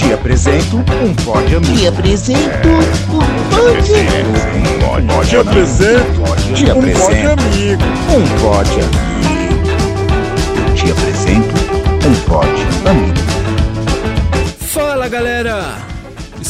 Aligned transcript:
Te 0.00 0.14
apresento 0.14 0.76
um 0.78 1.14
pod 1.14 1.44
amigo. 1.54 1.76
Te 1.76 1.86
apresento 1.86 2.68
um 2.68 3.18
Um 3.18 5.06
pod 5.06 5.28
Te 5.28 5.36
apresento 5.36 6.22
Te 6.54 6.64
um 6.64 6.78
apresento 6.78 7.36
pod 7.36 7.44
amigo. 7.44 7.84
um 8.16 8.24
pod 8.40 8.68
amigo. 8.70 9.60
Eu 10.56 10.74
te 10.74 10.90
apresento 10.90 11.54
um 12.08 12.14
pod 12.26 12.48
amigo. 12.88 13.20
Fala 14.72 15.06
galera! 15.08 15.89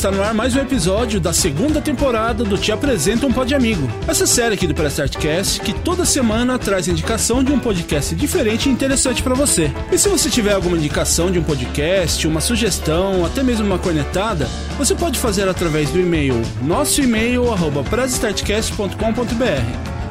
Está 0.01 0.11
no 0.11 0.23
ar 0.23 0.33
mais 0.33 0.57
um 0.57 0.61
episódio 0.61 1.21
da 1.21 1.31
segunda 1.31 1.79
temporada 1.79 2.43
do 2.43 2.57
Te 2.57 2.73
Apresenta 2.73 3.27
um 3.27 3.33
Pod 3.35 3.55
Amigo. 3.55 3.87
Essa 4.09 4.27
série 4.27 4.55
aqui 4.55 4.67
do 4.67 4.73
Prestartcast 4.73 5.61
que 5.61 5.75
toda 5.75 6.07
semana 6.07 6.59
traz 6.59 6.89
indicação 6.89 7.45
de 7.45 7.53
um 7.53 7.59
podcast 7.59 8.15
diferente 8.15 8.67
e 8.67 8.73
interessante 8.73 9.23
para 9.23 9.35
você. 9.35 9.71
E 9.93 9.99
se 9.99 10.09
você 10.09 10.31
tiver 10.31 10.55
alguma 10.55 10.79
indicação 10.79 11.31
de 11.31 11.39
um 11.39 11.43
podcast, 11.43 12.27
uma 12.27 12.41
sugestão, 12.41 13.27
até 13.27 13.43
mesmo 13.43 13.67
uma 13.67 13.79
cornetada, 13.79 14.49
você 14.79 14.95
pode 14.95 15.19
fazer 15.19 15.47
através 15.47 15.91
do 15.91 16.01
e-mail 16.01 16.41
nosso 16.63 17.03
e-mail 17.03 17.53
arroba 17.53 17.85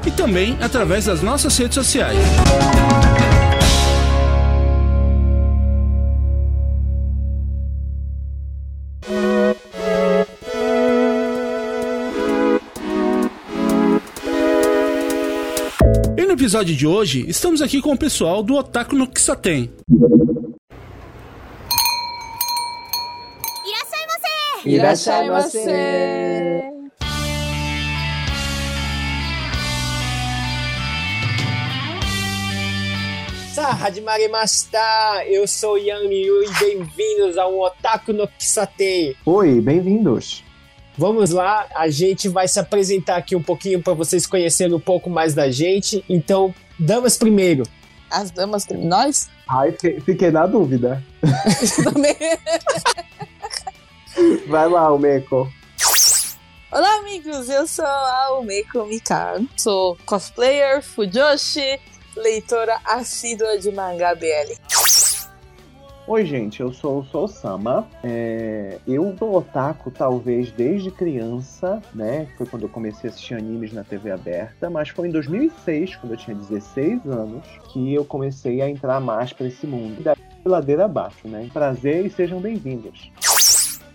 e 0.05 0.11
também 0.11 0.55
através 0.61 1.05
das 1.05 1.23
nossas 1.23 1.57
redes 1.57 1.73
sociais. 1.73 2.15
episódio 16.49 16.75
de 16.75 16.87
hoje, 16.87 17.25
estamos 17.27 17.61
aqui 17.61 17.79
com 17.79 17.91
o 17.91 17.97
pessoal 17.97 18.41
do 18.41 18.55
Otaku 18.55 18.95
no 18.95 19.05
Kisaten. 19.05 19.69
Irashai 24.65 25.29
você! 25.29 26.63
Eu 35.27 35.45
sou 35.45 35.77
Yan 35.77 36.05
Yu 36.05 36.43
e 36.45 36.49
bem-vindos 36.59 37.37
a 37.37 37.47
um 37.47 37.61
Otaku 37.61 38.11
no 38.11 38.27
Kisatei! 38.27 39.15
Oi, 39.23 39.61
bem-vindos! 39.61 40.48
Vamos 40.99 41.29
lá, 41.29 41.65
a 41.75 41.87
gente 41.89 42.27
vai 42.27 42.45
se 42.45 42.59
apresentar 42.59 43.15
aqui 43.15 43.33
um 43.33 43.41
pouquinho 43.41 43.81
para 43.81 43.93
vocês 43.93 44.27
conhecerem 44.27 44.73
um 44.73 44.81
pouco 44.81 45.09
mais 45.09 45.33
da 45.33 45.49
gente. 45.49 46.03
Então, 46.09 46.53
damas 46.77 47.17
primeiro. 47.17 47.63
As 48.11 48.29
damas, 48.31 48.67
nós 48.67 49.29
Ai, 49.47 49.71
fiquei, 50.03 50.29
na 50.29 50.45
dúvida. 50.45 51.01
também. 51.85 52.17
Vai 54.49 54.67
lá, 54.67 54.97
Meco. 54.97 55.49
Olá, 56.69 56.95
amigos. 56.97 57.47
Eu 57.47 57.65
sou 57.65 57.85
a 57.85 58.37
Umeko 58.37 58.85
Mikan. 58.85 59.47
Sou 59.55 59.97
cosplayer, 60.05 60.83
fujoshi, 60.83 61.79
leitora 62.17 62.77
assídua 62.83 63.57
de 63.57 63.71
mangá 63.71 64.13
BL. 64.15 64.53
Oi, 66.09 66.25
gente, 66.25 66.59
eu 66.59 66.73
sou 66.73 67.01
o 67.01 67.05
Sousama. 67.05 67.87
É, 68.03 68.79
eu 68.87 69.15
sou 69.19 69.37
otaku, 69.37 69.91
talvez, 69.91 70.51
desde 70.51 70.89
criança, 70.89 71.79
né? 71.93 72.27
Foi 72.35 72.47
quando 72.47 72.63
eu 72.63 72.69
comecei 72.69 73.07
a 73.07 73.13
assistir 73.13 73.35
animes 73.35 73.71
na 73.71 73.83
TV 73.83 74.09
aberta, 74.09 74.71
mas 74.71 74.89
foi 74.89 75.07
em 75.07 75.11
2006, 75.11 75.97
quando 75.97 76.13
eu 76.13 76.17
tinha 76.17 76.35
16 76.35 77.05
anos, 77.05 77.45
que 77.71 77.93
eu 77.93 78.03
comecei 78.03 78.59
a 78.59 78.67
entrar 78.67 78.99
mais 78.99 79.31
para 79.33 79.45
esse 79.45 79.67
mundo. 79.67 80.01
Da 80.01 80.15
ladeira 80.43 80.85
abaixo, 80.85 81.27
né? 81.27 81.47
Prazer 81.53 82.03
e 82.07 82.09
sejam 82.09 82.41
bem-vindos. 82.41 83.11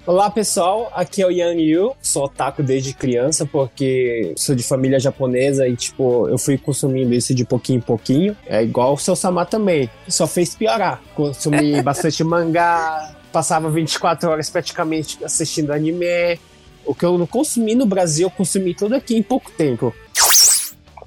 Olá, 0.06 0.30
pessoal. 0.30 0.92
Aqui 0.94 1.22
é 1.22 1.26
o 1.26 1.30
Yang 1.30 1.64
Liu. 1.64 1.96
Sou 2.02 2.24
otaku 2.24 2.62
desde 2.62 2.92
criança 2.92 3.46
porque 3.46 4.34
sou 4.36 4.54
de 4.54 4.62
família 4.62 5.00
japonesa 5.00 5.66
e, 5.66 5.74
tipo, 5.74 6.28
eu 6.28 6.36
fui 6.36 6.58
consumindo 6.58 7.14
isso 7.14 7.34
de 7.34 7.42
pouquinho 7.42 7.78
em 7.78 7.80
pouquinho. 7.80 8.36
É 8.46 8.62
igual 8.62 8.92
o 8.92 8.98
seu 8.98 9.16
Sama 9.16 9.46
também. 9.46 9.88
Só 10.06 10.26
fez 10.26 10.54
piorar. 10.54 11.00
Consumi 11.14 11.80
bastante 11.80 12.22
mangá, 12.22 13.16
passava 13.32 13.70
24 13.70 14.28
horas 14.28 14.50
praticamente 14.50 15.24
assistindo 15.24 15.72
anime. 15.72 16.38
O 16.84 16.94
que 16.94 17.06
eu 17.06 17.16
não 17.16 17.26
consumi 17.26 17.74
no 17.74 17.86
Brasil, 17.86 18.26
eu 18.26 18.30
consumi 18.30 18.74
tudo 18.74 18.94
aqui 18.94 19.16
em 19.16 19.22
pouco 19.22 19.50
tempo. 19.52 19.94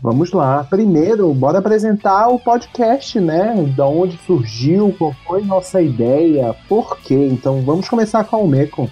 Vamos 0.02 0.32
lá. 0.32 0.64
Primeiro, 0.64 1.34
bora 1.34 1.60
apresentar 1.60 2.28
o 2.28 2.40
podcast, 2.40 3.20
né? 3.20 3.56
Da 3.76 3.88
onde 3.88 4.18
surgiu, 4.26 4.96
qual 4.98 5.16
foi 5.26 5.42
nossa 5.42 5.82
ideia, 5.82 6.56
por 6.70 6.98
quê. 7.00 7.28
Então 7.32 7.62
vamos 7.62 7.90
começar 7.90 8.24
com 8.24 8.44
o 8.44 8.48
Meco. 8.48 8.90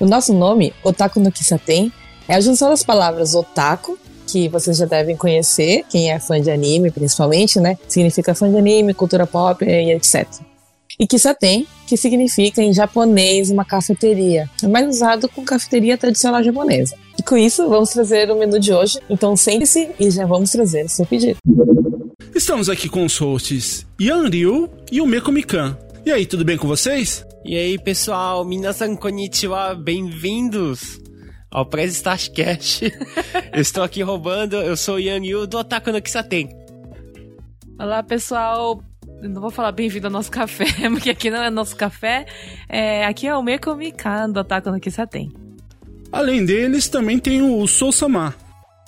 O 0.00 0.06
nosso 0.06 0.32
nome, 0.32 0.72
Otaku 0.82 1.20
no 1.20 1.30
Kisaten, 1.30 1.92
é 2.26 2.34
a 2.34 2.40
junção 2.40 2.70
das 2.70 2.82
palavras 2.82 3.34
otaku, 3.34 3.98
que 4.26 4.48
vocês 4.48 4.76
já 4.76 4.86
devem 4.86 5.16
conhecer, 5.16 5.84
quem 5.88 6.12
é 6.12 6.18
fã 6.20 6.40
de 6.40 6.50
anime 6.50 6.90
principalmente, 6.90 7.58
né? 7.58 7.76
Significa 7.88 8.34
fã 8.34 8.50
de 8.50 8.56
anime, 8.56 8.94
cultura 8.94 9.26
pop 9.26 9.64
e 9.64 9.92
etc. 9.92 10.26
E 10.98 11.06
Kisaten, 11.06 11.66
que 11.86 11.96
significa 11.96 12.62
em 12.62 12.72
japonês 12.72 13.50
uma 13.50 13.64
cafeteria. 13.64 14.48
É 14.62 14.68
mais 14.68 14.86
usado 14.88 15.28
com 15.28 15.44
cafeteria 15.44 15.96
tradicional 15.96 16.42
japonesa. 16.42 16.96
E 17.18 17.22
com 17.22 17.36
isso, 17.36 17.68
vamos 17.68 17.90
trazer 17.90 18.30
o 18.30 18.38
menu 18.38 18.60
de 18.60 18.72
hoje. 18.72 19.00
Então 19.10 19.36
sente-se 19.36 19.90
e 19.98 20.08
já 20.08 20.24
vamos 20.24 20.52
trazer 20.52 20.84
o 20.84 20.88
seu 20.88 21.04
pedido. 21.04 21.38
Estamos 22.32 22.68
aqui 22.68 22.88
com 22.88 23.04
os 23.04 23.18
hosts 23.18 23.84
Yan 24.00 24.28
Ryu 24.28 24.70
e 24.92 25.00
o 25.00 25.06
Meko 25.06 25.32
Mikan. 25.32 25.76
E 26.06 26.12
aí, 26.12 26.24
tudo 26.24 26.44
bem 26.44 26.56
com 26.56 26.68
vocês? 26.68 27.26
E 27.44 27.56
aí, 27.56 27.76
pessoal, 27.76 28.44
minasan 28.44 28.94
konnichiwa, 28.94 29.74
bem-vindos 29.74 31.00
ao 31.50 31.66
Press 31.66 31.96
Start 31.96 32.30
Cash. 32.30 32.82
eu 33.52 33.60
estou 33.60 33.82
aqui 33.82 34.00
roubando, 34.02 34.54
eu 34.56 34.76
sou 34.76 34.94
o 34.94 35.00
Yang 35.00 35.28
Yu 35.28 35.46
do 35.48 35.58
Otaku 35.58 35.90
no 35.90 36.00
Kisaten. 36.00 36.48
Olá, 37.80 38.00
pessoal. 38.04 38.80
Não 39.20 39.40
vou 39.40 39.50
falar 39.50 39.72
bem-vindo 39.72 40.06
ao 40.06 40.12
nosso 40.12 40.30
café, 40.30 40.66
porque 40.88 41.10
aqui 41.10 41.30
não 41.30 41.42
é 41.42 41.50
nosso 41.50 41.74
café. 41.74 42.26
É, 42.68 43.04
aqui 43.04 43.26
é 43.26 43.36
o 43.36 43.42
Meko 43.42 43.74
Mikan 43.74 44.30
do 44.30 44.38
Otaku 44.38 44.70
no 44.70 44.78
Kisaten. 44.78 45.47
Além 46.12 46.44
deles, 46.44 46.88
também 46.88 47.18
tem 47.18 47.42
o 47.42 47.66
Sousama. 47.66 48.34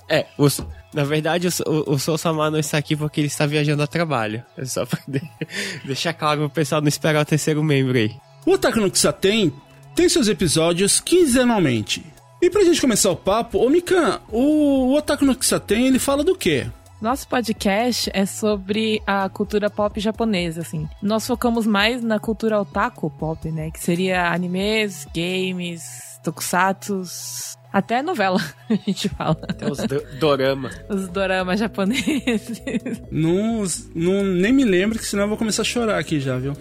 É, 0.08 0.26
os- 0.38 0.60
na 0.92 1.04
verdade, 1.04 1.46
o, 1.46 1.50
o, 1.66 1.94
o 1.94 1.98
Sou 1.98 2.16
não 2.50 2.58
está 2.58 2.76
aqui 2.78 2.96
porque 2.96 3.20
ele 3.20 3.28
está 3.28 3.46
viajando 3.46 3.82
a 3.82 3.86
trabalho. 3.86 4.42
É 4.58 4.64
só 4.64 4.84
pra 4.84 4.98
de- 5.06 5.22
deixar 5.84 6.12
claro 6.12 6.40
pro 6.40 6.50
pessoal 6.50 6.80
não 6.80 6.88
esperar 6.88 7.22
o 7.22 7.24
terceiro 7.24 7.62
membro 7.62 7.96
aí. 7.96 8.10
O 8.44 8.52
Otaku 8.52 8.80
no 8.80 8.90
Kisaten 8.90 9.52
tem 9.94 10.08
seus 10.08 10.26
episódios 10.26 10.98
quinzenalmente. 11.00 12.04
E 12.42 12.48
pra 12.50 12.64
gente 12.64 12.80
começar 12.80 13.10
o 13.10 13.16
papo, 13.16 13.58
ô 13.58 13.68
Mikan, 13.68 14.18
o, 14.30 14.88
o 14.88 14.96
Otaku 14.96 15.24
no 15.24 15.36
Kisaten, 15.36 15.86
ele 15.86 15.98
fala 15.98 16.24
do 16.24 16.34
quê? 16.34 16.66
Nosso 17.00 17.28
podcast 17.28 18.10
é 18.12 18.26
sobre 18.26 19.00
a 19.06 19.28
cultura 19.28 19.70
pop 19.70 19.98
japonesa, 20.00 20.60
assim. 20.62 20.88
Nós 21.02 21.26
focamos 21.26 21.66
mais 21.66 22.02
na 22.02 22.18
cultura 22.18 22.60
otaku 22.60 23.08
pop, 23.10 23.50
né? 23.50 23.70
Que 23.70 23.80
seria 23.80 24.30
animes, 24.30 25.06
games, 25.14 26.09
tokusatsus, 26.22 27.56
até 27.72 28.02
novela, 28.02 28.40
a 28.68 28.74
gente 28.74 29.08
fala. 29.10 29.34
Tem 29.36 29.70
os 29.70 29.78
do- 29.78 30.04
dorama. 30.18 30.70
Os 30.88 31.08
doramas 31.08 31.60
japoneses. 31.60 32.62
Não, 33.10 33.64
não, 33.94 34.24
nem 34.24 34.52
me 34.52 34.64
lembro, 34.64 34.98
que 34.98 35.04
senão 35.06 35.24
eu 35.24 35.28
vou 35.28 35.36
começar 35.36 35.62
a 35.62 35.64
chorar 35.64 35.98
aqui 35.98 36.20
já, 36.20 36.38
viu? 36.38 36.56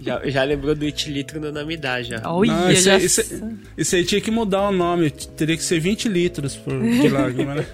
Já, 0.00 0.20
já 0.28 0.42
lembrou 0.44 0.74
do 0.74 0.84
Itilitro 0.84 1.40
no 1.40 1.52
Namidá 1.52 2.02
já. 2.02 2.20
Olha, 2.24 2.52
Não, 2.52 2.70
isso, 2.70 2.82
já... 2.84 2.96
aí- 2.96 3.04
isso, 3.04 3.20
aí- 3.20 3.56
isso 3.78 3.96
aí 3.96 4.04
tinha 4.04 4.20
que 4.20 4.30
mudar 4.30 4.68
o 4.68 4.72
nome, 4.72 5.10
teria 5.10 5.56
que 5.56 5.62
ser 5.62 5.78
20 5.80 6.08
litros 6.08 6.56
por, 6.56 6.80
de 6.80 7.08
lágrima, 7.08 7.54
né? 7.54 7.66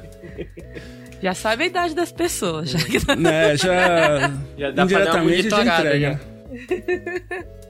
já 1.22 1.34
sabe 1.34 1.64
a 1.64 1.66
idade 1.66 1.94
das 1.94 2.12
pessoas. 2.12 2.70
Já 2.70 2.78
que... 2.78 2.98
né? 3.16 3.56
Já, 3.56 4.30
Já 4.58 4.70
dá 4.70 4.86
pra 4.86 4.98
dar 5.04 5.04
uma 5.04 5.12
já 5.14 5.22
monitorada, 5.22 5.96
entrega. 5.96 6.20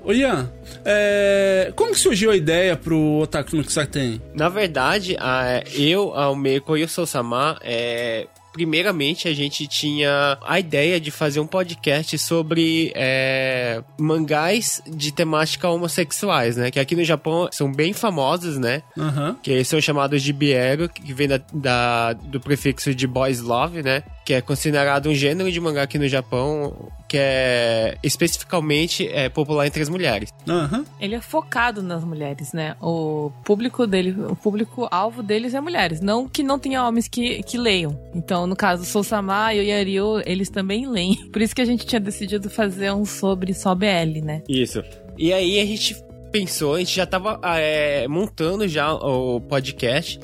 Ô 0.03 0.13
Ian, 0.13 0.51
é, 0.85 1.73
como 1.77 1.93
que 1.93 1.99
surgiu 1.99 2.31
a 2.31 2.37
ideia 2.37 2.77
pro 2.77 3.19
Otaku 3.21 3.57
no 3.57 3.65
Kisaten? 3.65 4.21
Na 4.35 4.49
verdade, 4.49 5.17
a- 5.21 5.63
eu, 5.75 6.15
a 6.15 6.31
Umeko 6.31 6.77
e 6.77 6.83
o 6.85 6.89
Sousama, 6.89 7.59
é, 7.63 8.27
primeiramente 8.53 9.29
a 9.29 9.35
gente 9.35 9.67
tinha 9.69 10.39
a 10.43 10.59
ideia 10.59 10.99
de 10.99 11.11
fazer 11.11 11.39
um 11.39 11.47
podcast 11.47 12.17
sobre 12.19 12.91
é, 12.97 13.83
mangás 13.99 14.83
de 14.87 15.13
temática 15.13 15.69
homossexuais, 15.69 16.57
né? 16.57 16.71
Que 16.71 16.81
aqui 16.81 16.97
no 16.97 17.05
Japão 17.05 17.49
são 17.53 17.71
bem 17.71 17.93
famosos, 17.93 18.59
né? 18.59 18.83
Aham. 18.99 19.37
Que 19.43 19.63
são 19.65 19.81
chamados 19.81 20.23
de 20.23 20.33
biero, 20.33 20.89
que 20.89 21.13
vem 21.13 21.29
da, 21.29 21.41
da- 21.53 22.13
do 22.15 22.41
prefixo 22.41 22.95
de 22.95 23.07
boys 23.07 23.41
love, 23.41 23.83
né? 23.83 24.03
Que 24.31 24.35
é 24.35 24.41
considerado 24.41 25.09
um 25.09 25.13
gênero 25.13 25.51
de 25.51 25.59
mangá 25.59 25.83
aqui 25.83 25.99
no 25.99 26.07
Japão 26.07 26.89
que 27.09 27.17
é 27.19 27.99
especificamente 28.01 29.09
é, 29.09 29.29
popular 29.29 29.67
entre 29.67 29.83
as 29.83 29.89
mulheres. 29.89 30.33
Aham. 30.49 30.85
Ele 31.01 31.17
é 31.17 31.21
focado 31.21 31.83
nas 31.83 32.05
mulheres, 32.05 32.53
né? 32.53 32.77
O 32.81 33.33
público 33.45 33.89
dele, 33.89 34.15
o 34.29 34.37
público-alvo 34.37 35.21
deles 35.21 35.53
é 35.53 35.61
mulheres. 35.61 36.01
Não 36.01 36.29
que 36.29 36.45
não 36.45 36.61
tenha 36.61 36.87
homens 36.87 37.09
que, 37.09 37.43
que 37.43 37.59
leiam. 37.59 38.01
Então, 38.15 38.47
no 38.47 38.55
caso, 38.55 38.85
Sousama 38.85 39.53
e 39.53 39.59
o 39.59 39.65
Yaryu, 39.65 40.23
eles 40.25 40.49
também 40.49 40.87
leem. 40.87 41.17
Por 41.33 41.43
isso 41.43 41.53
que 41.53 41.63
a 41.63 41.67
gente 41.67 41.85
tinha 41.85 41.99
decidido 41.99 42.49
fazer 42.49 42.93
um 42.93 43.05
sobre 43.05 43.53
só 43.53 43.75
BL, 43.75 44.23
né? 44.23 44.45
Isso. 44.49 44.81
E 45.19 45.33
aí 45.33 45.59
a 45.59 45.67
gente 45.67 45.97
pensou, 46.31 46.77
a 46.77 46.79
gente 46.79 46.95
já 46.95 47.05
tava 47.05 47.41
é, 47.43 48.07
montando 48.07 48.69
já 48.69 48.95
o 48.95 49.41
podcast. 49.41 50.21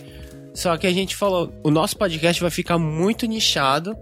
Só 0.57 0.77
que 0.79 0.87
a 0.87 0.93
gente 0.93 1.15
falou, 1.15 1.53
o 1.63 1.71
nosso 1.71 1.97
podcast 1.97 2.41
vai 2.41 2.51
ficar 2.51 2.79
muito 2.79 3.27
nichado. 3.27 3.95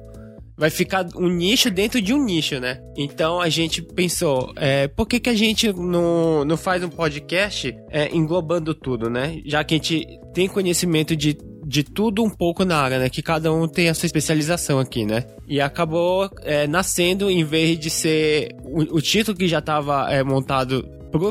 Vai 0.57 0.71
ficar 0.71 1.05
um 1.17 1.29
nicho 1.29 1.69
dentro 1.69 2.01
de 2.01 2.15
um 2.15 2.25
nicho, 2.25 2.61
né? 2.61 2.81
Então 2.97 3.41
a 3.41 3.49
gente 3.49 3.83
pensou, 3.83 4.53
é, 4.55 4.87
por 4.87 5.05
que, 5.05 5.19
que 5.19 5.29
a 5.29 5.35
gente 5.35 5.73
não, 5.73 6.45
não 6.45 6.57
faz 6.57 6.85
um 6.85 6.89
podcast 6.89 7.77
é, 7.91 8.15
englobando 8.15 8.73
tudo, 8.73 9.11
né? 9.11 9.41
Já 9.45 9.65
que 9.65 9.75
a 9.75 9.79
gente 9.79 10.07
tem 10.33 10.47
conhecimento 10.47 11.17
de 11.17 11.37
de 11.67 11.83
tudo 11.83 12.23
um 12.23 12.29
pouco 12.29 12.65
na 12.65 12.77
área, 12.77 12.99
né? 12.99 13.09
Que 13.09 13.23
cada 13.23 13.53
um 13.53 13.67
tem 13.67 13.89
a 13.89 13.95
sua 13.95 14.07
especialização 14.07 14.79
aqui, 14.79 15.05
né? 15.05 15.25
E 15.49 15.61
acabou 15.61 16.31
é, 16.43 16.67
nascendo, 16.67 17.31
em 17.31 17.43
vez 17.43 17.79
de 17.79 17.91
ser 17.91 18.55
o, 18.63 18.97
o 18.97 19.01
título 19.01 19.37
que 19.37 19.49
já 19.49 19.61
estava 19.61 20.07
é, 20.11 20.23
montado 20.23 20.87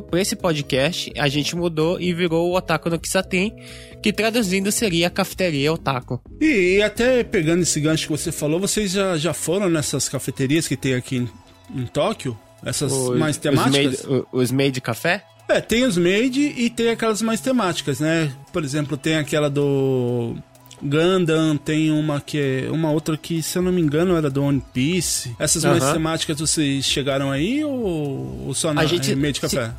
para 0.10 0.22
esse 0.22 0.36
podcast, 0.36 1.12
a 1.18 1.28
gente 1.28 1.56
mudou 1.56 2.00
e 2.00 2.14
virou 2.14 2.50
o 2.50 2.56
Otaku 2.56 2.90
no 2.90 3.00
Kisaten, 3.00 3.54
que 4.04 4.12
traduzindo 4.12 4.70
seria 4.70 5.08
a 5.08 5.10
cafeteria 5.10 5.72
Otaku. 5.72 6.22
E, 6.42 6.76
e, 6.76 6.82
até 6.84 7.24
pegando 7.24 7.62
esse 7.62 7.80
gancho 7.80 8.06
que 8.06 8.12
você 8.12 8.34
falou, 8.34 8.60
vocês 8.60 8.92
já, 8.92 9.18
já 9.18 9.34
foram 9.34 9.70
nessas 9.70 10.10
cafeterias 10.10 10.68
que 10.68 10.76
tem 10.76 10.94
aqui 10.94 11.18
em, 11.18 11.30
em 11.74 11.86
Tóquio? 11.86 12.38
Essas 12.66 12.92
os, 12.92 13.18
mais 13.18 13.38
temáticas? 13.38 14.02
Os 14.02 14.10
made, 14.10 14.26
os 14.34 14.52
made 14.52 14.82
café? 14.82 15.24
É, 15.48 15.62
tem 15.62 15.86
os 15.86 15.98
made 15.98 16.42
e 16.42 16.70
tem 16.70 16.90
aquelas 16.90 17.22
mais 17.22 17.40
temáticas, 17.40 18.02
né? 18.02 18.34
Por 18.52 18.64
exemplo, 18.64 18.98
tem 18.98 19.16
aquela 19.16 19.50
do 19.50 20.36
Gundam, 20.82 21.56
tem 21.56 21.90
uma 21.92 22.20
que 22.20 22.66
é 22.66 22.72
uma 22.72 22.92
outra 22.92 23.16
que, 23.16 23.42
se 23.42 23.58
eu 23.58 23.62
não 23.62 23.72
me 23.72 23.82
engano, 23.82 24.18
era 24.18 24.30
do 24.30 24.44
One 24.44 24.62
Piece. 24.74 25.34
Essas 25.40 25.64
mais 25.64 25.84
temáticas 25.92 26.40
vocês 26.40 26.84
chegaram 26.84 27.32
aí 27.32 27.64
ou, 27.64 28.48
ou 28.48 28.54
só 28.54 28.74
na 28.74 28.82
a 28.82 28.86
gente, 28.86 29.16
meio 29.16 29.34
de 29.34 29.40
café? 29.40 29.72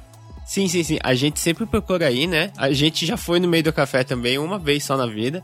Sim, 0.44 0.68
sim, 0.68 0.82
sim. 0.82 0.98
A 1.02 1.14
gente 1.14 1.40
sempre 1.40 1.64
procura 1.66 2.06
aí, 2.06 2.26
né? 2.26 2.52
A 2.56 2.70
gente 2.72 3.06
já 3.06 3.16
foi 3.16 3.40
no 3.40 3.48
meio 3.48 3.64
do 3.64 3.72
café 3.72 4.04
também, 4.04 4.38
uma 4.38 4.58
vez 4.58 4.84
só 4.84 4.96
na 4.96 5.06
vida. 5.06 5.42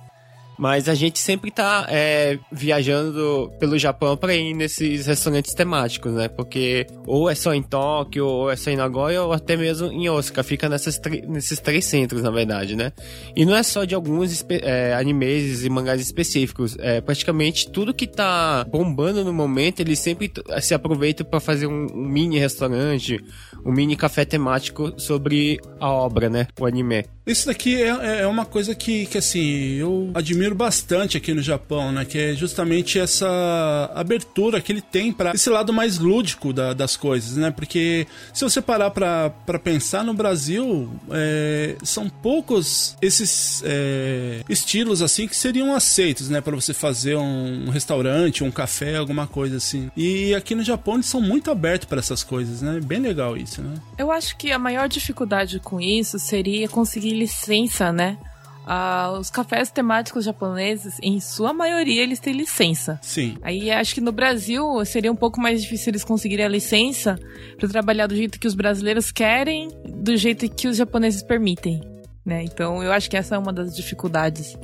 Mas 0.60 0.90
a 0.90 0.94
gente 0.94 1.18
sempre 1.18 1.50
tá 1.50 1.86
é, 1.88 2.38
viajando 2.52 3.50
pelo 3.58 3.78
Japão 3.78 4.14
para 4.14 4.34
ir 4.34 4.52
nesses 4.52 5.06
restaurantes 5.06 5.54
temáticos, 5.54 6.12
né? 6.12 6.28
Porque 6.28 6.86
ou 7.06 7.30
é 7.30 7.34
só 7.34 7.54
em 7.54 7.62
Tóquio, 7.62 8.26
ou 8.26 8.50
é 8.50 8.56
só 8.56 8.70
em 8.70 8.76
Nagoya, 8.76 9.22
ou 9.22 9.32
até 9.32 9.56
mesmo 9.56 9.86
em 9.90 10.10
Osaka. 10.10 10.42
Fica 10.42 10.68
nessas 10.68 11.00
nesses 11.26 11.58
três 11.60 11.86
centros, 11.86 12.22
na 12.22 12.30
verdade, 12.30 12.76
né? 12.76 12.92
E 13.34 13.46
não 13.46 13.56
é 13.56 13.62
só 13.62 13.86
de 13.86 13.94
alguns 13.94 14.44
é, 14.50 14.92
animes 14.92 15.64
e 15.64 15.70
mangás 15.70 15.98
específicos. 15.98 16.76
É, 16.78 17.00
praticamente 17.00 17.70
tudo 17.70 17.94
que 17.94 18.06
tá 18.06 18.62
bombando 18.70 19.24
no 19.24 19.32
momento, 19.32 19.80
eles 19.80 19.98
sempre 19.98 20.30
se 20.60 20.74
aproveitam 20.74 21.24
para 21.24 21.40
fazer 21.40 21.68
um, 21.68 21.86
um 21.86 22.06
mini 22.06 22.38
restaurante, 22.38 23.18
um 23.64 23.72
mini 23.72 23.96
café 23.96 24.26
temático 24.26 24.92
sobre 25.00 25.58
a 25.80 25.90
obra, 25.90 26.28
né? 26.28 26.48
O 26.60 26.66
anime. 26.66 27.02
Isso 27.30 27.46
daqui 27.46 27.80
é, 27.80 28.22
é 28.22 28.26
uma 28.26 28.44
coisa 28.44 28.74
que, 28.74 29.06
que, 29.06 29.18
assim, 29.18 29.74
eu 29.74 30.10
admiro 30.14 30.54
bastante 30.54 31.16
aqui 31.16 31.32
no 31.32 31.40
Japão, 31.40 31.92
né? 31.92 32.04
Que 32.04 32.18
é 32.18 32.34
justamente 32.34 32.98
essa 32.98 33.90
abertura 33.94 34.60
que 34.60 34.72
ele 34.72 34.80
tem 34.80 35.12
para 35.12 35.30
esse 35.32 35.48
lado 35.48 35.72
mais 35.72 35.98
lúdico 35.98 36.52
da, 36.52 36.72
das 36.72 36.96
coisas, 36.96 37.36
né? 37.36 37.52
Porque 37.52 38.06
se 38.34 38.42
você 38.42 38.60
parar 38.60 38.90
pra, 38.90 39.30
pensar 39.62 40.02
no 40.02 40.12
Brasil, 40.12 40.90
é, 41.10 41.76
são 41.84 42.08
poucos 42.08 42.96
esses 43.00 43.62
é, 43.64 44.42
estilos, 44.48 45.00
assim, 45.00 45.28
que 45.28 45.36
seriam 45.36 45.74
aceitos, 45.74 46.28
né? 46.28 46.40
para 46.40 46.56
você 46.56 46.74
fazer 46.74 47.16
um, 47.16 47.66
um 47.66 47.70
restaurante, 47.70 48.42
um 48.42 48.50
café, 48.50 48.96
alguma 48.96 49.26
coisa 49.26 49.58
assim. 49.58 49.90
E 49.96 50.34
aqui 50.34 50.54
no 50.54 50.64
Japão 50.64 50.94
eles 50.94 51.06
são 51.06 51.20
muito 51.20 51.50
abertos 51.50 51.86
para 51.88 52.00
essas 52.00 52.24
coisas, 52.24 52.62
né? 52.62 52.80
Bem 52.80 52.98
legal 52.98 53.36
isso, 53.36 53.62
né? 53.62 53.74
Eu 53.96 54.10
acho 54.10 54.36
que 54.36 54.50
a 54.50 54.58
maior 54.58 54.88
dificuldade 54.88 55.60
com 55.60 55.80
isso 55.80 56.18
seria 56.18 56.68
conseguir 56.68 57.19
licença, 57.20 57.92
né? 57.92 58.18
Ah, 58.66 59.16
os 59.18 59.30
cafés 59.30 59.70
temáticos 59.70 60.24
japoneses, 60.24 60.98
em 61.02 61.18
sua 61.18 61.52
maioria, 61.52 62.02
eles 62.02 62.20
têm 62.20 62.32
licença. 62.32 62.98
Sim. 63.02 63.36
Aí 63.42 63.70
acho 63.70 63.94
que 63.94 64.00
no 64.00 64.12
Brasil 64.12 64.84
seria 64.84 65.10
um 65.10 65.16
pouco 65.16 65.40
mais 65.40 65.62
difícil 65.62 65.90
eles 65.90 66.04
conseguirem 66.04 66.44
a 66.44 66.48
licença 66.48 67.18
para 67.58 67.68
trabalhar 67.68 68.06
do 68.06 68.14
jeito 68.14 68.38
que 68.38 68.46
os 68.46 68.54
brasileiros 68.54 69.10
querem, 69.10 69.68
do 69.88 70.16
jeito 70.16 70.48
que 70.48 70.68
os 70.68 70.76
japoneses 70.76 71.22
permitem. 71.22 71.80
Né? 72.24 72.44
Então 72.44 72.82
eu 72.82 72.92
acho 72.92 73.10
que 73.10 73.16
essa 73.16 73.34
é 73.34 73.38
uma 73.38 73.52
das 73.52 73.74
dificuldades. 73.74 74.56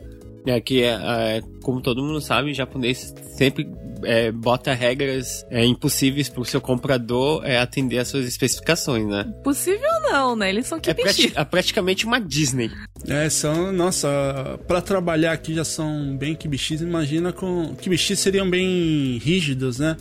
É 0.47 0.61
que, 0.61 0.83
é, 0.83 0.91
é, 0.91 1.43
como 1.63 1.81
todo 1.81 2.03
mundo 2.03 2.21
sabe, 2.21 2.53
o 2.53 2.55
japonês 2.55 3.13
sempre 3.37 3.69
é, 4.05 4.31
bota 4.31 4.73
regras 4.73 5.45
é, 5.51 5.65
impossíveis 5.65 6.29
para 6.29 6.41
o 6.41 6.45
seu 6.45 6.61
comprador 6.61 7.45
é, 7.45 7.59
atender 7.59 7.99
às 7.99 8.09
suas 8.09 8.27
especificações, 8.27 9.07
né? 9.07 9.25
Possível 9.43 9.91
não, 10.03 10.37
né? 10.37 10.49
Eles 10.49 10.67
são 10.67 10.79
que 10.79 10.91
é, 10.91 10.95
prati 10.95 11.33
é 11.35 11.45
praticamente 11.45 12.07
uma 12.07 12.21
Disney. 12.21 12.71
É, 13.09 13.29
são, 13.29 13.73
nossa, 13.73 14.59
para 14.67 14.81
trabalhar 14.81 15.33
aqui 15.33 15.55
já 15.55 15.65
são 15.65 16.17
bem 16.17 16.35
kibichis, 16.35 16.81
imagina 16.81 17.33
com... 17.33 17.75
Kibichis 17.75 18.19
seriam 18.19 18.49
bem 18.49 19.19
rígidos, 19.19 19.79
né? 19.79 19.97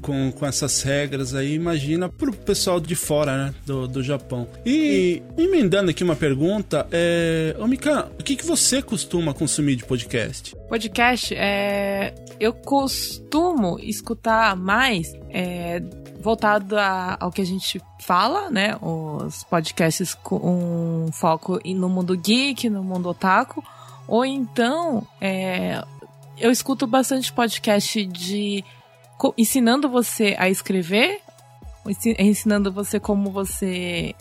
Com, 0.00 0.32
com 0.32 0.46
essas 0.46 0.82
regras 0.82 1.34
aí, 1.34 1.54
imagina 1.54 2.08
pro 2.08 2.32
pessoal 2.32 2.80
de 2.80 2.94
fora, 2.94 3.46
né, 3.46 3.54
do, 3.66 3.86
do 3.86 4.02
Japão. 4.02 4.48
E 4.64 5.22
emendando 5.36 5.90
aqui 5.90 6.04
uma 6.04 6.16
pergunta, 6.16 6.86
é, 6.90 7.54
ô 7.58 7.66
Mika, 7.66 8.10
o 8.18 8.22
que, 8.22 8.36
que 8.36 8.44
você 8.44 8.82
costuma 8.82 9.34
consumir 9.34 9.76
de 9.76 9.84
podcast? 9.84 10.56
Podcast, 10.68 11.34
é, 11.34 12.14
eu 12.40 12.52
costumo 12.52 13.78
escutar 13.80 14.56
mais 14.56 15.12
é, 15.30 15.80
voltado 16.20 16.76
a, 16.76 17.16
ao 17.20 17.30
que 17.30 17.40
a 17.40 17.46
gente 17.46 17.80
fala, 18.00 18.50
né, 18.50 18.76
os 18.80 19.44
podcasts 19.44 20.14
com 20.14 21.06
um 21.06 21.12
foco 21.12 21.58
no 21.64 21.88
mundo 21.88 22.16
geek, 22.16 22.68
no 22.68 22.82
mundo 22.82 23.08
otaku, 23.08 23.62
ou 24.06 24.24
então 24.24 25.06
é, 25.20 25.82
eu 26.38 26.50
escuto 26.50 26.86
bastante 26.86 27.32
podcast 27.32 28.04
de 28.06 28.64
ensinando 29.36 29.88
você 29.88 30.34
a 30.38 30.48
escrever, 30.48 31.20
ensinando 32.18 32.72
você 32.72 33.00
como 33.00 33.30
você 33.30 34.14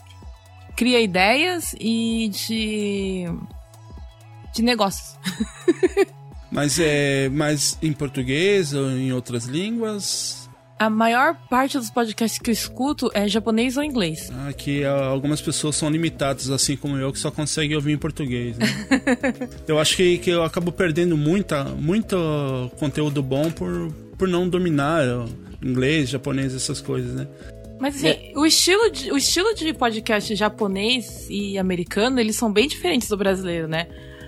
cria 0.75 1.01
ideias 1.01 1.75
e 1.79 2.29
de 2.29 3.25
de 4.53 4.61
negócios. 4.63 5.17
mas 6.51 6.79
é 6.79 7.29
mais 7.29 7.77
em 7.81 7.93
português 7.93 8.73
ou 8.73 8.89
em 8.89 9.11
outras 9.11 9.45
línguas? 9.45 10.46
A 10.79 10.89
maior 10.89 11.35
parte 11.49 11.77
dos 11.77 11.89
podcasts 11.89 12.39
que 12.39 12.51
eu 12.51 12.53
escuto 12.53 13.09
é 13.13 13.27
japonês 13.27 13.77
ou 13.77 13.83
inglês. 13.83 14.31
Ah, 14.31 14.53
que 14.53 14.85
algumas 14.85 15.41
pessoas 15.41 15.75
são 15.75 15.89
limitadas, 15.89 16.51
assim 16.51 16.77
como 16.77 16.97
eu, 16.97 17.11
que 17.11 17.17
só 17.17 17.31
conseguem 17.31 17.75
ouvir 17.75 17.93
em 17.93 17.97
português. 17.97 18.57
Né? 18.57 18.67
eu 19.67 19.79
acho 19.79 19.95
que, 19.95 20.19
que 20.19 20.29
eu 20.29 20.43
acabo 20.43 20.71
perdendo 20.71 21.17
muita, 21.17 21.63
muito 21.63 22.15
conteúdo 22.77 23.23
bom 23.23 23.49
por, 23.49 23.91
por 24.17 24.27
não 24.27 24.47
dominar 24.47 25.03
inglês, 25.63 26.09
japonês, 26.09 26.53
essas 26.53 26.79
coisas, 26.79 27.13
né? 27.13 27.27
Mas 27.79 27.95
assim, 27.95 28.07
é. 28.07 28.31
o, 28.35 28.45
estilo 28.45 28.89
de, 28.89 29.11
o 29.11 29.17
estilo 29.17 29.53
de 29.53 29.73
podcast 29.73 30.35
japonês 30.35 31.27
e 31.29 31.57
americano, 31.57 32.19
eles 32.19 32.35
são 32.35 32.51
bem 32.51 32.67
diferentes 32.67 33.07
do 33.07 33.17
brasileiro, 33.17 33.67
né? 33.67 33.87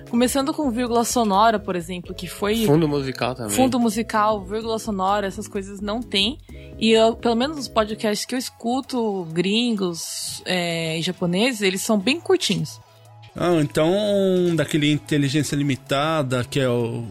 Começando 0.09 0.53
com 0.53 0.71
vírgula 0.71 1.03
sonora, 1.03 1.59
por 1.59 1.75
exemplo, 1.75 2.13
que 2.13 2.27
foi. 2.27 2.65
Fundo 2.65 2.87
musical 2.87 3.35
também. 3.35 3.55
Fundo 3.55 3.79
musical, 3.79 4.43
vírgula 4.43 4.79
sonora, 4.79 5.27
essas 5.27 5.47
coisas 5.47 5.79
não 5.79 6.01
tem. 6.01 6.37
E 6.79 6.91
eu, 6.91 7.15
pelo 7.15 7.35
menos 7.35 7.57
os 7.57 7.67
podcasts 7.67 8.25
que 8.25 8.33
eu 8.33 8.39
escuto, 8.39 9.25
gringos 9.31 10.41
é, 10.45 10.97
e 10.97 11.01
japoneses, 11.01 11.61
eles 11.61 11.81
são 11.81 11.97
bem 11.97 12.19
curtinhos. 12.19 12.79
Ah, 13.35 13.59
então 13.61 13.91
daquele 14.55 14.91
inteligência 14.91 15.55
limitada, 15.55 16.43
que 16.43 16.59
é 16.59 16.67
o 16.67 17.05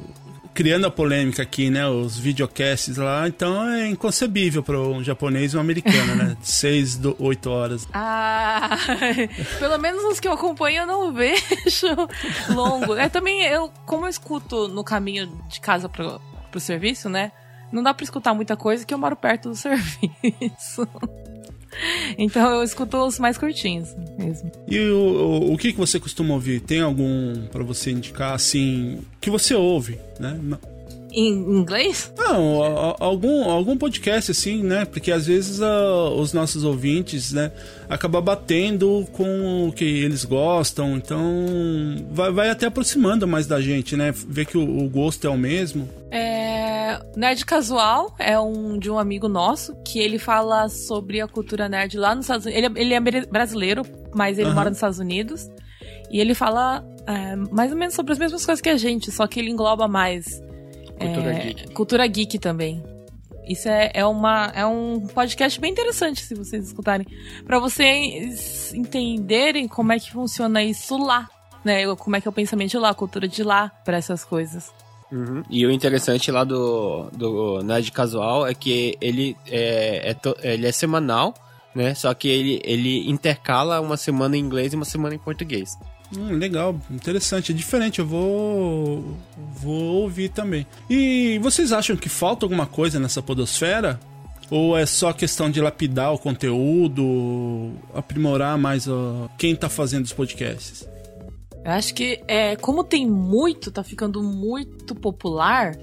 criando 0.59 0.89
a 0.89 0.91
polêmica 0.91 1.41
aqui, 1.41 1.71
né? 1.71 1.87
Os 1.87 2.19
videocasts 2.19 2.97
lá, 2.97 3.29
então 3.29 3.65
é 3.69 3.87
inconcebível 3.87 4.61
para 4.61 4.77
um 4.77 5.05
japonês 5.05 5.55
e 5.55 5.57
um 5.57 5.61
americano, 5.61 6.17
né? 6.17 6.37
Seis, 6.43 6.97
do, 6.97 7.15
oito 7.21 7.49
horas. 7.49 7.87
Ah, 7.95 8.77
pelo 9.61 9.79
menos 9.79 10.03
os 10.03 10.19
que 10.19 10.27
eu 10.27 10.33
acompanho 10.33 10.79
eu 10.79 10.87
não 10.89 11.13
vejo 11.15 11.87
longo. 12.53 12.97
É 12.97 13.09
também, 13.09 13.45
eu, 13.45 13.73
como 13.87 14.07
eu 14.07 14.11
escuto 14.11 14.67
no 14.67 14.83
caminho 14.83 15.29
de 15.49 15.61
casa 15.61 15.89
pro, 15.89 16.21
pro 16.51 16.59
serviço, 16.59 17.09
né? 17.09 17.31
Não 17.71 17.81
dá 17.81 17.95
para 17.95 18.03
escutar 18.03 18.35
muita 18.35 18.57
coisa 18.57 18.85
que 18.85 18.93
eu 18.93 18.99
moro 18.99 19.15
perto 19.15 19.51
do 19.51 19.55
serviço. 19.55 20.89
Então 22.19 22.55
eu 22.55 22.63
escuto 22.63 22.97
os 22.99 23.19
mais 23.19 23.39
curtinhos 23.39 23.95
mesmo. 24.19 24.51
E 24.67 24.79
o, 24.81 25.53
o, 25.53 25.59
que, 25.59 25.73
que 25.73 25.79
você 25.79 26.01
costuma 26.01 26.35
ouvir? 26.35 26.61
Tem 26.61 26.81
algum 26.81 27.47
para 27.47 27.63
você 27.63 27.91
indicar, 27.91 28.35
assim, 28.35 29.01
que 29.21 29.31
você 29.31 29.55
ouve, 29.55 29.99
né? 30.19 30.39
Em 31.19 31.33
inglês? 31.59 32.13
Não, 32.17 32.63
algum, 33.01 33.51
algum 33.51 33.77
podcast 33.77 34.31
assim, 34.31 34.63
né? 34.63 34.85
Porque 34.85 35.11
às 35.11 35.27
vezes 35.27 35.61
uh, 35.61 36.15
os 36.17 36.33
nossos 36.33 36.65
ouvintes, 36.65 37.33
né, 37.33 37.51
acabam 37.89 38.23
batendo 38.23 39.07
com 39.13 39.69
o 39.69 39.73
que 39.73 39.85
eles 39.85 40.25
gostam, 40.25 40.97
então 40.97 41.25
vai, 42.11 42.31
vai 42.31 42.51
até 42.51 42.67
aproximando 42.67 43.27
mais 43.27 43.47
da 43.47 43.61
gente, 43.61 43.97
né? 43.97 44.13
Ver 44.13 44.47
que 44.47 44.57
o, 44.57 44.85
o 44.85 44.89
gosto 44.89 45.27
é 45.27 45.31
o 45.31 45.37
mesmo. 45.37 45.89
É, 46.11 46.49
É, 46.89 47.03
Nerd 47.17 47.45
Casual 47.45 48.15
é 48.19 48.39
um 48.41 48.79
de 48.79 48.91
um 48.91 48.99
amigo 48.99 49.29
nosso 49.29 49.77
que 49.85 49.99
ele 49.99 50.19
fala 50.19 50.69
sobre 50.71 51.21
a 51.21 51.29
cultura 51.29 51.69
nerd 51.69 51.99
lá 51.99 52.15
nos 52.15 52.25
Estados 52.25 52.47
Unidos. 52.47 52.65
Ele, 52.65 52.81
ele 52.81 52.95
é 52.95 53.27
brasileiro, 53.27 53.83
mas 54.15 54.39
ele 54.39 54.47
Aham. 54.47 54.55
mora 54.55 54.71
nos 54.71 54.79
Estados 54.79 54.99
Unidos. 54.99 55.51
E 56.11 56.19
ele 56.19 56.35
fala 56.35 56.83
é, 57.07 57.37
mais 57.37 57.71
ou 57.73 57.77
menos 57.77 57.95
sobre 57.95 58.13
as 58.13 58.19
mesmas 58.19 58.45
coisas 58.47 58.63
que 58.63 58.71
a 58.71 58.77
gente, 58.79 59.11
só 59.11 59.27
que 59.27 59.39
ele 59.39 59.51
engloba 59.51 59.87
mais 59.87 60.41
Cultura 60.99 61.33
é, 61.33 61.45
geek. 61.45 61.73
cultura 61.73 62.07
geek 62.07 62.39
também. 62.39 62.83
Isso 63.47 63.69
é, 63.69 63.91
é, 63.95 64.05
uma, 64.05 64.53
é 64.55 64.67
um 64.67 65.07
podcast 65.07 65.59
bem 65.59 65.73
interessante, 65.73 66.23
se 66.23 66.35
vocês 66.35 66.67
escutarem. 66.67 67.07
Pra 67.47 67.59
vocês 67.59 68.75
entenderem 68.75 69.67
como 69.67 69.93
é 69.93 69.99
que 69.99 70.11
funciona 70.13 70.63
isso 70.63 70.99
lá. 70.99 71.29
Né? 71.65 71.85
Como 71.97 72.15
é 72.15 72.21
que 72.21 72.29
é 72.29 72.31
o 72.31 72.33
pensamento 72.33 72.71
de 72.71 72.79
lá, 72.79 72.91
a 72.91 72.95
cultura 72.95 73.27
de 73.27 73.43
lá 73.43 73.71
pra 73.85 73.97
essas 73.97 74.23
coisas. 74.25 74.71
Uhum. 75.11 75.43
E 75.49 75.65
o 75.65 75.71
interessante 75.71 76.31
lá 76.31 76.45
do, 76.45 77.09
do 77.13 77.63
Nerd 77.63 77.91
Casual 77.91 78.47
é 78.47 78.53
que 78.55 78.97
ele 79.01 79.35
é, 79.47 80.11
é 80.11 80.15
to- 80.15 80.37
ele 80.43 80.67
é 80.67 80.73
semanal, 80.73 81.33
né? 81.75 81.95
Só 81.95 82.13
que 82.13 82.29
ele, 82.29 82.61
ele 82.63 83.09
intercala 83.11 83.81
uma 83.81 83.97
semana 83.97 84.37
em 84.37 84.41
inglês 84.41 84.75
e 84.75 84.77
uma 84.77 84.85
semana 84.85 85.15
em 85.15 85.19
português. 85.19 85.71
Hum, 86.17 86.33
legal, 86.39 86.75
interessante, 86.91 87.53
é 87.53 87.55
diferente, 87.55 87.99
eu 87.99 88.07
vou 88.07 89.17
vou 89.61 90.03
ouvir 90.03 90.31
também. 90.31 90.67
E 90.89 91.39
vocês 91.43 91.73
acham 91.73 91.97
que 91.97 92.09
falta 92.09 92.47
alguma 92.47 92.67
coisa 92.67 92.99
nessa 92.99 93.21
podosfera? 93.23 94.01
Ou 94.51 94.79
é 94.79 94.87
só 94.87 95.13
questão 95.13 95.51
de 95.51 95.61
lapidar 95.61 96.15
o 96.15 96.19
conteúdo, 96.19 97.73
aprimorar 97.95 98.57
mais 98.57 98.89
ó, 98.89 99.29
quem 99.37 99.55
tá 99.55 99.69
fazendo 99.69 100.07
os 100.07 100.13
podcasts? 100.13 100.89
Eu 101.65 101.73
acho 101.73 101.93
que, 101.95 102.23
é, 102.27 102.57
como 102.57 102.83
tem 102.83 103.07
muito, 103.07 103.71
tá 103.71 103.83
ficando 103.85 104.23
muito 104.23 104.95
popular, 104.95 105.77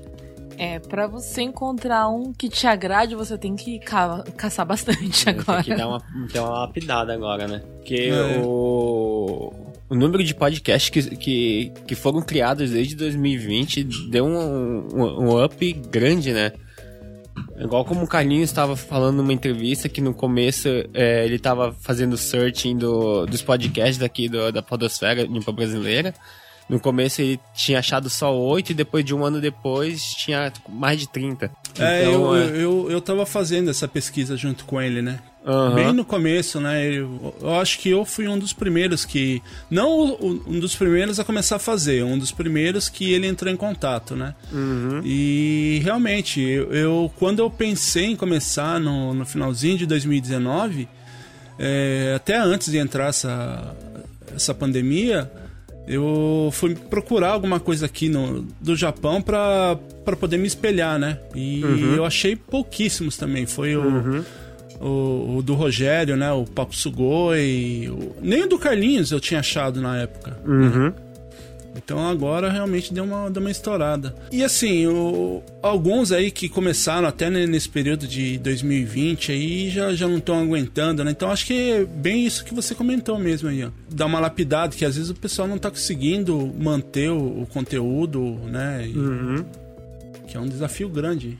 é, 0.58 0.80
para 0.80 1.06
você 1.06 1.42
encontrar 1.44 2.08
um 2.10 2.34
que 2.34 2.50
te 2.50 2.66
agrade, 2.66 3.14
você 3.14 3.38
tem 3.38 3.56
que 3.56 3.78
ca- 3.80 4.24
caçar 4.36 4.66
bastante 4.66 5.30
agora. 5.30 5.64
Tem 5.64 5.74
que 5.74 5.78
dar 5.78 5.88
uma, 5.88 6.02
dar 6.34 6.44
uma 6.44 6.60
lapidada 6.62 7.14
agora, 7.14 7.48
né? 7.48 7.62
Porque 7.76 8.10
É. 8.12 8.42
o, 8.44 9.15
o 9.90 9.96
número 9.96 10.24
de 10.24 10.34
podcasts 10.34 10.90
que, 10.90 11.16
que, 11.16 11.72
que 11.88 11.96
foram 11.96 12.22
criados 12.22 12.72
desde 12.72 12.96
2020 12.96 13.84
deu 14.10 14.26
um, 14.26 14.88
um, 14.94 15.04
um 15.30 15.44
up 15.44 15.74
grande, 15.92 16.32
né? 16.34 16.52
Igual 17.60 17.84
como 17.86 18.04
o 18.04 18.08
Carlinhos 18.08 18.50
estava 18.50 18.76
falando 18.76 19.18
numa 19.18 19.34
entrevista 19.34 19.88
que 19.90 20.02
no 20.02 20.14
começo 20.14 20.68
é, 20.94 21.26
ele 21.26 21.36
estava 21.36 21.74
fazendo 21.82 22.18
searching 22.18 22.78
do, 22.78 23.26
dos 23.26 23.42
podcasts 23.42 23.98
daqui 23.98 24.28
do- 24.30 24.52
da 24.52 24.62
Podosfera 24.62 25.24
Limpa 25.24 25.52
Brasileira. 25.52 26.14
No 26.68 26.80
começo 26.80 27.22
ele 27.22 27.40
tinha 27.54 27.80
achado 27.80 28.10
só 28.10 28.36
oito 28.36 28.72
e 28.72 28.74
depois 28.74 29.06
de 29.06 29.14
um 29.14 29.24
ano 29.24 29.40
depois 29.40 30.02
tinha 30.16 30.52
mais 30.68 31.00
de 31.00 31.08
30. 31.10 31.52
É, 31.78 32.02
Então, 32.10 32.36
eu, 32.36 32.36
é- 32.36 32.58
eu, 32.64 32.88
eu 32.92 33.02
tava 33.02 33.26
fazendo 33.26 33.70
essa 33.70 33.88
pesquisa 33.88 34.36
junto 34.36 34.66
com 34.66 34.82
ele, 34.82 35.02
né? 35.02 35.20
Aham. 35.46 35.76
Bem 35.76 35.94
no 35.94 36.04
começo, 36.04 36.60
né? 36.60 36.86
Eu, 36.92 37.36
eu 37.40 37.54
acho 37.60 37.78
que 37.80 37.90
eu 37.90 38.04
fui 38.04 38.28
um 38.28 38.38
dos 38.40 38.52
primeiros 38.52 39.06
que. 39.06 39.42
Não 39.70 40.16
um 40.48 40.60
dos 40.60 40.76
primeiros 40.76 41.20
a 41.20 41.24
começar 41.24 41.58
a 41.58 41.60
fazer, 41.60 42.04
um 42.04 42.18
dos 42.18 42.32
primeiros 42.32 42.90
que 42.90 43.14
ele 43.14 43.28
entrou 43.28 43.52
em 43.54 43.56
contato, 43.56 44.16
né? 44.16 44.34
Uhum. 44.52 45.02
E 45.06 45.80
realmente, 45.84 46.42
eu, 46.42 46.72
eu- 46.74 47.12
quando 47.20 47.40
eu 47.40 47.50
pensei 47.52 48.06
em 48.06 48.16
começar 48.16 48.80
no, 48.80 49.14
no 49.14 49.24
finalzinho 49.26 49.78
de 49.78 49.86
2019, 49.86 50.88
é, 51.60 52.14
até 52.16 52.38
antes 52.38 52.72
de 52.72 52.78
entrar 52.78 53.10
essa, 53.10 53.76
essa 54.36 54.54
pandemia, 54.54 55.32
eu 55.88 56.50
fui 56.52 56.74
procurar 56.74 57.30
alguma 57.30 57.60
coisa 57.60 57.86
aqui 57.86 58.10
no, 58.10 58.42
do 58.60 58.76
Japão 58.76 59.22
para 59.22 59.78
poder 60.20 60.38
me 60.38 60.48
espelhar, 60.48 60.98
né? 60.98 61.20
E 61.36 61.62
eu 61.96 62.04
achei 62.04 62.36
pouquíssimos 62.36 63.16
também. 63.16 63.46
Foi 63.46 63.76
o, 63.76 64.26
o, 64.88 65.38
o 65.38 65.42
do 65.44 65.54
Rogério, 65.54 66.16
né? 66.16 66.32
O 66.32 66.46
Papo 66.46 66.76
Sugoi. 66.76 67.90
o- 67.90 68.16
nem 68.22 68.44
o 68.44 68.48
do 68.50 68.58
Carlinhos 68.60 69.12
eu 69.12 69.20
tinha 69.20 69.40
achado 69.40 69.82
na 69.82 69.98
época. 69.98 70.38
Uhum. 70.46 70.94
Então 71.78 72.08
agora 72.08 72.50
realmente 72.50 72.94
deu 72.94 73.04
uma, 73.04 73.30
deu 73.30 73.42
uma 73.42 73.52
estourada. 73.52 74.16
E 74.32 74.42
assim, 74.44 74.88
o- 74.88 75.44
alguns 75.62 76.10
aí 76.14 76.32
que 76.32 76.48
começaram 76.48 77.06
até 77.06 77.30
ne- 77.30 77.46
nesse 77.46 77.68
período 77.68 78.08
de 78.08 78.38
2020 78.38 79.34
aí 79.34 79.70
já, 79.70 79.94
já 79.94 80.08
não 80.08 80.18
estão 80.20 80.40
aguentando, 80.42 81.04
né? 81.04 81.12
Então 81.12 81.30
acho 81.30 81.46
que 81.46 81.54
é 81.72 81.84
bem 81.84 82.26
isso 82.26 82.46
que 82.46 82.54
você 82.54 82.74
comentou 82.74 83.20
mesmo 83.20 83.50
aí, 83.50 83.66
ó. 83.66 83.70
Dar 83.94 84.06
uma 84.06 84.22
lapidada, 84.22 84.74
que 84.74 84.86
às 84.86 84.96
vezes 84.96 85.10
o 85.10 85.16
pessoal 85.16 85.50
não 85.50 85.58
tá 85.58 85.70
conseguindo 85.70 86.50
manter 86.58 87.10
o, 87.12 87.42
o 87.42 87.48
conteúdo, 87.48 88.40
né? 88.50 88.88
E- 88.88 89.44
Que 90.30 90.38
é 90.38 90.40
um 90.40 90.48
desafio 90.48 90.88
grande. 90.88 91.38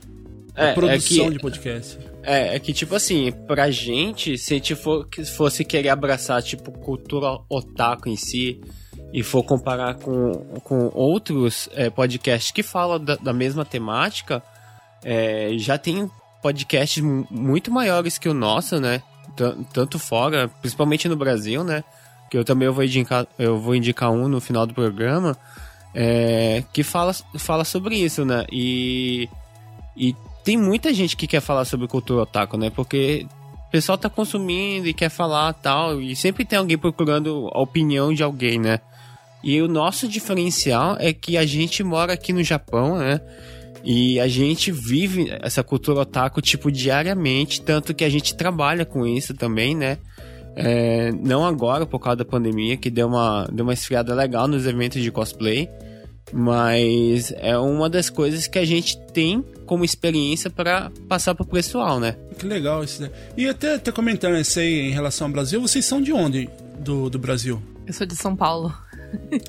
É, 0.54 0.70
a 0.70 0.74
produção 0.74 1.24
é 1.24 1.28
que- 1.28 1.32
de 1.34 1.38
podcast. 1.38 1.98
É, 2.26 2.56
é 2.56 2.58
que, 2.58 2.72
tipo 2.72 2.94
assim, 2.94 3.30
pra 3.46 3.70
gente, 3.70 4.36
se 4.36 4.54
a 4.54 4.56
gente 4.56 4.74
for, 4.74 5.06
fosse 5.36 5.64
querer 5.64 5.90
abraçar, 5.90 6.42
tipo, 6.42 6.72
cultura 6.72 7.38
otaku 7.48 8.08
em 8.08 8.16
si, 8.16 8.60
e 9.12 9.22
for 9.22 9.42
comparar 9.44 9.94
com, 9.94 10.32
com 10.64 10.90
outros 10.92 11.68
é, 11.74 11.88
podcasts 11.88 12.50
que 12.50 12.62
falam 12.62 12.98
da, 13.02 13.14
da 13.16 13.32
mesma 13.32 13.64
temática, 13.64 14.42
é, 15.04 15.50
já 15.56 15.78
tem 15.78 16.10
podcasts 16.42 17.02
mu- 17.02 17.26
muito 17.30 17.70
maiores 17.70 18.18
que 18.18 18.28
o 18.28 18.34
nosso, 18.34 18.80
né? 18.80 19.00
Tan- 19.36 19.62
Tanto 19.72 19.98
fora, 19.98 20.48
principalmente 20.60 21.08
no 21.08 21.16
Brasil, 21.16 21.62
né? 21.62 21.84
Que 22.28 22.36
eu 22.36 22.44
também 22.44 22.68
vou 22.68 22.82
indicar, 22.82 23.26
eu 23.38 23.56
vou 23.58 23.74
indicar 23.76 24.10
um 24.10 24.26
no 24.28 24.40
final 24.40 24.66
do 24.66 24.74
programa, 24.74 25.36
é, 25.94 26.64
que 26.72 26.82
fala, 26.82 27.14
fala 27.38 27.64
sobre 27.64 27.94
isso, 27.96 28.24
né? 28.24 28.44
E, 28.50 29.28
e 29.96 30.14
tem 30.46 30.56
muita 30.56 30.94
gente 30.94 31.16
que 31.16 31.26
quer 31.26 31.40
falar 31.40 31.64
sobre 31.64 31.88
cultura 31.88 32.22
otaku, 32.22 32.56
né? 32.56 32.70
Porque 32.70 33.26
o 33.66 33.70
pessoal 33.72 33.98
tá 33.98 34.08
consumindo 34.08 34.86
e 34.86 34.94
quer 34.94 35.08
falar 35.08 35.52
tal, 35.54 36.00
e 36.00 36.14
sempre 36.14 36.44
tem 36.44 36.56
alguém 36.56 36.78
procurando 36.78 37.50
a 37.52 37.60
opinião 37.60 38.14
de 38.14 38.22
alguém, 38.22 38.56
né? 38.56 38.78
E 39.42 39.60
o 39.60 39.66
nosso 39.66 40.06
diferencial 40.06 40.96
é 41.00 41.12
que 41.12 41.36
a 41.36 41.44
gente 41.44 41.82
mora 41.82 42.12
aqui 42.12 42.32
no 42.32 42.44
Japão, 42.44 42.96
né? 42.96 43.20
E 43.82 44.20
a 44.20 44.28
gente 44.28 44.70
vive 44.70 45.36
essa 45.42 45.64
cultura 45.64 46.02
otaku, 46.02 46.40
tipo, 46.40 46.70
diariamente, 46.70 47.60
tanto 47.60 47.92
que 47.92 48.04
a 48.04 48.08
gente 48.08 48.36
trabalha 48.36 48.84
com 48.84 49.04
isso 49.04 49.34
também, 49.34 49.74
né? 49.74 49.98
É, 50.54 51.10
não 51.10 51.44
agora, 51.44 51.84
por 51.84 51.98
causa 51.98 52.18
da 52.18 52.24
pandemia, 52.24 52.76
que 52.76 52.88
deu 52.88 53.08
uma, 53.08 53.48
deu 53.52 53.64
uma 53.64 53.74
esfriada 53.74 54.14
legal 54.14 54.46
nos 54.46 54.64
eventos 54.64 55.02
de 55.02 55.10
cosplay, 55.10 55.68
mas 56.32 57.34
é 57.36 57.58
uma 57.58 57.90
das 57.90 58.08
coisas 58.08 58.46
que 58.46 58.60
a 58.60 58.64
gente 58.64 58.96
tem 59.12 59.44
como 59.66 59.84
experiência 59.84 60.48
para 60.48 60.90
passar 61.08 61.34
pro 61.34 61.44
pessoal, 61.44 62.00
né? 62.00 62.16
Que 62.38 62.46
legal 62.46 62.82
isso, 62.84 63.02
né? 63.02 63.10
E 63.36 63.48
até, 63.48 63.74
até 63.74 63.92
comentando 63.92 64.36
isso 64.38 64.58
aí 64.58 64.88
em 64.88 64.90
relação 64.90 65.26
ao 65.26 65.32
Brasil, 65.32 65.60
vocês 65.60 65.84
são 65.84 66.00
de 66.00 66.12
onde 66.12 66.48
do, 66.78 67.10
do 67.10 67.18
Brasil? 67.18 67.60
Eu 67.86 67.92
sou 67.92 68.06
de 68.06 68.16
São 68.16 68.34
Paulo. 68.34 68.74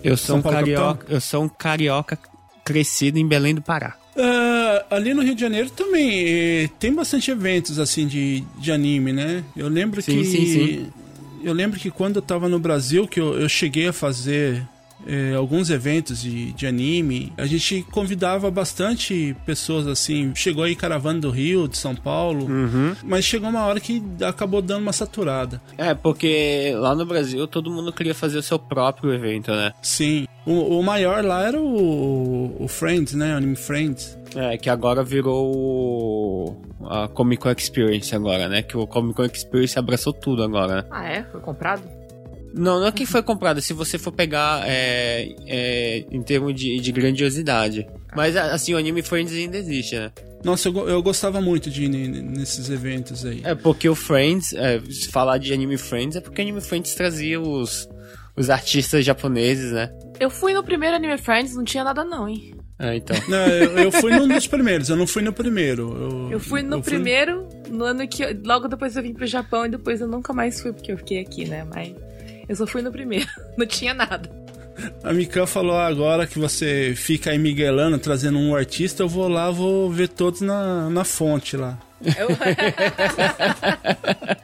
Eu 0.03 0.15
sou, 0.17 0.27
São 0.27 0.37
um 0.37 0.41
Paulo, 0.41 0.57
carioca, 0.57 1.05
eu 1.09 1.21
sou 1.21 1.43
um 1.43 1.49
carioca 1.49 2.17
crescido 2.63 3.17
em 3.17 3.27
Belém 3.27 3.55
do 3.55 3.61
Pará. 3.61 3.95
Ah, 4.15 4.85
ali 4.91 5.13
no 5.13 5.21
Rio 5.21 5.35
de 5.35 5.41
Janeiro 5.41 5.69
também 5.69 6.25
eh, 6.27 6.69
tem 6.79 6.93
bastante 6.93 7.29
eventos 7.29 7.77
assim 7.79 8.07
de, 8.07 8.43
de 8.59 8.71
anime, 8.71 9.13
né? 9.13 9.43
Eu 9.55 9.67
lembro 9.67 10.01
Sim, 10.01 10.17
que 10.17 10.25
sim, 10.25 10.45
sim. 10.45 10.87
eu 11.43 11.53
lembro 11.53 11.79
que 11.79 11.91
quando 11.91 12.17
eu 12.17 12.21
tava 12.21 12.49
no 12.49 12.59
Brasil 12.59 13.07
que 13.07 13.19
eu, 13.19 13.39
eu 13.39 13.47
cheguei 13.47 13.87
a 13.87 13.93
fazer 13.93 14.67
eh, 15.07 15.33
alguns 15.35 15.69
eventos 15.69 16.21
de, 16.21 16.51
de 16.51 16.67
anime, 16.67 17.31
a 17.37 17.45
gente 17.45 17.81
convidava 17.91 18.51
bastante 18.51 19.35
pessoas 19.45 19.87
assim. 19.87 20.33
Chegou 20.35 20.63
aí 20.65 20.75
caravana 20.75 21.19
do 21.21 21.29
Rio, 21.31 21.67
de 21.67 21.77
São 21.77 21.95
Paulo, 21.95 22.45
Uhum. 22.45 22.93
mas 23.03 23.23
chegou 23.25 23.49
uma 23.49 23.65
hora 23.65 23.79
que 23.79 24.03
acabou 24.21 24.61
dando 24.61 24.81
uma 24.83 24.93
saturada. 24.93 25.61
É, 25.77 25.93
porque 25.93 26.73
lá 26.75 26.93
no 26.93 27.05
Brasil 27.05 27.47
todo 27.47 27.71
mundo 27.71 27.91
queria 27.93 28.13
fazer 28.13 28.37
o 28.37 28.43
seu 28.43 28.59
próprio 28.59 29.13
evento, 29.13 29.51
né? 29.51 29.71
Sim, 29.81 30.27
o, 30.45 30.79
o 30.79 30.83
maior 30.83 31.23
lá 31.23 31.43
era 31.47 31.59
o, 31.59 32.55
o 32.59 32.67
Friends, 32.67 33.13
né? 33.13 33.33
O 33.33 33.37
Anime 33.37 33.55
Friends. 33.55 34.17
É, 34.35 34.57
que 34.57 34.69
agora 34.69 35.03
virou 35.03 35.55
o- 35.55 36.57
a 36.89 37.07
Comic 37.07 37.41
Con 37.41 37.49
Experience 37.51 38.13
agora, 38.13 38.47
né? 38.49 38.61
Que 38.61 38.77
o 38.77 38.85
Comic 38.85 39.15
Con 39.15 39.23
Experience 39.25 39.79
abraçou 39.79 40.11
tudo 40.13 40.43
agora, 40.43 40.81
né? 40.81 40.83
Ah, 40.91 41.05
é? 41.05 41.23
Foi 41.23 41.39
comprado? 41.41 41.81
Não, 42.57 42.79
não 42.79 42.87
é 42.87 42.91
que 42.91 43.05
foi 43.05 43.21
comprado, 43.21 43.61
se 43.61 43.71
você 43.73 43.97
for 43.97 44.11
pegar 44.11 44.63
é, 44.67 45.33
é, 45.45 46.05
em 46.11 46.21
termos 46.23 46.53
de, 46.55 46.79
de 46.79 46.91
grandiosidade. 46.91 47.87
Mas 48.15 48.35
assim, 48.35 48.73
o 48.73 48.77
Anime 48.77 49.01
Friends 49.01 49.33
ainda 49.33 49.57
existe, 49.57 49.95
né? 49.95 50.11
Nossa, 50.43 50.69
eu, 50.69 50.89
eu 50.89 51.01
gostava 51.03 51.41
muito 51.41 51.69
de 51.69 51.85
ir 51.85 51.89
ne- 51.89 52.21
nesses 52.21 52.69
eventos 52.69 53.25
aí. 53.25 53.41
É 53.43 53.53
porque 53.55 53.87
o 53.89 53.95
Friends, 53.95 54.53
é, 54.53 54.79
se 54.89 55.09
falar 55.09 55.37
de 55.37 55.53
Anime 55.53 55.77
Friends, 55.77 56.15
é 56.15 56.21
porque 56.21 56.41
o 56.41 56.43
Anime 56.43 56.61
Friends 56.61 56.93
trazia 56.95 57.39
os, 57.41 57.87
os 58.35 58.49
artistas 58.49 59.03
japoneses, 59.05 59.71
né? 59.71 59.89
Eu 60.19 60.29
fui 60.29 60.53
no 60.53 60.63
primeiro 60.63 60.95
Anime 60.95 61.17
Friends, 61.17 61.55
não 61.55 61.63
tinha 61.63 61.83
nada 61.83 62.03
não, 62.03 62.27
hein? 62.29 62.55
É, 62.79 62.95
então. 62.95 63.15
Não, 63.27 63.47
eu, 63.47 63.77
eu 63.85 63.91
fui 63.91 64.11
num 64.11 64.27
dos 64.27 64.45
primeiros, 64.45 64.89
eu 64.89 64.95
não 64.95 65.07
fui 65.07 65.23
no 65.23 65.33
primeiro. 65.33 65.91
Eu, 66.27 66.31
Eu 66.33 66.39
fui 66.39 66.61
no 66.61 66.79
primeiro, 66.81 67.47
no 67.69 67.83
ano 67.85 68.07
que. 68.07 68.21
eu- 68.23 68.39
logo 68.45 68.67
depois 68.67 68.95
eu 68.95 69.01
vim 69.01 69.13
pro 69.13 69.25
Japão 69.25 69.65
e 69.65 69.69
depois 69.69 69.99
eu 69.99 70.07
nunca 70.07 70.31
mais 70.31 70.61
fui, 70.61 70.71
porque 70.71 70.91
eu 70.91 70.97
fiquei 70.97 71.19
aqui, 71.19 71.45
né? 71.45 71.65
Mas 71.73 71.93
eu 72.47 72.55
só 72.55 72.67
fui 72.67 72.81
no 72.81 72.91
primeiro. 72.91 73.27
Não 73.57 73.65
tinha 73.65 73.93
nada. 73.93 74.29
A 75.03 75.11
Mikan 75.11 75.47
falou 75.47 75.75
agora 75.77 76.27
que 76.27 76.37
você 76.37 76.93
fica 76.95 77.31
aí 77.31 77.39
miguelando, 77.39 77.97
trazendo 77.97 78.37
um 78.37 78.55
artista, 78.55 79.01
eu 79.01 79.09
vou 79.09 79.27
lá, 79.27 79.49
vou 79.49 79.89
ver 79.89 80.07
todos 80.07 80.41
na, 80.41 80.87
na 80.89 81.03
fonte 81.03 81.57
lá. 81.57 81.77
Eu... 82.03 82.27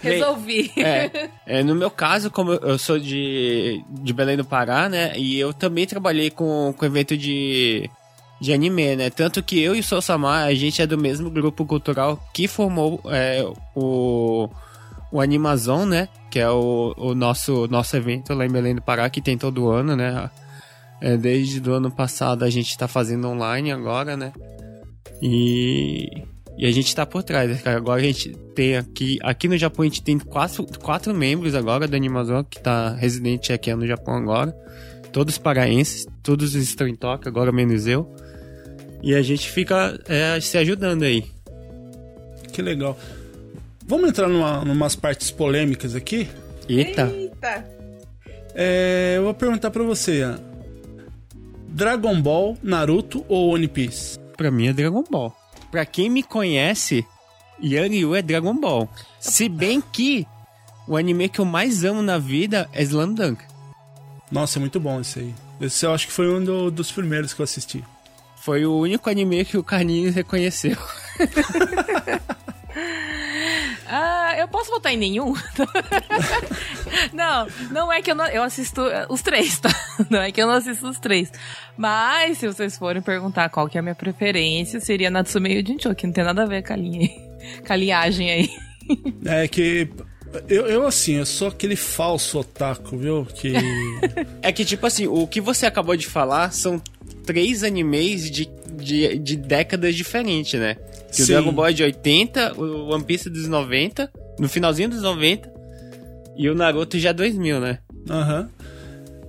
Resolvi. 0.00 0.70
É, 0.76 1.30
é, 1.46 1.62
no 1.64 1.74
meu 1.74 1.90
caso, 1.90 2.30
como 2.30 2.52
eu- 2.52 2.60
eu 2.60 2.78
sou 2.78 2.98
de, 2.98 3.82
de 3.88 4.12
Belém 4.12 4.36
do 4.36 4.44
Pará, 4.44 4.88
né? 4.88 5.12
E 5.16 5.38
eu 5.38 5.52
também 5.52 5.86
trabalhei 5.86 6.30
com, 6.30 6.72
com 6.76 6.84
evento 6.86 7.16
de, 7.16 7.90
de 8.40 8.52
anime, 8.52 8.94
né? 8.94 9.10
Tanto 9.10 9.42
que 9.42 9.60
eu 9.60 9.74
e 9.74 9.80
o 9.80 9.82
Sousama, 9.82 10.44
a 10.44 10.54
gente 10.54 10.80
é 10.80 10.86
do 10.86 10.96
mesmo 10.98 11.28
grupo 11.30 11.64
cultural 11.66 12.22
que 12.32 12.46
formou 12.46 13.00
é, 13.06 13.44
o, 13.74 14.48
o 15.10 15.20
Animazon, 15.20 15.86
né? 15.86 16.08
Que 16.30 16.38
é 16.38 16.50
o, 16.50 16.94
o 16.96 17.14
nosso, 17.14 17.66
nosso 17.68 17.96
evento 17.96 18.34
lá 18.34 18.44
em 18.44 18.50
Belém 18.50 18.74
do 18.74 18.82
Pará, 18.82 19.08
que 19.08 19.20
tem 19.20 19.38
todo 19.38 19.68
ano, 19.68 19.96
né? 19.96 20.30
É, 21.00 21.16
desde 21.16 21.60
o 21.68 21.74
ano 21.74 21.90
passado 21.90 22.44
a 22.44 22.50
gente 22.50 22.76
tá 22.76 22.88
fazendo 22.88 23.28
online 23.28 23.70
agora, 23.70 24.16
né? 24.16 24.32
E, 25.20 26.08
e 26.56 26.66
a 26.66 26.70
gente 26.70 26.94
tá 26.94 27.04
por 27.04 27.22
trás, 27.22 27.50
né, 27.50 27.56
cara. 27.62 27.76
Agora 27.76 28.00
a 28.00 28.04
gente 28.04 28.32
tem 28.54 28.76
aqui. 28.76 29.18
Aqui 29.22 29.48
no 29.48 29.56
Japão 29.56 29.82
a 29.82 29.88
gente 29.88 30.02
tem 30.02 30.18
quatro, 30.18 30.66
quatro 30.80 31.14
membros 31.14 31.54
agora 31.54 31.86
da 31.86 31.96
Animazon 31.96 32.42
que 32.44 32.60
tá 32.60 32.94
residente 32.94 33.52
aqui 33.52 33.74
no 33.74 33.86
Japão 33.86 34.14
agora. 34.14 34.56
Todos 35.12 35.38
paraenses, 35.38 36.06
todos 36.22 36.54
estão 36.54 36.86
em 36.86 36.94
Tóquio, 36.94 37.28
agora 37.28 37.52
menos 37.52 37.86
eu. 37.86 38.10
E 39.02 39.14
a 39.14 39.22
gente 39.22 39.50
fica 39.50 39.98
é, 40.08 40.38
se 40.40 40.58
ajudando 40.58 41.04
aí. 41.04 41.24
Que 42.52 42.60
legal. 42.62 42.98
Vamos 43.86 44.08
entrar 44.08 44.28
numa, 44.28 44.64
numas 44.64 44.96
partes 44.96 45.30
polêmicas 45.30 45.94
aqui? 45.94 46.28
Eita! 46.68 47.06
Eita. 47.14 47.64
É, 48.54 49.14
eu 49.16 49.24
vou 49.24 49.34
perguntar 49.34 49.70
pra 49.70 49.82
você. 49.82 50.22
Dragon 51.68 52.20
Ball, 52.20 52.56
Naruto 52.62 53.24
ou 53.28 53.54
One 53.54 53.68
Piece? 53.68 54.18
Pra 54.36 54.50
mim 54.50 54.68
é 54.68 54.72
Dragon 54.72 55.04
Ball. 55.08 55.34
Pra 55.70 55.84
quem 55.84 56.08
me 56.08 56.22
conhece, 56.22 57.06
Yan-Yu 57.62 58.14
é 58.14 58.22
Dragon 58.22 58.58
Ball. 58.58 58.88
Se 59.20 59.48
bem 59.48 59.80
que 59.80 60.26
o 60.88 60.96
anime 60.96 61.28
que 61.28 61.38
eu 61.40 61.44
mais 61.44 61.84
amo 61.84 62.02
na 62.02 62.18
vida 62.18 62.68
é 62.72 62.82
Slam 62.82 63.12
Dunk. 63.12 63.44
Nossa, 64.32 64.58
é 64.58 64.60
muito 64.60 64.80
bom 64.80 65.00
esse 65.00 65.20
aí. 65.20 65.34
Esse 65.60 65.86
eu 65.86 65.92
acho 65.92 66.06
que 66.06 66.12
foi 66.12 66.28
um 66.34 66.42
do- 66.42 66.70
dos 66.70 66.90
primeiros 66.90 67.32
que 67.34 67.40
eu 67.40 67.44
assisti. 67.44 67.84
Foi 68.36 68.64
o 68.64 68.78
único 68.78 69.08
anime 69.10 69.44
que 69.44 69.56
o 69.58 69.62
Carlinhos 69.64 70.14
reconheceu. 70.14 70.76
Ah, 73.88 74.34
eu 74.38 74.48
posso 74.48 74.70
votar 74.70 74.92
em 74.92 74.96
nenhum? 74.96 75.34
não, 77.12 77.46
não 77.70 77.92
é 77.92 78.02
que 78.02 78.10
eu 78.10 78.14
não. 78.14 78.26
Eu 78.26 78.42
assisto 78.42 78.82
eh, 78.86 79.06
os 79.08 79.22
três, 79.22 79.58
tá? 79.58 79.70
Não 80.10 80.20
é 80.20 80.30
que 80.30 80.40
eu 80.40 80.46
não 80.46 80.54
assisto 80.54 80.86
os 80.88 80.98
três. 80.98 81.32
Mas, 81.76 82.38
se 82.38 82.46
vocês 82.46 82.76
forem 82.76 83.02
perguntar 83.02 83.48
qual 83.48 83.68
que 83.68 83.78
é 83.78 83.80
a 83.80 83.82
minha 83.82 83.94
preferência, 83.94 84.80
seria 84.80 85.10
Natsume 85.10 85.54
Yujincho, 85.54 85.94
que 85.94 86.06
não 86.06 86.12
tem 86.12 86.24
nada 86.24 86.42
a 86.42 86.46
ver 86.46 86.62
com 86.62 86.72
a 86.72 86.76
linha. 86.76 87.08
Com 87.66 87.72
a 87.72 87.76
linhagem 87.76 88.30
aí. 88.30 88.50
É 89.24 89.48
que. 89.48 89.88
Eu, 90.48 90.66
eu, 90.66 90.86
assim, 90.86 91.14
eu 91.14 91.26
sou 91.26 91.48
aquele 91.48 91.74
falso 91.74 92.38
otaku, 92.38 92.96
viu? 92.96 93.26
Que. 93.26 93.52
É 94.40 94.52
que, 94.52 94.64
tipo 94.64 94.86
assim, 94.86 95.08
o 95.08 95.26
que 95.26 95.40
você 95.40 95.66
acabou 95.66 95.96
de 95.96 96.06
falar 96.06 96.52
são 96.52 96.80
três 97.24 97.62
animes 97.62 98.30
de, 98.30 98.48
de, 98.72 99.18
de 99.18 99.36
décadas 99.36 99.94
diferentes, 99.94 100.58
né? 100.58 100.76
Que 101.12 101.22
o. 101.22 101.26
Dragon 101.26 101.52
Ball 101.52 101.68
é 101.68 101.72
de 101.72 101.82
80, 101.82 102.54
o 102.60 102.92
One 102.92 103.04
Piece 103.04 103.28
é 103.28 103.30
dos 103.30 103.48
90, 103.48 104.10
no 104.38 104.48
finalzinho 104.48 104.88
dos 104.88 105.02
90, 105.02 105.52
e 106.36 106.48
o 106.48 106.54
Naruto 106.54 106.98
já 106.98 107.10
é 107.10 107.12
2000, 107.12 107.60
né? 107.60 107.78
Aham. 108.08 108.48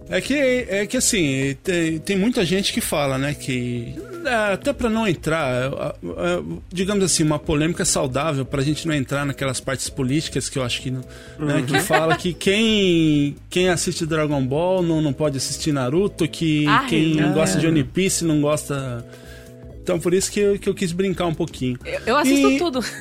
É 0.10 0.22
que, 0.22 0.34
é 0.34 0.86
que 0.86 0.96
assim, 0.96 1.56
tem, 1.64 2.00
tem 2.00 2.18
muita 2.18 2.46
gente 2.46 2.72
que 2.72 2.80
fala, 2.80 3.18
né, 3.18 3.34
que 3.34 3.94
é, 4.17 4.17
até 4.28 4.74
pra 4.74 4.90
não 4.90 5.08
entrar, 5.08 5.50
é, 5.52 5.66
é, 5.68 6.44
digamos 6.72 7.04
assim, 7.04 7.24
uma 7.24 7.40
polêmica 7.40 7.84
saudável 7.86 8.46
pra 8.46 8.62
gente 8.62 8.88
não 8.88 8.94
entrar 8.94 9.26
naquelas 9.26 9.60
partes 9.60 9.90
políticas 9.90 10.50
que 10.50 10.58
eu 10.60 10.64
acho 10.64 10.82
que 10.82 10.92
não, 10.92 11.02
né, 11.40 11.64
que 11.68 11.80
fala 11.80 12.16
que 12.16 12.34
quem 12.34 13.36
quem 13.50 13.70
assiste 13.70 14.06
Dragon 14.06 14.46
Ball 14.46 14.82
não, 14.82 15.02
não 15.02 15.14
pode 15.14 15.38
assistir 15.38 15.72
Naruto, 15.72 16.28
que 16.28 16.66
Ai, 16.68 16.88
quem 16.88 17.16
não. 17.16 17.34
gosta 17.34 17.58
de 17.60 17.68
One 17.68 17.84
Piece 17.84 18.24
não 18.26 18.42
gosta. 18.42 19.06
Então 19.82 20.00
por 20.00 20.14
isso 20.14 20.32
que 20.32 20.40
eu, 20.40 20.60
que 20.60 20.68
eu 20.68 20.74
quis 20.76 20.92
brincar 20.92 21.26
um 21.28 21.34
pouquinho. 21.34 21.78
Eu, 21.86 22.00
eu 22.08 22.18
assisto 22.18 22.50
E- 22.52 22.58
tudo. 22.58 22.80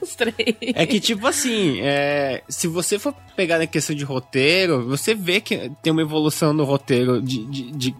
Os 0.00 0.14
três. 0.14 0.34
É 0.74 0.86
que, 0.86 0.98
tipo 0.98 1.26
assim, 1.26 1.80
é, 1.80 2.42
se 2.48 2.66
você 2.66 2.98
for 2.98 3.14
pegar 3.36 3.58
na 3.58 3.66
questão 3.66 3.94
de 3.94 4.04
roteiro, 4.04 4.86
você 4.88 5.14
vê 5.14 5.40
que 5.40 5.70
tem 5.82 5.92
uma 5.92 6.00
evolução 6.02 6.52
no 6.52 6.64
roteiro 6.64 7.20
de, 7.20 7.44
de- 7.46 7.70
de- 7.72 7.94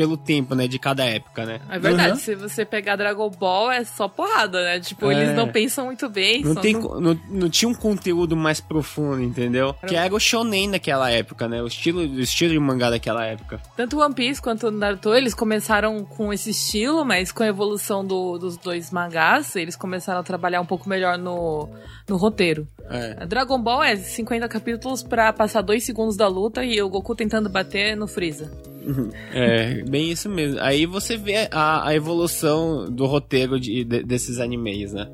pelo 0.00 0.16
tempo, 0.16 0.54
né? 0.54 0.66
De 0.66 0.78
cada 0.78 1.04
época, 1.04 1.44
né? 1.44 1.60
É 1.68 1.78
verdade, 1.78 2.12
Uhum. 2.12 2.16
se 2.16 2.34
você 2.34 2.64
pegar 2.64 2.96
Dragon 2.96 3.28
Ball 3.28 3.70
é 3.70 3.84
só 3.84 4.08
porrada, 4.08 4.62
né? 4.64 4.80
Tipo, 4.80 5.10
É. 5.10 5.14
eles 5.24 5.36
não 5.36 5.46
pensam 5.46 5.84
muito 5.84 6.08
bem. 6.08 6.42
Não, 6.42 6.54
tem, 6.54 6.72
não- 6.72 6.98
não, 6.98 7.20
não 7.28 7.50
tinha 7.50 7.68
um 7.68 7.74
conteúdo 7.74 8.34
mais 8.34 8.62
profundo, 8.62 9.22
entendeu? 9.22 9.74
Que 9.86 9.94
era 9.96 10.14
o 10.14 10.18
shonen 10.18 10.68
naquela 10.68 11.10
época, 11.10 11.46
né? 11.46 11.62
O 11.62 11.66
estilo, 11.66 12.00
o 12.00 12.20
estilo 12.20 12.52
de 12.54 12.58
mangá 12.58 12.88
daquela 12.88 13.26
época. 13.26 13.60
Tanto 13.76 14.00
One 14.00 14.14
Piece 14.14 14.40
quanto 14.40 14.68
o 14.68 14.70
Naruto, 14.70 15.12
eles 15.14 15.34
começaram 15.34 16.02
com 16.02 16.32
esse 16.32 16.48
estilo, 16.48 17.04
mas 17.04 17.30
com 17.30 17.42
a 17.42 17.46
evolução 17.48 18.02
do- 18.02 18.38
dos 18.38 18.56
dois 18.56 18.90
mangás, 18.90 19.54
eles 19.54 19.76
começaram 19.76 20.20
a 20.20 20.22
trabalhar 20.22 20.62
um 20.62 20.66
pouco 20.66 20.88
melhor 20.88 21.18
no, 21.18 21.68
no 22.08 22.16
roteiro. 22.16 22.66
É. 22.88 23.26
Dragon 23.26 23.60
Ball 23.60 23.82
é 23.82 23.96
50 23.96 24.48
capítulos 24.48 25.02
pra 25.02 25.30
passar 25.30 25.60
dois 25.60 25.84
segundos 25.84 26.16
da 26.16 26.26
luta 26.26 26.64
e 26.64 26.80
o 26.80 26.88
Goku 26.88 27.14
tentando 27.14 27.50
bater 27.50 27.94
no 27.94 28.08
Freeza. 28.08 28.50
É, 29.32 29.82
bem 29.90 30.10
isso 30.10 30.28
mesmo. 30.28 30.58
Aí 30.60 30.86
você 30.86 31.16
vê 31.16 31.48
a, 31.50 31.88
a 31.88 31.94
evolução 31.94 32.90
do 32.90 33.06
roteiro 33.06 33.58
de- 33.58 33.84
de- 33.84 34.02
desses 34.02 34.38
animes, 34.38 34.92
né? 34.92 35.06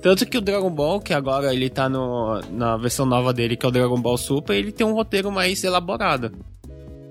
Tanto 0.00 0.24
que 0.24 0.38
o 0.38 0.40
Dragon 0.40 0.70
Ball, 0.70 0.98
que 1.00 1.12
agora 1.12 1.52
ele 1.52 1.68
tá 1.68 1.86
no, 1.88 2.40
na 2.52 2.76
versão 2.78 3.04
nova 3.04 3.34
dele, 3.34 3.56
que 3.56 3.66
é 3.66 3.68
o 3.68 3.72
Dragon 3.72 4.00
Ball 4.00 4.16
Super, 4.16 4.54
ele 4.56 4.72
tem 4.72 4.86
um 4.86 4.94
roteiro 4.94 5.30
mais 5.30 5.62
elaborado. 5.62 6.32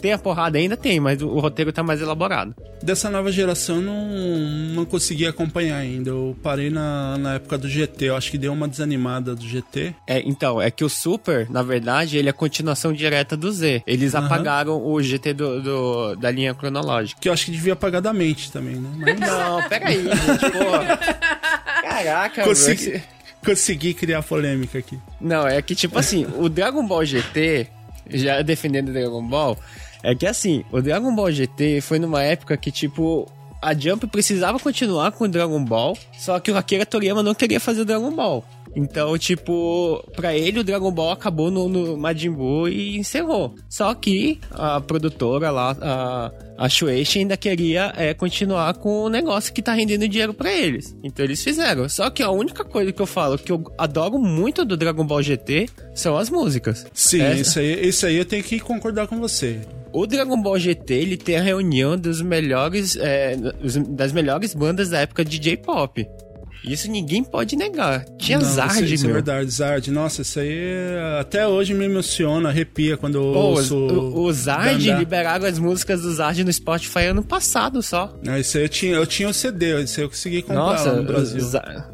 Tem 0.01 0.13
a 0.13 0.17
porrada 0.17 0.57
ainda? 0.57 0.77
Tem, 0.77 0.99
mas 0.99 1.21
o, 1.21 1.39
roteiro 1.39 1.73
tá 1.73 1.83
mais 1.83 2.01
elaborado. 2.01 2.55
Dessa 2.81 3.09
nova 3.09 3.31
geração 3.31 3.75
eu 3.77 3.81
não, 3.81 4.07
não 4.75 4.85
consegui 4.85 5.25
acompanhar 5.27 5.77
ainda. 5.77 6.09
Eu 6.11 6.37
parei 6.41 6.69
na, 6.69 7.17
na 7.17 7.33
época 7.35 7.57
do 7.57 7.67
GT. 7.67 8.05
Eu 8.05 8.15
acho 8.15 8.31
que 8.31 8.37
deu 8.37 8.53
uma 8.53 8.67
desanimada 8.67 9.35
do 9.35 9.45
GT. 9.45 9.93
É, 10.07 10.19
então, 10.25 10.61
é 10.61 10.71
que 10.71 10.83
o 10.85 10.89
Super, 10.89 11.49
na 11.49 11.61
verdade, 11.61 12.17
ele 12.17 12.29
é 12.29 12.31
a 12.31 12.33
continuação 12.33 12.93
direta 12.93 13.35
do 13.35 13.51
Z. 13.51 13.83
Eles 13.85 14.15
Aham. 14.15 14.25
apagaram 14.27 14.81
o 14.81 15.01
GT 15.01 15.33
do, 15.33 15.61
do- 15.61 16.15
da 16.15 16.31
linha 16.31 16.53
cronológica. 16.53 17.19
Que 17.19 17.27
eu 17.27 17.33
acho 17.33 17.45
que 17.45 17.51
devia 17.51 17.73
apagar 17.73 18.01
da 18.01 18.13
mente 18.13 18.51
também, 18.51 18.75
né? 18.75 18.89
Mas 18.97 19.19
Não, 19.29 19.67
peraí, 19.67 20.03
gente, 20.03 20.51
pô. 20.51 21.81
Caraca, 21.81 22.43
consegui, 22.43 22.85
velho. 22.91 23.03
consegui 23.43 23.93
criar 23.93 24.23
polêmica 24.23 24.79
aqui. 24.79 24.97
Não, 25.19 25.47
é 25.47 25.61
que 25.61 25.75
tipo 25.75 25.97
assim, 25.99 26.25
o 26.37 26.47
Dragon 26.49 26.85
Ball 26.87 27.05
GT, 27.05 27.67
já 28.09 28.41
defendendo 28.41 28.89
o 28.89 28.93
Dragon 28.93 29.23
Ball, 29.27 29.57
é 30.03 30.15
que 30.15 30.25
assim, 30.27 30.63
o 30.71 30.81
Dragon 30.81 31.13
Ball 31.15 31.31
GT 31.31 31.81
foi 31.81 31.99
numa 31.99 32.23
época 32.23 32.55
que 32.57 32.71
tipo 32.71 33.29
a 33.61 33.73
Jump 33.73 34.07
precisava 34.07 34.57
continuar 34.59 35.11
com 35.11 35.25
o 35.25 35.27
Dragon 35.27 35.63
Ball, 35.63 35.97
só 36.17 36.39
que 36.39 36.49
o 36.51 36.57
Akira 36.57 36.85
Toriyama 36.85 37.21
não 37.21 37.35
queria 37.35 37.59
fazer 37.59 37.81
o 37.81 37.85
Dragon 37.85 38.11
Ball. 38.11 38.43
Então, 38.75 39.17
tipo, 39.17 40.01
pra 40.15 40.35
ele 40.37 40.59
o 40.59 40.63
Dragon 40.63 40.91
Ball 40.91 41.11
acabou 41.11 41.49
no, 41.49 41.67
no 41.67 41.97
Majin 41.97 42.29
Buu 42.29 42.69
e 42.69 42.97
encerrou. 42.99 43.55
Só 43.67 43.93
que 43.95 44.39
a 44.51 44.79
produtora 44.79 45.49
lá, 45.49 45.75
a, 45.81 46.31
a 46.55 46.69
Shueisha 46.69 47.17
ainda 47.17 47.35
queria 47.35 47.91
é, 47.97 48.13
continuar 48.13 48.75
com 48.75 49.05
o 49.05 49.09
negócio 49.09 49.51
que 49.51 49.61
tá 49.63 49.73
rendendo 49.73 50.07
dinheiro 50.07 50.35
pra 50.35 50.53
eles. 50.53 50.95
Então 51.03 51.25
eles 51.25 51.43
fizeram. 51.43 51.89
Só 51.89 52.11
que 52.11 52.21
a 52.21 52.29
única 52.29 52.63
coisa 52.63 52.91
que 52.91 53.01
eu 53.01 53.07
falo 53.07 53.39
que 53.39 53.51
eu 53.51 53.63
adoro 53.75 54.19
muito 54.19 54.63
do 54.63 54.77
Dragon 54.77 55.03
Ball 55.03 55.23
GT 55.23 55.67
são 55.95 56.15
as 56.15 56.29
músicas. 56.29 56.85
Sim, 56.93 57.21
Essa- 57.23 57.39
isso 57.41 57.59
aí, 57.59 57.87
isso 57.89 58.05
aí 58.05 58.15
eu 58.17 58.25
tenho 58.25 58.43
que 58.43 58.59
concordar 58.59 59.07
com 59.07 59.19
você. 59.19 59.59
O 59.93 60.05
Dragon 60.05 60.41
Ball 60.41 60.59
GT, 60.59 60.93
ele 60.93 61.17
tem 61.17 61.37
a 61.37 61.41
reunião 61.41 61.97
dos 61.97 62.21
melhores, 62.21 62.95
é, 62.95 63.35
das 63.89 64.11
melhores 64.11 64.53
bandas 64.53 64.89
da 64.89 64.99
época 64.99 65.25
de 65.25 65.39
J-pop. 65.39 66.05
Isso 66.63 66.91
ninguém 66.91 67.23
pode 67.23 67.55
negar. 67.55 68.03
Tinha 68.19 68.37
Não, 68.37 68.45
Zard, 68.45 68.83
isso, 68.83 68.93
isso 68.95 69.03
é 69.05 69.07
meu. 69.07 69.13
verdade, 69.15 69.49
Zard. 69.49 69.89
Nossa, 69.91 70.23
isso 70.23 70.41
aí 70.41 70.51
é- 70.51 71.17
até 71.21 71.47
hoje 71.47 71.73
me 71.73 71.85
emociona, 71.85 72.49
arrepia 72.49 72.97
quando 72.97 73.15
eu 73.15 73.21
Pô, 73.33 73.39
ouço... 73.39 73.75
o, 73.77 74.19
o 74.25 74.33
Zard 74.33 74.85
Dandá. 74.85 74.99
liberaram 74.99 75.45
as 75.45 75.57
músicas 75.57 76.01
do 76.01 76.13
Zard 76.13 76.43
no 76.43 76.51
Spotify 76.51 77.05
ano 77.05 77.23
passado 77.23 77.81
só. 77.81 78.13
Não, 78.21 78.37
isso 78.37 78.57
aí 78.57 78.63
eu 78.65 78.69
tinha, 78.69 78.95
eu 78.95 79.07
tinha 79.07 79.29
o 79.29 79.33
CD, 79.33 79.81
isso 79.83 80.01
aí 80.01 80.05
eu 80.05 80.09
consegui 80.09 80.41
comprar 80.41 80.55
Nossa, 80.57 80.93
no 80.97 81.03
Brasil. 81.03 81.39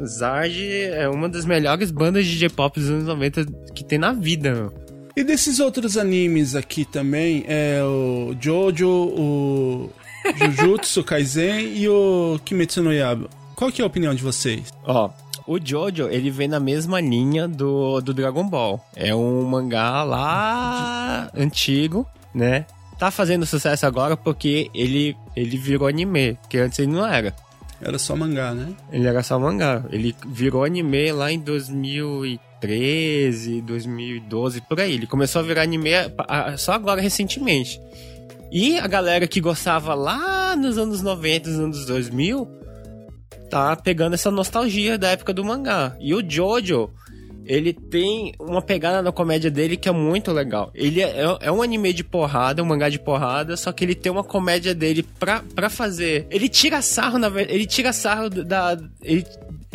Zard 0.04 0.68
é 0.68 1.08
uma 1.10 1.30
das 1.30 1.46
melhores 1.46 1.92
bandas 1.92 2.26
de 2.26 2.36
J-pop 2.38 2.80
dos 2.80 2.90
anos 2.90 3.06
90 3.06 3.46
que 3.74 3.84
tem 3.86 4.00
na 4.00 4.14
vida, 4.14 4.52
meu. 4.52 4.74
E 5.16 5.24
desses 5.24 5.60
outros 5.60 5.98
animes 5.98 6.56
aqui 6.56 6.84
também, 6.84 7.46
é 7.48 7.82
o 7.84 8.36
Jojo, 8.40 8.90
o 8.90 9.90
Jujutsu 10.36 11.04
Kaisen 11.06 11.78
e 11.78 11.88
o 11.88 12.40
Kimetsu 12.44 12.84
no 12.84 12.92
Yaiba. 12.92 13.30
Qual 13.56 13.72
que 13.72 13.82
é 13.82 13.84
a 13.84 13.88
opinião 13.88 14.14
de 14.14 14.22
vocês? 14.22 14.74
Ó, 14.84 15.10
o 15.48 15.58
Jojo, 15.64 16.10
ele 16.10 16.30
vem 16.30 16.48
na 16.48 16.60
mesma 16.60 17.00
linha 17.00 17.48
do, 17.48 18.02
do 18.02 18.14
Dragon 18.14 18.48
Ball. 18.48 18.84
É 18.96 19.16
um 19.16 19.44
mangá 19.44 20.04
lá 20.04 21.30
antigo, 21.34 22.06
né? 22.34 22.66
tá 22.98 23.12
fazendo 23.12 23.46
sucesso 23.46 23.86
agora 23.86 24.16
porque 24.16 24.70
ele, 24.74 25.16
ele 25.36 25.58
virou 25.58 25.88
anime, 25.88 26.38
que 26.50 26.58
antes 26.58 26.80
ele 26.80 26.92
não 26.92 27.06
era. 27.06 27.36
Era 27.82 28.00
só 28.00 28.16
mangá, 28.16 28.54
né? 28.54 28.70
Ele 28.92 29.08
era 29.08 29.22
só 29.22 29.38
mangá. 29.38 29.84
Ele 29.92 30.16
virou 30.28 30.64
anime 30.64 31.12
lá 31.12 31.32
em 31.32 31.40
2013, 32.66 33.62
2012, 33.62 34.62
por 34.62 34.80
aí. 34.80 34.94
Ele 34.94 35.08
começou 35.08 35.40
a 35.40 35.44
virar 35.44 35.62
anime 35.62 35.92
só 36.58 36.74
agora, 36.74 37.02
recentemente. 37.02 37.80
E 38.52 38.78
a 38.78 38.88
galera 38.88 39.28
que 39.28 39.40
gostava 39.40 39.94
lá 39.94 40.56
nos 40.56 40.78
anos 40.78 41.02
90, 41.02 41.50
nos 41.50 41.60
anos 41.60 41.86
2000, 41.86 42.48
tá 43.50 43.76
pegando 43.76 44.14
essa 44.14 44.32
nostalgia 44.32 44.98
da 44.98 45.10
época 45.10 45.34
do 45.34 45.44
mangá. 45.44 45.96
E 46.00 46.14
o 46.14 46.24
Jojo, 46.28 46.90
ele 47.46 47.74
tem 47.74 48.34
uma 48.40 48.62
pegada 48.62 49.02
na 49.02 49.12
comédia 49.12 49.52
dele 49.52 49.78
que 49.78 49.88
é 49.88 49.92
muito 49.92 50.32
legal. 50.32 50.72
Ele 50.74 51.02
é, 51.02 51.38
é, 51.42 51.52
um 51.52 51.62
anime 51.62 51.94
de 51.94 52.04
porrada, 52.04 52.64
um 52.64 52.66
mangá 52.66 52.90
de 52.90 53.00
porrada, 53.00 53.56
só 53.56 53.72
que 53.72 53.84
ele 53.84 53.96
tem 53.96 54.12
uma 54.12 54.24
comédia 54.24 54.74
dele 54.74 55.04
pra, 55.20 55.44
pra 55.54 55.70
fazer. 55.70 56.26
Ele 56.30 56.50
tira 56.50 56.82
sarro, 56.82 57.20
na 57.20 57.28
ele 57.42 57.66
tira 57.66 57.94
sarro 57.94 58.30
da. 58.30 58.78
Ele, 59.04 59.26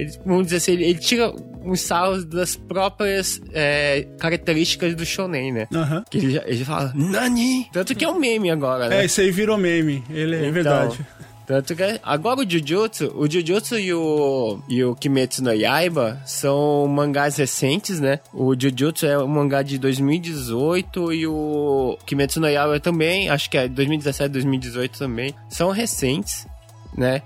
ele, 0.01 0.13
vamos 0.25 0.45
dizer 0.45 0.57
assim, 0.57 0.73
ele, 0.73 0.85
ele 0.85 0.99
tira 0.99 1.33
uns 1.63 1.81
sarros 1.83 2.25
das 2.25 2.57
próprias 2.57 3.41
é, 3.53 4.07
características 4.19 4.95
do 4.95 5.05
shonen, 5.05 5.53
né? 5.53 5.69
Uhum. 5.73 6.03
Que 6.11 6.19
ele, 6.19 6.41
ele 6.47 6.65
fala, 6.65 6.93
Nani! 6.95 7.69
Tanto 7.73 7.95
que 7.95 8.05
é 8.05 8.09
um 8.09 8.19
meme 8.19 8.51
agora, 8.51 8.89
né? 8.89 9.03
É, 9.03 9.05
isso 9.05 9.21
aí 9.21 9.31
virou 9.31 9.59
meme, 9.59 10.03
ele 10.11 10.37
é 10.37 10.41
Então, 10.41 10.53
verdade. 10.53 11.07
Tanto 11.47 11.75
que 11.75 11.83
agora 12.05 12.41
o 12.43 12.49
Jujutsu, 12.49 13.13
o 13.17 13.29
Jujutsu 13.29 13.77
e 13.77 13.93
o, 13.93 14.61
e 14.69 14.85
o 14.85 14.95
Kimetsu 14.95 15.43
no 15.43 15.53
Yaiba 15.53 16.23
são 16.25 16.87
mangás 16.87 17.37
recentes, 17.39 17.99
né? 17.99 18.21
O 18.33 18.55
Jujutsu 18.55 19.05
é 19.05 19.19
um 19.19 19.27
mangá 19.27 19.61
de 19.61 19.77
2018 19.77 21.13
e 21.13 21.27
o 21.27 21.99
Kimetsu 22.07 22.39
no 22.41 22.49
Yaiba 22.49 22.79
também, 22.79 23.29
acho 23.29 23.51
que 23.51 23.59
é 23.59 23.67
2017, 23.67 24.31
2018 24.31 24.97
também. 24.97 25.35
São 25.49 25.71
recentes, 25.71 26.47
né? 26.97 27.21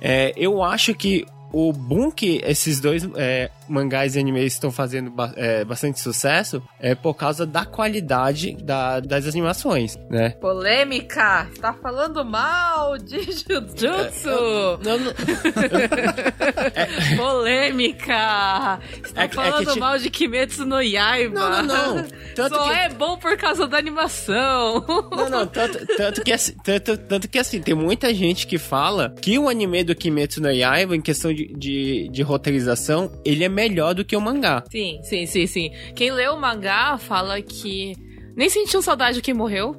É, 0.00 0.32
eu 0.36 0.62
acho 0.62 0.94
que 0.94 1.26
o 1.56 1.72
boom 1.72 2.10
que 2.10 2.40
esses 2.44 2.80
dois 2.80 3.06
é, 3.16 3.48
mangás 3.68 4.16
e 4.16 4.18
animes 4.18 4.52
estão 4.54 4.70
fazendo 4.72 5.10
ba 5.10 5.32
é, 5.36 5.64
bastante 5.64 6.00
sucesso 6.00 6.60
é 6.80 6.94
por 6.94 7.14
causa 7.14 7.46
da 7.46 7.64
qualidade 7.64 8.56
da, 8.62 8.98
das 9.00 9.26
animações, 9.28 9.96
né? 10.10 10.30
Polêmica! 10.40 11.48
Tá 11.60 11.72
falando 11.74 12.24
mal 12.24 12.98
de 12.98 13.22
Jujutsu! 13.22 14.80
Não, 14.82 14.98
não, 14.98 15.14
Polêmica! 17.16 18.80
Está 19.04 19.22
É 19.22 19.24
é 19.24 19.28
falando 19.28 19.76
mal 19.78 19.98
de 19.98 20.10
Kimetsu 20.10 20.64
no 20.64 20.80
Yaiba! 20.80 21.34
Não, 21.34 21.62
não, 21.62 21.94
não. 21.96 22.04
Tanto 22.34 22.54
Só 22.56 22.64
que- 22.64 22.70
é 22.74 22.88
bom 22.88 23.16
por 23.16 23.36
causa 23.36 23.66
da 23.66 23.78
animação! 23.78 24.84
Não, 25.10 25.30
não, 25.30 25.46
tanto, 25.46 25.84
tanto, 25.96 26.22
que, 26.22 26.32
assim- 26.32 26.54
tanto, 26.64 26.96
tanto 26.96 27.28
que 27.28 27.38
assim, 27.38 27.60
tem 27.60 27.74
muita 27.74 28.12
gente 28.12 28.46
que 28.46 28.58
fala 28.58 29.14
que 29.20 29.38
o 29.38 29.48
anime 29.48 29.84
do 29.84 29.94
Kimetsu 29.94 30.40
no 30.42 30.50
Yaiba, 30.50 30.96
em 30.96 31.00
questão 31.00 31.32
de, 31.32 31.43
de, 31.56 32.08
de 32.08 32.22
roteirização, 32.22 33.10
ele 33.24 33.44
é 33.44 33.48
melhor 33.48 33.94
do 33.94 34.04
que 34.04 34.16
o 34.16 34.20
mangá. 34.20 34.64
Sim, 34.70 35.00
sim, 35.02 35.26
sim, 35.26 35.46
sim. 35.46 35.70
Quem 35.94 36.10
lê 36.10 36.28
o 36.28 36.40
mangá 36.40 36.96
fala 36.98 37.40
que 37.42 37.94
nem 38.36 38.48
sentiu 38.48 38.82
saudade 38.82 39.16
de 39.16 39.22
quem 39.22 39.34
morreu. 39.34 39.76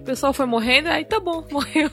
O 0.00 0.04
pessoal 0.04 0.32
foi 0.32 0.46
morrendo, 0.46 0.88
aí 0.88 1.04
tá 1.04 1.18
bom, 1.20 1.44
morreu. 1.50 1.90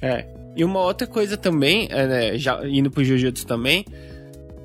É. 0.00 0.26
E 0.56 0.64
uma 0.64 0.80
outra 0.80 1.06
coisa 1.06 1.36
também, 1.36 1.88
é, 1.90 2.06
né, 2.06 2.38
já 2.38 2.66
indo 2.66 2.90
pro 2.90 3.04
Jujutsu 3.04 3.46
também, 3.46 3.84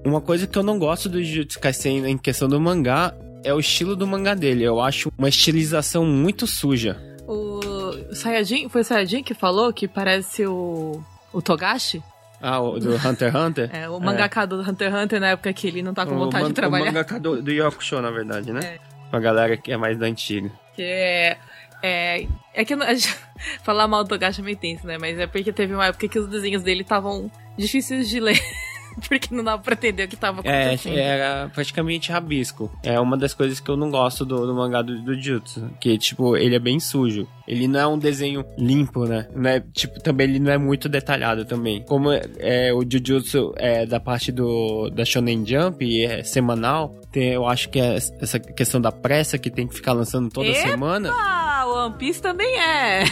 uma 0.05 0.21
coisa 0.21 0.47
que 0.47 0.57
eu 0.57 0.63
não 0.63 0.79
gosto 0.79 1.09
do 1.09 1.21
Jujutsu 1.21 1.59
Kaisen 1.59 2.05
em 2.05 2.17
questão 2.17 2.47
do 2.47 2.59
mangá 2.59 3.13
é 3.43 3.53
o 3.53 3.59
estilo 3.59 3.95
do 3.95 4.07
mangá 4.07 4.33
dele. 4.33 4.63
Eu 4.63 4.79
acho 4.79 5.11
uma 5.17 5.29
estilização 5.29 6.05
muito 6.05 6.47
suja. 6.47 6.97
O 7.27 8.13
Sayajin, 8.13 8.69
foi 8.69 8.81
o 8.81 8.83
Sayajin 8.83 9.23
que 9.23 9.33
falou 9.33 9.71
que 9.73 9.87
parece 9.87 10.45
o, 10.45 11.01
o 11.33 11.41
Togashi? 11.41 12.01
Ah, 12.41 12.59
o 12.59 12.79
do 12.79 12.95
Hunter 12.95 13.27
x 13.29 13.35
Hunter? 13.35 13.69
É, 13.71 13.87
o 13.89 13.99
mangaka 13.99 14.45
do 14.47 14.61
Hunter 14.61 14.91
x 14.91 15.03
Hunter 15.03 15.19
na 15.19 15.27
época 15.29 15.53
que 15.53 15.67
ele 15.67 15.81
não 15.83 15.93
tá 15.93 16.05
com 16.05 16.17
vontade 16.17 16.47
de 16.47 16.53
trabalhar. 16.53 16.83
O 16.83 16.85
mangaka 16.87 17.19
do, 17.19 17.41
do 17.41 17.51
Yokusho, 17.51 18.01
na 18.01 18.09
verdade, 18.11 18.51
né? 18.51 18.61
É. 18.63 18.79
Pra 19.09 19.19
galera 19.19 19.55
que 19.57 19.71
é 19.71 19.77
mais 19.77 19.97
da 19.97 20.05
antiga. 20.07 20.49
Que 20.75 20.81
é. 20.83 21.37
É, 21.83 22.27
é 22.53 22.63
que 22.65 22.75
não- 22.75 22.85
gente- 22.87 23.15
falar 23.63 23.87
mal 23.87 24.03
do 24.03 24.09
Togashi 24.09 24.41
é 24.41 24.43
meio 24.43 24.57
tenso, 24.57 24.85
né? 24.87 24.97
Mas 24.99 25.17
é 25.19 25.27
porque 25.27 25.51
teve 25.51 25.73
uma 25.73 25.85
época 25.87 26.07
que 26.07 26.19
os 26.19 26.27
desenhos 26.27 26.61
dele 26.63 26.81
estavam 26.81 27.29
difíceis 27.57 28.09
de 28.09 28.19
ler. 28.19 28.39
porque 29.07 29.33
não 29.33 29.43
dava 29.43 29.61
pra 29.61 29.73
entender 29.73 30.03
o 30.03 30.07
que 30.07 30.15
tava 30.15 30.41
É, 30.43 30.61
acontecendo. 30.65 30.97
era 30.97 31.49
praticamente 31.53 32.11
rabisco. 32.11 32.71
É 32.83 32.99
uma 32.99 33.17
das 33.17 33.33
coisas 33.33 33.59
que 33.59 33.69
eu 33.69 33.77
não 33.77 33.89
gosto 33.89 34.25
do, 34.25 34.45
do 34.45 34.53
mangá 34.53 34.81
do, 34.81 35.01
do 35.01 35.19
Jutsu. 35.19 35.69
Que, 35.79 35.97
tipo, 35.97 36.35
ele 36.37 36.55
é 36.55 36.59
bem 36.59 36.79
sujo. 36.79 37.27
Ele 37.47 37.67
não 37.67 37.79
é 37.79 37.87
um 37.87 37.97
desenho 37.97 38.45
limpo, 38.57 39.05
né? 39.05 39.27
Não 39.35 39.49
é, 39.49 39.59
tipo, 39.73 39.99
também 40.01 40.29
ele 40.29 40.39
não 40.39 40.51
é 40.51 40.57
muito 40.57 40.87
detalhado 40.87 41.43
também. 41.45 41.81
Como 41.83 42.11
é, 42.11 42.21
é, 42.39 42.73
o 42.73 42.83
Jujutsu 42.89 43.53
é 43.57 43.85
da 43.85 43.99
parte 43.99 44.31
do 44.31 44.89
da 44.89 45.03
Shonen 45.03 45.45
Jump 45.45 45.83
e 45.83 46.05
é 46.05 46.23
semanal, 46.23 46.95
tem, 47.11 47.33
eu 47.33 47.45
acho 47.45 47.69
que 47.69 47.79
é 47.79 47.95
essa 47.95 48.39
questão 48.39 48.79
da 48.79 48.91
pressa 48.91 49.37
que 49.37 49.49
tem 49.49 49.67
que 49.67 49.75
ficar 49.75 49.93
lançando 49.93 50.29
toda 50.29 50.47
Epa! 50.47 50.69
semana. 50.69 51.11
Ah, 51.11 51.65
One 51.67 51.95
Piece 51.97 52.21
também 52.21 52.57
é. 52.59 53.03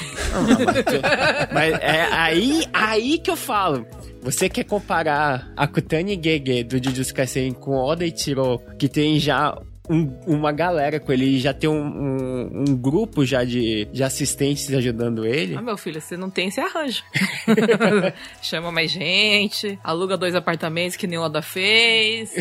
Mas 1.54 1.74
é 1.82 2.08
aí, 2.12 2.64
aí 2.74 3.20
que 3.20 3.30
eu 3.30 3.36
falo. 3.36 3.86
Você 4.22 4.50
quer 4.50 4.64
comparar 4.66 5.52
a 5.56 5.68
Kutani 5.68 6.20
Gege 6.22 6.64
do 6.64 6.84
Jujutsu 6.84 7.14
Kaisen 7.14 7.54
com 7.54 7.76
Oda 7.76 8.06
Ichiro, 8.06 8.62
que 8.78 8.90
tem 8.90 9.18
já 9.20 9.58
um- 9.90 10.14
uma 10.28 10.52
galera 10.52 11.00
com 11.00 11.12
ele, 11.12 11.26
e 11.26 11.40
já 11.40 11.54
tem 11.54 11.70
um, 11.70 11.82
um- 11.82 12.64
um 12.70 12.76
grupo 12.76 13.26
já 13.26 13.44
de, 13.44 13.86
de 13.92 14.04
assistentes 14.04 14.72
ajudando 14.74 15.26
ele. 15.26 15.56
Ah, 15.56 15.62
meu 15.62 15.78
filho, 15.78 16.00
você 16.00 16.16
não 16.16 16.30
tem 16.30 16.48
esse 16.50 16.60
arranjo. 16.60 17.04
Chama 18.42 18.72
mais 18.72 18.92
gente, 18.92 19.78
aluga 19.84 20.18
dois 20.18 20.36
apartamentos 20.36 20.96
que 20.96 21.08
nem 21.08 21.18
o 21.18 21.22
Oda 21.24 21.42
fez. 21.42 22.32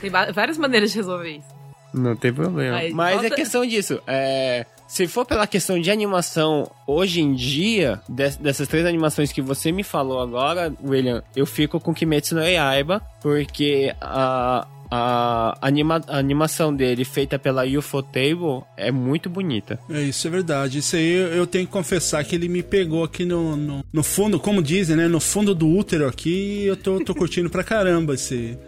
tem 0.00 0.10
várias 0.10 0.58
maneiras 0.58 0.90
de 0.92 0.98
resolver 0.98 1.30
isso. 1.38 1.54
Não 1.92 2.16
tem 2.16 2.32
problema. 2.32 2.76
Aí, 2.76 2.92
Mas 2.92 3.12
volta- 3.20 3.26
é 3.28 3.36
questão 3.36 3.64
disso. 3.64 4.00
É, 4.04 4.66
se 4.88 5.06
for 5.06 5.24
pela 5.24 5.46
questão 5.46 5.80
de 5.80 5.92
animação, 5.92 6.68
hoje 6.88 7.20
em 7.20 7.34
dia, 7.34 8.00
des- 8.08 8.36
dessas 8.36 8.66
três 8.66 8.84
animações 8.84 9.30
que 9.30 9.40
você 9.40 9.70
me 9.70 9.84
falou 9.84 10.20
agora, 10.20 10.72
William, 10.84 11.22
eu 11.36 11.46
fico 11.46 11.78
com 11.78 11.94
Kimetsu 11.94 12.34
no 12.34 12.42
Yaiba, 12.42 13.00
porque 13.22 13.94
a, 14.00 14.66
a, 14.90 15.56
anima, 15.60 16.00
a 16.06 16.18
animação 16.18 16.74
dele, 16.74 17.04
feita 17.04 17.38
pela 17.38 17.64
Ufotable, 17.66 18.62
é 18.76 18.90
muito 18.90 19.28
bonita. 19.30 19.78
É, 19.90 20.00
isso 20.02 20.26
é 20.26 20.30
verdade. 20.30 20.78
Isso 20.78 20.96
aí 20.96 21.12
eu, 21.12 21.26
eu 21.28 21.46
tenho 21.46 21.66
que 21.66 21.72
confessar 21.72 22.22
que 22.24 22.34
ele 22.34 22.48
me 22.48 22.62
pegou 22.62 23.04
aqui 23.04 23.24
no, 23.24 23.56
no, 23.56 23.84
no 23.92 24.02
fundo, 24.02 24.38
como 24.38 24.62
dizem, 24.62 24.96
né? 24.96 25.08
No 25.08 25.20
fundo 25.20 25.54
do 25.54 25.68
útero 25.68 26.06
aqui, 26.06 26.62
e 26.62 26.66
eu 26.66 26.76
tô, 26.76 27.02
tô 27.04 27.14
curtindo 27.14 27.48
pra 27.50 27.64
caramba 27.64 28.14
esse. 28.14 28.58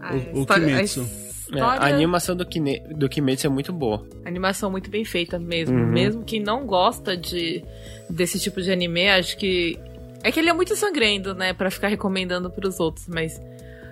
A 0.00 0.14
O- 0.32 0.38
o 0.38 0.40
história- 0.40 0.64
a 0.64 0.70
Kimetsu. 0.70 1.08
É, 1.50 1.60
a 1.62 1.86
animação 1.86 2.36
do, 2.36 2.44
Kine, 2.44 2.78
do 2.94 3.08
Kimetsu 3.08 3.46
é 3.46 3.50
muito 3.50 3.72
boa. 3.72 4.06
Animação 4.22 4.70
muito 4.70 4.90
bem 4.90 5.02
feita 5.02 5.38
mesmo. 5.38 5.74
Uhum. 5.74 5.86
Mesmo 5.86 6.22
quem 6.22 6.40
não 6.40 6.66
gosta 6.66 7.16
de 7.16 7.64
desse 8.10 8.38
tipo 8.38 8.60
de 8.60 8.70
anime, 8.70 9.08
acho 9.08 9.34
que. 9.38 9.78
É 10.22 10.30
que 10.30 10.40
ele 10.40 10.50
é 10.50 10.52
muito 10.52 10.76
sangrento, 10.76 11.32
né? 11.32 11.54
Pra 11.54 11.70
ficar 11.70 11.88
recomendando 11.88 12.50
pros 12.50 12.78
outros, 12.78 13.06
mas. 13.08 13.40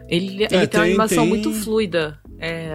Ele, 0.09 0.45
ele 0.45 0.47
tem, 0.49 0.59
uma 0.59 0.67
tem- 0.69 0.81
animação 0.83 1.19
tem- 1.19 1.29
muito 1.29 1.53
fluida. 1.53 2.19
É, 2.39 2.69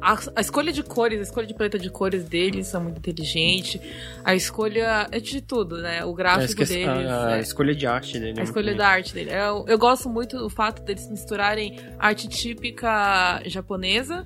a, 0.00 0.16
a 0.36 0.40
escolha 0.40 0.72
de 0.72 0.80
cores, 0.82 1.18
a 1.18 1.22
escolha 1.22 1.46
de 1.46 1.52
paleta 1.54 1.76
de 1.78 1.90
cores 1.90 2.24
deles 2.24 2.68
são 2.68 2.80
muito 2.82 2.98
inteligente. 2.98 3.80
A 4.24 4.34
escolha 4.34 5.08
é 5.10 5.18
de 5.18 5.40
tudo, 5.40 5.78
né? 5.78 6.04
O 6.04 6.14
gráfico 6.14 6.62
esque- 6.62 6.74
deles. 6.74 6.88
a- 7.10 7.26
a 7.34 7.36
é- 7.38 7.40
escolha 7.40 7.74
de 7.74 7.84
arte 7.86 8.18
dele. 8.18 8.38
é 8.38 8.40
a 8.40 8.44
escolha 8.44 8.74
da 8.76 8.86
arte 8.88 9.12
dele. 9.12 9.30
Eu, 9.32 9.64
eu 9.66 9.76
gosto 9.78 10.08
muito 10.08 10.38
do 10.38 10.48
fato 10.48 10.82
deles 10.82 11.10
misturarem 11.10 11.76
arte 11.98 12.28
típica 12.28 13.42
japonesa, 13.46 14.24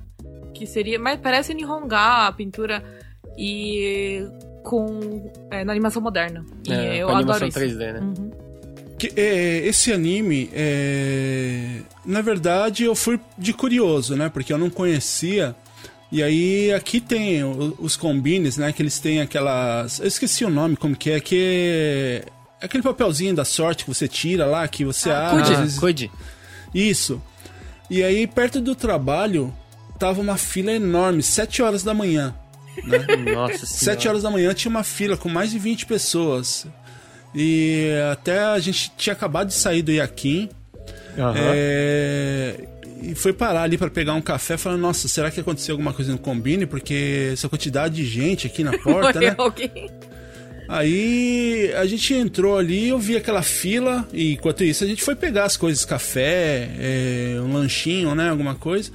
que 0.53 0.67
seria. 0.67 0.99
Mas 0.99 1.19
parece 1.21 1.55
Nihonga, 1.55 2.27
a 2.29 2.33
pintura, 2.33 2.85
e 3.39 4.23
com. 4.63 5.33
é, 5.51 5.65
na 5.65 5.73
animação 5.73 6.03
moderna. 6.03 6.45
E 6.69 6.73
É, 6.73 6.97
eu 6.99 7.07
com 7.09 7.17
adoro 7.17 7.45
animação 7.45 7.49
isso. 7.49 7.59
3D, 7.79 7.93
né? 7.95 8.01
Uhum. 8.01 8.31
Que, 9.01 9.11
é, 9.19 9.67
esse 9.67 9.91
anime, 9.93 10.51
é, 10.53 11.81
na 12.05 12.21
verdade, 12.21 12.85
eu 12.85 12.95
fui 12.95 13.19
de 13.39 13.53
curioso, 13.55 14.15
né? 14.15 14.29
Porque 14.29 14.53
eu 14.53 14.59
não 14.59 14.69
conhecia. 14.69 15.57
E 16.13 16.23
aí 16.23 16.71
aqui 16.73 17.01
tem 17.01 17.43
os 17.79 17.97
combines, 17.97 18.59
né? 18.59 18.73
Que 18.75 18.83
eles 18.83 18.99
têm 18.99 19.21
aquelas. 19.23 20.01
Eu 20.01 20.07
esqueci 20.07 20.45
o 20.45 20.51
nome, 20.51 20.77
como 20.77 20.95
que 20.95 21.11
é, 21.13 21.19
que 21.21 21.37
é. 21.39 22.25
Aquele 22.61 22.83
papelzinho 22.83 23.35
da 23.35 23.45
sorte 23.45 23.85
que 23.85 23.91
você 23.95 24.07
tira 24.07 24.45
lá, 24.45 24.69
que 24.69 24.85
você 24.85 25.09
Ah, 25.09 25.31
abre. 25.31 25.55
Ah, 25.55 25.61
vezes- 25.61 25.79
Kuji. 25.79 26.11
Isso. 26.75 27.23
E 27.89 28.03
aí, 28.03 28.27
perto 28.27 28.61
do 28.61 28.75
trabalho, 28.75 29.51
tava 29.99 30.21
uma 30.21 30.37
fila 30.37 30.73
enorme, 30.73 31.23
7 31.23 31.63
horas 31.63 31.83
da 31.83 31.95
manhã. 31.95 32.35
Nossa 33.35 33.65
senhora. 33.65 33.67
7 33.67 34.09
horas 34.09 34.23
da 34.25 34.31
manhã 34.31 34.53
tinha 34.53 34.71
uma 34.71 34.85
fila 34.85 35.17
com 35.17 35.29
mais 35.31 35.51
de 35.53 35.59
20 35.59 35.87
pessoas. 35.87 36.67
E 37.35 37.91
até 38.13 38.41
a 38.41 38.59
gente 38.59 38.93
tinha 38.97 39.13
acabado 39.13 39.49
de 39.49 39.55
sair 39.55 39.83
do 39.83 39.93
Yakin. 39.93 40.49
Aham. 41.19 41.35
é, 41.37 42.55
E 43.03 43.15
foi 43.15 43.33
parar 43.33 43.63
ali 43.63 43.79
pra 43.79 43.89
pegar 43.91 44.15
um 44.15 44.21
café, 44.21 44.57
falando: 44.57 44.81
Nossa, 44.81 45.09
será 45.09 45.31
que 45.31 45.41
aconteceu 45.41 45.75
alguma 45.75 45.93
coisa 45.93 46.13
no 46.13 46.19
combine? 46.19 46.67
Porque 46.67 47.31
essa 47.33 47.49
quantidade 47.49 47.95
de 47.97 48.05
gente 48.05 48.47
aqui 48.47 48.63
na 48.65 48.77
porta, 48.79 49.21
né? 49.21 49.35
Alguém. 49.39 49.91
Aí 50.69 51.73
a 51.77 51.85
gente 51.85 52.15
entrou 52.15 52.57
ali, 52.57 52.91
eu 52.91 52.99
vi 52.99 53.17
aquela 53.17 53.43
fila, 53.43 54.07
e 54.13 54.35
enquanto 54.35 54.63
isso 54.63 54.85
a 54.85 54.87
gente 54.87 55.03
foi 55.03 55.17
pegar 55.17 55.45
as 55.45 55.57
coisas, 55.57 55.85
café, 55.85 56.71
é, 56.79 57.41
um 57.41 57.53
lanchinho, 57.53 58.15
né? 58.15 58.31
Alguma 58.31 58.55
coisa. 58.55 58.91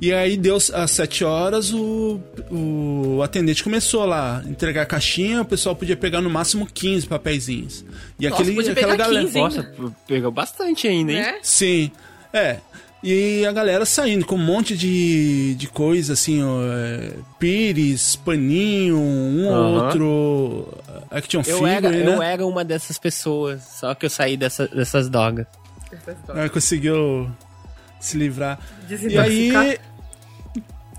E 0.00 0.14
aí 0.14 0.36
deu 0.36 0.56
às 0.56 0.90
7 0.92 1.24
horas, 1.24 1.74
o, 1.74 2.18
o 2.50 3.22
atendente 3.22 3.62
começou 3.62 4.06
lá, 4.06 4.42
entregar 4.46 4.82
a 4.82 4.86
caixinha, 4.86 5.42
o 5.42 5.44
pessoal 5.44 5.76
podia 5.76 5.96
pegar 5.96 6.22
no 6.22 6.30
máximo 6.30 6.66
15 6.66 7.06
papeizinhos. 7.06 7.84
E 8.18 8.26
Nossa, 8.26 8.40
aquele, 8.40 8.56
podia 8.56 8.72
aquela 8.72 8.92
pegar 8.92 9.04
galera. 9.04 9.26
15, 9.26 9.38
Nossa, 9.38 9.74
pegou 10.08 10.32
bastante 10.32 10.88
ainda, 10.88 11.12
hein? 11.12 11.18
Né? 11.18 11.38
Sim, 11.42 11.90
é. 12.32 12.56
E 13.02 13.46
a 13.46 13.52
galera 13.52 13.84
saindo 13.84 14.26
com 14.26 14.34
um 14.36 14.44
monte 14.44 14.76
de, 14.76 15.54
de 15.54 15.66
coisa, 15.68 16.14
assim, 16.14 16.42
ó, 16.42 16.60
é, 16.62 17.12
pires, 17.38 18.16
paninho, 18.16 18.96
um 18.96 19.46
ou 19.48 19.54
Aham. 19.54 19.84
outro 19.84 20.78
action 21.10 21.40
Eu, 21.46 21.58
figure, 21.58 21.70
era, 21.70 21.90
né? 21.90 22.06
eu 22.06 22.22
era 22.22 22.46
uma 22.46 22.62
dessas 22.62 22.98
pessoas, 22.98 23.62
só 23.62 23.94
que 23.94 24.04
eu 24.04 24.10
saí 24.10 24.36
dessa, 24.36 24.66
dessas 24.68 25.08
drogas. 25.08 25.46
Aí 26.28 26.48
conseguiu 26.50 27.30
se 28.00 28.16
livrar. 28.16 28.58
E 28.88 29.18
aí. 29.18 29.78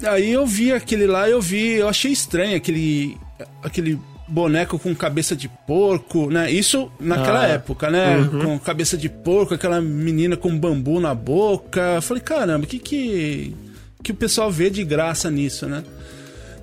Aí 0.08 0.32
eu 0.32 0.46
vi 0.46 0.72
aquele 0.74 1.06
lá, 1.08 1.30
eu 1.30 1.42
vi, 1.42 1.74
eu 1.74 1.88
achei 1.88 2.12
estranho 2.12 2.56
aquele. 2.58 3.18
aquele 3.64 4.00
boneco 4.28 4.80
com 4.80 4.96
cabeça 4.96 5.36
de 5.36 5.50
porco, 5.68 6.30
né? 6.32 6.50
Isso 6.50 6.90
naquela 7.00 7.44
Ah, 7.44 7.48
época, 7.50 7.90
né? 7.90 8.30
Com 8.42 8.58
cabeça 8.58 8.96
de 8.98 9.10
porco, 9.10 9.54
aquela 9.54 9.82
menina 9.82 10.38
com 10.38 10.58
bambu 10.58 11.00
na 11.02 11.14
boca. 11.14 11.96
Eu 11.96 12.02
falei, 12.02 12.24
caramba, 12.24 12.64
o 12.66 12.68
que 12.68 12.80
que. 12.80 13.54
que 14.02 14.12
o 14.12 14.16
pessoal 14.16 14.50
vê 14.50 14.70
de 14.70 14.84
graça 14.86 15.30
nisso, 15.30 15.66
né? 15.66 15.84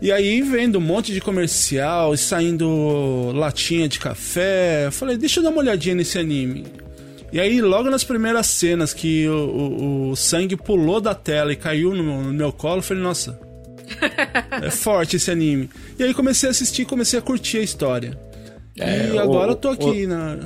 E 0.01 0.11
aí 0.12 0.40
vendo 0.42 0.79
um 0.79 0.81
monte 0.81 1.12
de 1.12 1.20
comercial 1.20 2.14
e 2.14 2.18
saindo 2.18 3.33
latinha 3.35 3.88
de 3.88 3.98
café, 3.98 4.87
eu 4.87 4.92
falei, 4.92 5.16
deixa 5.16 5.40
eu 5.40 5.44
dar 5.44 5.51
uma 5.51 5.59
olhadinha 5.59 5.94
nesse 5.94 6.18
anime. 6.18 6.64
E 7.32 7.38
aí, 7.38 7.60
logo 7.60 7.90
nas 7.90 8.04
primeiras 8.04 8.46
cenas 8.46 8.94
que 8.94 9.28
o, 9.28 9.32
o- 9.34 10.10
o 10.10 10.16
sangue 10.16 10.56
pulou 10.56 11.00
da 11.00 11.14
tela 11.14 11.52
e 11.52 11.56
caiu 11.56 11.94
no, 11.94 12.22
no 12.22 12.32
meu 12.32 12.50
colo, 12.52 12.78
eu 12.78 12.82
falei, 12.82 13.02
nossa, 13.02 13.38
é 14.62 14.70
forte 14.70 15.16
esse 15.16 15.30
anime. 15.30 15.68
E 15.98 16.02
aí 16.04 16.14
comecei 16.14 16.48
a 16.48 16.50
assistir, 16.52 16.84
comecei 16.86 17.18
a 17.18 17.22
curtir 17.22 17.58
a 17.58 17.62
história. 17.62 18.18
É, 18.78 19.10
e 19.14 19.18
agora 19.18 19.48
o- 19.48 19.52
eu 19.52 19.56
tô 19.56 19.68
aqui 19.70 20.06
na. 20.06 20.38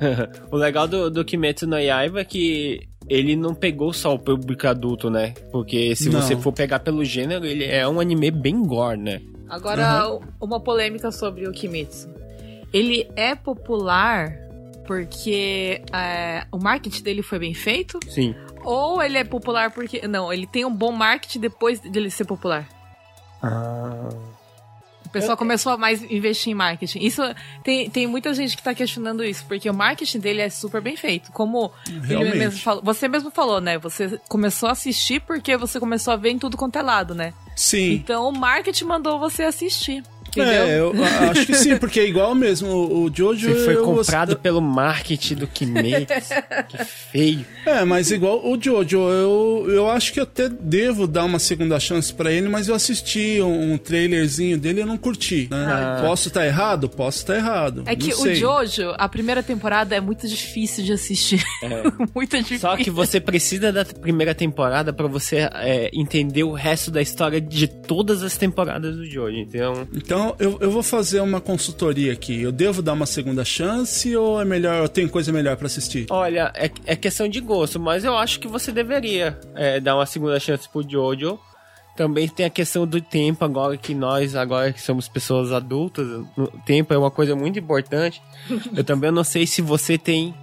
o 0.50 0.56
legal 0.56 0.88
do, 0.88 1.08
do 1.10 1.24
Kimetsu 1.24 1.66
no 1.66 1.78
Yaiba 1.78 2.20
é 2.20 2.24
que 2.24 2.80
ele 3.08 3.36
não 3.36 3.54
pegou 3.54 3.92
só 3.92 4.14
o 4.14 4.18
público 4.18 4.66
adulto, 4.66 5.08
né? 5.10 5.34
Porque 5.52 5.94
se 5.94 6.08
Não. 6.08 6.20
você 6.20 6.34
for 6.36 6.52
pegar 6.52 6.80
pelo 6.80 7.04
gênero, 7.04 7.44
ele 7.46 7.64
é 7.64 7.86
um 7.86 8.00
anime 8.00 8.30
bem 8.30 8.60
gore, 8.62 8.98
né? 8.98 9.20
Agora, 9.48 10.18
uma 10.40 10.58
polêmica 10.58 11.12
sobre 11.12 11.46
o 11.46 11.52
Kimetsu. 11.52 12.08
Ele 12.72 13.06
é 13.14 13.34
popular 13.36 14.32
porque 14.86 15.82
é, 15.92 16.46
o 16.50 16.58
marketing 16.58 17.02
dele 17.02 17.22
foi 17.22 17.38
bem 17.38 17.54
feito? 17.54 17.98
Sim. 18.08 18.34
Ou 18.64 19.02
ele 19.02 19.18
é 19.18 19.24
popular 19.24 19.70
porque. 19.70 20.06
Não, 20.06 20.32
ele 20.32 20.46
tem 20.46 20.64
um 20.64 20.74
bom 20.74 20.92
marketing 20.92 21.40
depois 21.40 21.80
dele 21.80 22.10
ser 22.10 22.24
popular? 22.24 22.68
O 25.06 25.10
pessoal 25.14 25.36
começou 25.36 25.72
a 25.72 25.76
mais 25.76 26.02
investir 26.02 26.50
em 26.50 26.54
marketing. 26.56 26.98
Isso 26.98 27.22
tem, 27.62 27.88
tem 27.88 28.06
muita 28.06 28.34
gente 28.34 28.56
que 28.56 28.62
tá 28.62 28.74
questionando 28.74 29.22
isso, 29.22 29.44
porque 29.46 29.70
o 29.70 29.74
marketing 29.74 30.18
dele 30.18 30.40
é 30.40 30.50
super 30.50 30.80
bem 30.80 30.96
feito. 30.96 31.30
Como 31.30 31.70
mesmo 32.10 32.58
falou, 32.58 32.82
você 32.82 33.06
mesmo 33.06 33.30
falou, 33.30 33.60
né? 33.60 33.78
Você 33.78 34.18
começou 34.28 34.68
a 34.68 34.72
assistir 34.72 35.20
porque 35.20 35.56
você 35.56 35.78
começou 35.78 36.12
a 36.12 36.16
ver 36.16 36.30
em 36.30 36.38
tudo 36.38 36.56
quanto 36.56 36.76
é 36.76 36.82
lado, 36.82 37.14
né? 37.14 37.32
Sim. 37.54 37.92
Então 37.92 38.28
o 38.28 38.36
marketing 38.36 38.86
mandou 38.86 39.20
você 39.20 39.44
assistir. 39.44 40.02
Entendeu? 40.40 40.94
É, 40.94 41.24
eu 41.26 41.30
acho 41.30 41.46
que 41.46 41.54
sim, 41.54 41.76
porque 41.76 42.00
é 42.00 42.06
igual 42.08 42.34
mesmo. 42.34 42.68
O, 42.68 43.04
o 43.04 43.10
Jojo. 43.14 43.48
Você 43.54 43.64
foi 43.64 43.76
comprado 43.76 44.30
gost- 44.30 44.40
pelo 44.42 44.60
marketing 44.60 45.34
do 45.36 45.46
Kimetsu. 45.46 46.34
que 46.68 46.84
feio. 46.84 47.44
É, 47.66 47.84
mas 47.84 48.10
igual 48.10 48.44
o 48.46 48.58
Jojo, 48.60 48.98
eu, 49.08 49.66
eu 49.68 49.88
acho 49.90 50.12
que 50.12 50.20
eu 50.20 50.24
até 50.24 50.48
devo 50.48 51.06
dar 51.06 51.24
uma 51.24 51.38
segunda 51.38 51.78
chance 51.80 52.12
pra 52.12 52.30
ele, 52.32 52.48
mas 52.48 52.68
eu 52.68 52.74
assisti 52.74 53.40
um, 53.40 53.72
um 53.74 53.78
trailerzinho 53.78 54.58
dele 54.58 54.80
e 54.80 54.82
eu 54.82 54.86
não 54.86 54.96
curti. 54.98 55.48
né? 55.50 55.56
Ah. 55.66 55.98
Posso 56.02 56.28
estar 56.28 56.46
errado? 56.46 56.88
Posso 56.88 57.18
estar 57.18 57.36
errado. 57.36 57.82
É 57.86 57.94
que 57.96 58.10
não 58.10 58.18
o 58.18 58.22
sei. 58.22 58.34
Jojo, 58.34 58.94
a 58.96 59.08
primeira 59.08 59.42
temporada 59.42 59.94
é 59.94 60.00
muito 60.00 60.26
difícil 60.28 60.84
de 60.84 60.92
assistir. 60.92 61.42
muito 62.14 62.36
difícil. 62.36 62.58
Só 62.58 62.76
que 62.76 62.90
você 62.90 63.20
precisa 63.20 63.72
da 63.72 63.84
primeira 63.84 64.34
temporada 64.34 64.92
pra 64.92 65.06
você 65.06 65.48
é, 65.54 65.90
entender 65.92 66.44
o 66.44 66.52
resto 66.52 66.90
da 66.90 67.00
história 67.02 67.40
de 67.40 67.66
todas 67.68 68.22
as 68.22 68.36
temporadas 68.36 68.96
do 68.96 69.04
Jojo. 69.06 69.36
Então, 69.36 69.88
Então 69.94 70.23
eu, 70.38 70.58
eu 70.60 70.70
vou 70.70 70.82
fazer 70.82 71.20
uma 71.20 71.40
consultoria 71.40 72.12
aqui. 72.12 72.40
Eu 72.40 72.52
devo 72.52 72.80
dar 72.80 72.92
uma 72.92 73.06
segunda 73.06 73.44
chance 73.44 74.16
ou 74.16 74.40
é 74.40 74.44
melhor? 74.44 74.82
Eu 74.82 74.88
tenho 74.88 75.08
coisa 75.08 75.32
melhor 75.32 75.56
pra 75.56 75.66
assistir? 75.66 76.06
olha, 76.10 76.52
é, 76.54 76.70
é 76.86 76.96
questão 76.96 77.28
de 77.28 77.40
gosto, 77.40 77.80
mas 77.80 78.04
eu 78.04 78.16
acho 78.16 78.40
que 78.40 78.48
você 78.48 78.72
deveria 78.72 79.38
é, 79.54 79.80
dar 79.80 79.96
uma 79.96 80.06
segunda 80.06 80.38
chance 80.38 80.68
pro 80.68 80.88
Jojo. 80.88 81.38
Também 81.96 82.28
tem 82.28 82.46
a 82.46 82.50
questão 82.50 82.86
do 82.86 83.00
tempo, 83.00 83.44
agora 83.44 83.76
que 83.76 83.94
nós, 83.94 84.34
agora 84.34 84.72
que 84.72 84.82
somos 84.82 85.06
pessoas 85.06 85.52
adultas, 85.52 86.06
o 86.36 86.46
tempo 86.66 86.92
é 86.92 86.98
uma 86.98 87.10
coisa 87.10 87.36
muito 87.36 87.58
importante. 87.58 88.20
Eu 88.76 88.82
também 88.82 89.12
não 89.12 89.22
sei 89.22 89.46
se 89.46 89.62
você 89.62 89.96
tem 89.96 90.34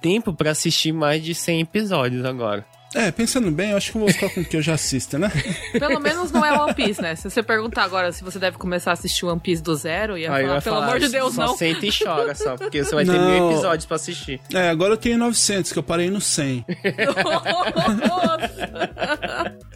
tempo 0.00 0.32
pra 0.32 0.50
assistir 0.50 0.92
mais 0.92 1.22
de 1.22 1.34
100 1.34 1.60
episódios 1.60 2.24
agora. 2.24 2.64
É, 2.94 3.10
pensando 3.10 3.50
bem, 3.50 3.70
eu 3.70 3.76
acho 3.76 3.90
que 3.90 3.96
eu 3.96 4.00
vou 4.02 4.10
ficar 4.12 4.28
com 4.30 4.40
o 4.40 4.44
que 4.44 4.56
eu 4.56 4.62
já 4.62 4.74
assisto, 4.74 5.18
né? 5.18 5.30
Pelo 5.78 5.98
menos 5.98 6.30
não 6.30 6.44
é 6.44 6.52
One 6.52 6.74
Piece, 6.74 7.00
né? 7.00 7.16
Se 7.16 7.28
você 7.28 7.42
perguntar 7.42 7.84
agora 7.84 8.12
se 8.12 8.22
você 8.22 8.38
deve 8.38 8.58
começar 8.58 8.90
a 8.90 8.92
assistir 8.94 9.24
One 9.24 9.40
Piece 9.40 9.62
do 9.62 9.74
zero, 9.74 10.18
ia 10.18 10.32
Aí 10.32 10.42
falar, 10.42 10.52
vai 10.54 10.62
pelo 10.62 10.76
falar, 10.76 10.86
amor 10.88 11.00
de 11.00 11.08
Deus, 11.08 11.34
só 11.34 11.46
não. 11.46 11.56
senta 11.56 11.86
e 11.86 11.90
chora 11.90 12.34
só, 12.34 12.56
porque 12.56 12.84
você 12.84 12.94
vai 12.94 13.04
ter 13.04 13.12
Não. 13.12 13.30
mil 13.30 13.50
episódios 13.52 13.86
pra 13.86 13.96
assistir. 13.96 14.40
É, 14.52 14.68
agora 14.68 14.92
eu 14.92 14.96
tenho 14.98 15.16
900, 15.18 15.72
que 15.72 15.78
eu 15.78 15.82
parei 15.82 16.10
no 16.10 16.20
100. 16.20 16.64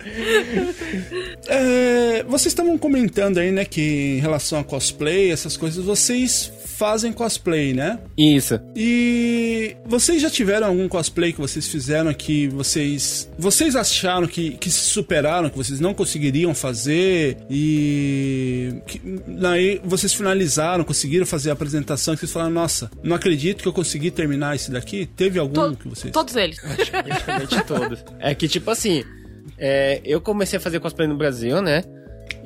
É, 1.48 2.22
vocês 2.24 2.46
estavam 2.46 2.76
comentando 2.78 3.38
aí, 3.38 3.50
né, 3.50 3.64
que 3.64 4.16
em 4.18 4.20
relação 4.20 4.58
a 4.58 4.64
cosplay, 4.64 5.30
essas 5.30 5.56
coisas, 5.56 5.84
vocês 5.84 6.52
fazem 6.76 7.12
cosplay, 7.12 7.72
né? 7.72 7.98
Isso. 8.16 8.60
E 8.74 9.76
vocês 9.86 10.20
já 10.20 10.28
tiveram 10.28 10.66
algum 10.66 10.88
cosplay 10.88 11.32
que 11.32 11.40
vocês 11.40 11.66
fizeram 11.66 12.12
que 12.12 12.48
vocês 12.48 13.30
vocês 13.38 13.74
acharam 13.74 14.26
que, 14.26 14.52
que 14.52 14.70
se 14.70 14.80
superaram, 14.90 15.48
que 15.48 15.56
vocês 15.56 15.80
não 15.80 15.94
conseguiriam 15.94 16.54
fazer 16.54 17.38
e 17.50 18.74
que, 18.86 19.00
aí 19.44 19.80
vocês 19.84 20.12
finalizaram, 20.12 20.84
conseguiram 20.84 21.24
fazer 21.24 21.50
a 21.50 21.52
apresentação 21.54 22.14
e 22.14 22.16
vocês 22.16 22.30
falaram, 22.30 22.52
nossa, 22.52 22.90
não 23.02 23.16
acredito 23.16 23.62
que 23.62 23.68
eu 23.68 23.72
consegui 23.72 24.10
terminar 24.10 24.54
esse 24.54 24.70
daqui? 24.70 25.06
Teve 25.06 25.38
algum 25.38 25.54
To- 25.54 25.76
que 25.76 25.88
vocês... 25.88 26.12
Todos 26.12 26.36
eles. 26.36 26.60
Praticamente 26.60 27.64
todos. 27.64 28.04
É 28.18 28.34
que, 28.34 28.48
tipo 28.48 28.70
assim, 28.70 29.02
é, 29.58 30.00
eu 30.04 30.20
comecei 30.20 30.58
a 30.58 30.60
fazer 30.60 30.80
cosplay 30.80 31.08
no 31.08 31.16
Brasil, 31.16 31.62
né? 31.62 31.82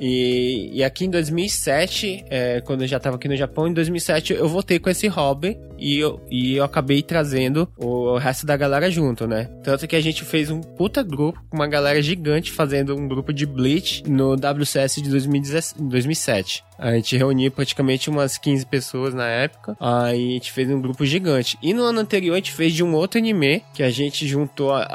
E, 0.01 0.71
e 0.73 0.83
aqui 0.83 1.05
em 1.05 1.09
2007, 1.11 2.25
é, 2.27 2.59
quando 2.61 2.81
eu 2.81 2.87
já 2.87 2.99
tava 2.99 3.17
aqui 3.17 3.27
no 3.27 3.35
Japão, 3.35 3.67
em 3.67 3.73
2007 3.73 4.33
eu 4.33 4.49
voltei 4.49 4.79
com 4.79 4.89
esse 4.89 5.07
hobby 5.07 5.59
e 5.77 5.99
eu, 5.99 6.19
e 6.29 6.55
eu 6.55 6.63
acabei 6.63 7.03
trazendo 7.03 7.71
o 7.77 8.17
resto 8.17 8.43
da 8.43 8.57
galera 8.57 8.89
junto, 8.89 9.27
né? 9.27 9.49
Tanto 9.63 9.87
que 9.87 9.95
a 9.95 10.01
gente 10.01 10.25
fez 10.25 10.49
um 10.49 10.59
puta 10.59 11.03
grupo, 11.03 11.39
com 11.49 11.55
uma 11.55 11.67
galera 11.67 12.01
gigante 12.01 12.51
fazendo 12.51 12.95
um 12.95 13.07
grupo 13.07 13.31
de 13.31 13.45
Bleach 13.45 14.03
no 14.09 14.33
WCS 14.33 14.95
de 15.01 15.09
2017 15.09 15.81
2007. 15.81 16.63
A 16.81 16.93
gente 16.93 17.15
reuniu 17.15 17.51
praticamente 17.51 18.09
umas 18.09 18.39
15 18.39 18.65
pessoas 18.65 19.13
na 19.13 19.27
época. 19.27 19.77
Aí 19.79 20.31
a 20.31 20.33
gente 20.33 20.51
fez 20.51 20.67
um 20.67 20.81
grupo 20.81 21.05
gigante. 21.05 21.55
E 21.61 21.75
no 21.75 21.83
ano 21.83 21.99
anterior 21.99 22.33
a 22.33 22.37
gente 22.37 22.51
fez 22.51 22.73
de 22.73 22.83
um 22.83 22.95
outro 22.95 23.19
anime, 23.19 23.63
que 23.71 23.83
a 23.83 23.91
gente 23.91 24.27
juntou 24.27 24.73
a, 24.73 24.87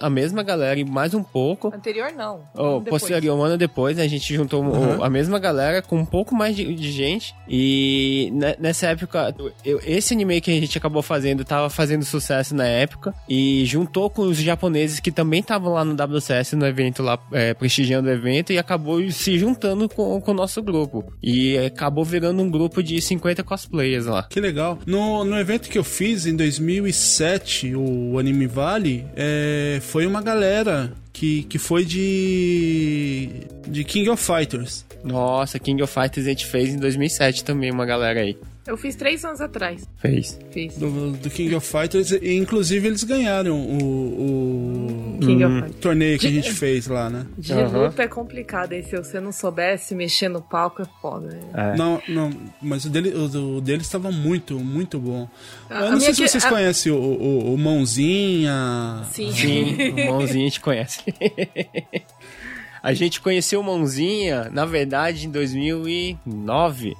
a 0.00 0.10
mesma 0.10 0.42
galera 0.42 0.78
e 0.78 0.84
mais 0.84 1.14
um 1.14 1.22
pouco. 1.22 1.72
Anterior, 1.74 2.12
não. 2.12 2.42
Oh, 2.54 2.80
Depois. 2.80 3.02
posterior, 3.02 3.38
um 3.38 3.42
ano 3.42 3.56
depois, 3.56 3.98
a 3.98 4.06
gente 4.06 4.34
juntou 4.34 4.49
o- 4.58 5.02
a 5.04 5.10
mesma 5.10 5.38
galera 5.38 5.82
com 5.82 5.96
um 5.98 6.04
pouco 6.04 6.34
mais 6.34 6.56
de, 6.56 6.74
de 6.74 6.90
gente. 6.92 7.34
E 7.48 8.30
ne- 8.32 8.56
nessa 8.58 8.88
época, 8.88 9.34
eu- 9.64 9.80
esse 9.84 10.14
anime 10.14 10.40
que 10.40 10.50
a 10.50 10.54
gente 10.54 10.76
acabou 10.78 11.02
fazendo 11.02 11.44
tava 11.44 11.68
fazendo 11.70 12.04
sucesso 12.04 12.54
na 12.54 12.66
época. 12.66 13.14
E 13.28 13.64
juntou 13.66 14.08
com 14.10 14.22
os 14.22 14.36
japoneses 14.38 15.00
que 15.00 15.10
também 15.12 15.40
estavam 15.40 15.72
lá 15.72 15.84
no 15.84 15.94
WCS, 15.94 16.54
no 16.56 16.66
evento 16.66 17.02
lá, 17.02 17.18
é, 17.32 17.54
prestigiando 17.54 18.08
o 18.08 18.12
evento, 18.12 18.52
e 18.52 18.58
acabou 18.58 19.00
se 19.10 19.38
juntando 19.38 19.88
com, 19.88 20.20
com 20.20 20.30
o 20.30 20.34
nosso 20.34 20.62
grupo. 20.62 21.12
E 21.22 21.56
acabou 21.58 22.04
virando 22.04 22.42
um 22.42 22.50
grupo 22.50 22.82
de 22.82 23.00
50 23.00 23.42
cosplayers 23.42 24.06
lá. 24.06 24.24
Que 24.24 24.40
legal. 24.40 24.78
No, 24.86 25.24
no 25.24 25.38
evento 25.38 25.68
que 25.68 25.78
eu 25.78 25.84
fiz 25.84 26.26
em 26.26 26.34
2007, 26.36 27.74
o 27.74 28.18
Anime 28.18 28.46
Valley, 28.46 29.06
é, 29.16 29.78
foi 29.82 30.06
uma 30.06 30.22
galera 30.22 30.92
que, 31.20 31.42
que 31.42 31.58
foi 31.58 31.84
de. 31.84 33.28
de 33.68 33.84
King 33.84 34.08
of 34.08 34.24
Fighters. 34.24 34.86
Nossa, 35.04 35.58
King 35.58 35.82
of 35.82 35.92
Fighters 35.92 36.26
a 36.26 36.30
gente 36.30 36.46
fez 36.46 36.70
em 36.70 36.78
2007 36.78 37.44
também, 37.44 37.70
uma 37.70 37.84
galera 37.84 38.20
aí. 38.20 38.38
Eu 38.66 38.76
fiz 38.76 38.94
três 38.94 39.24
anos 39.24 39.40
atrás. 39.40 39.88
Fez. 39.96 40.38
Fiz. 40.52 40.76
Do, 40.76 41.12
do 41.12 41.30
King 41.30 41.54
of 41.54 41.66
Fighters. 41.66 42.10
E, 42.12 42.36
inclusive, 42.36 42.86
eles 42.86 43.02
ganharam 43.02 43.58
o, 43.58 45.16
o 45.16 45.18
King 45.20 45.44
of 45.44 45.52
Hum. 45.54 45.60
Fighters. 45.62 45.80
torneio 45.80 46.18
que 46.18 46.26
a 46.26 46.30
gente 46.30 46.52
fez 46.52 46.86
lá, 46.86 47.08
né? 47.10 47.26
De 47.38 47.54
luta 47.54 48.02
é 48.02 48.08
complicado, 48.08 48.72
e 48.74 48.82
se 48.82 48.96
você 48.96 49.18
não 49.18 49.32
soubesse 49.32 49.94
mexer 49.94 50.28
no 50.28 50.42
palco 50.42 50.82
é 50.82 50.86
foda. 51.00 51.28
né? 51.28 51.40
É. 51.72 51.76
Não, 51.76 52.00
não, 52.06 52.30
mas 52.60 52.84
o 52.84 52.90
dele, 52.90 53.08
o, 53.14 53.28
do- 53.28 53.60
dele 53.60 53.80
estava 53.82 54.12
muito, 54.12 54.58
muito 54.60 54.98
bom. 54.98 55.28
A- 55.68 55.80
Eu 55.80 55.86
a 55.86 55.90
não 55.92 56.00
sei 56.00 56.12
se 56.14 56.28
vocês 56.28 56.44
a- 56.44 56.48
conhecem 56.50 56.92
o, 56.92 56.96
o, 56.96 57.54
o 57.54 57.58
Mãozinha. 57.58 59.02
Sim. 59.10 59.32
Sim, 59.32 59.76
o 60.06 60.12
Mãozinha 60.12 60.44
a 60.44 60.48
gente 60.48 60.60
conhece. 60.60 61.00
a 62.82 62.92
gente 62.92 63.20
conheceu 63.20 63.60
o 63.60 63.64
Mãozinha, 63.64 64.48
na 64.52 64.64
verdade, 64.66 65.26
em 65.26 65.30
2009, 65.30 66.94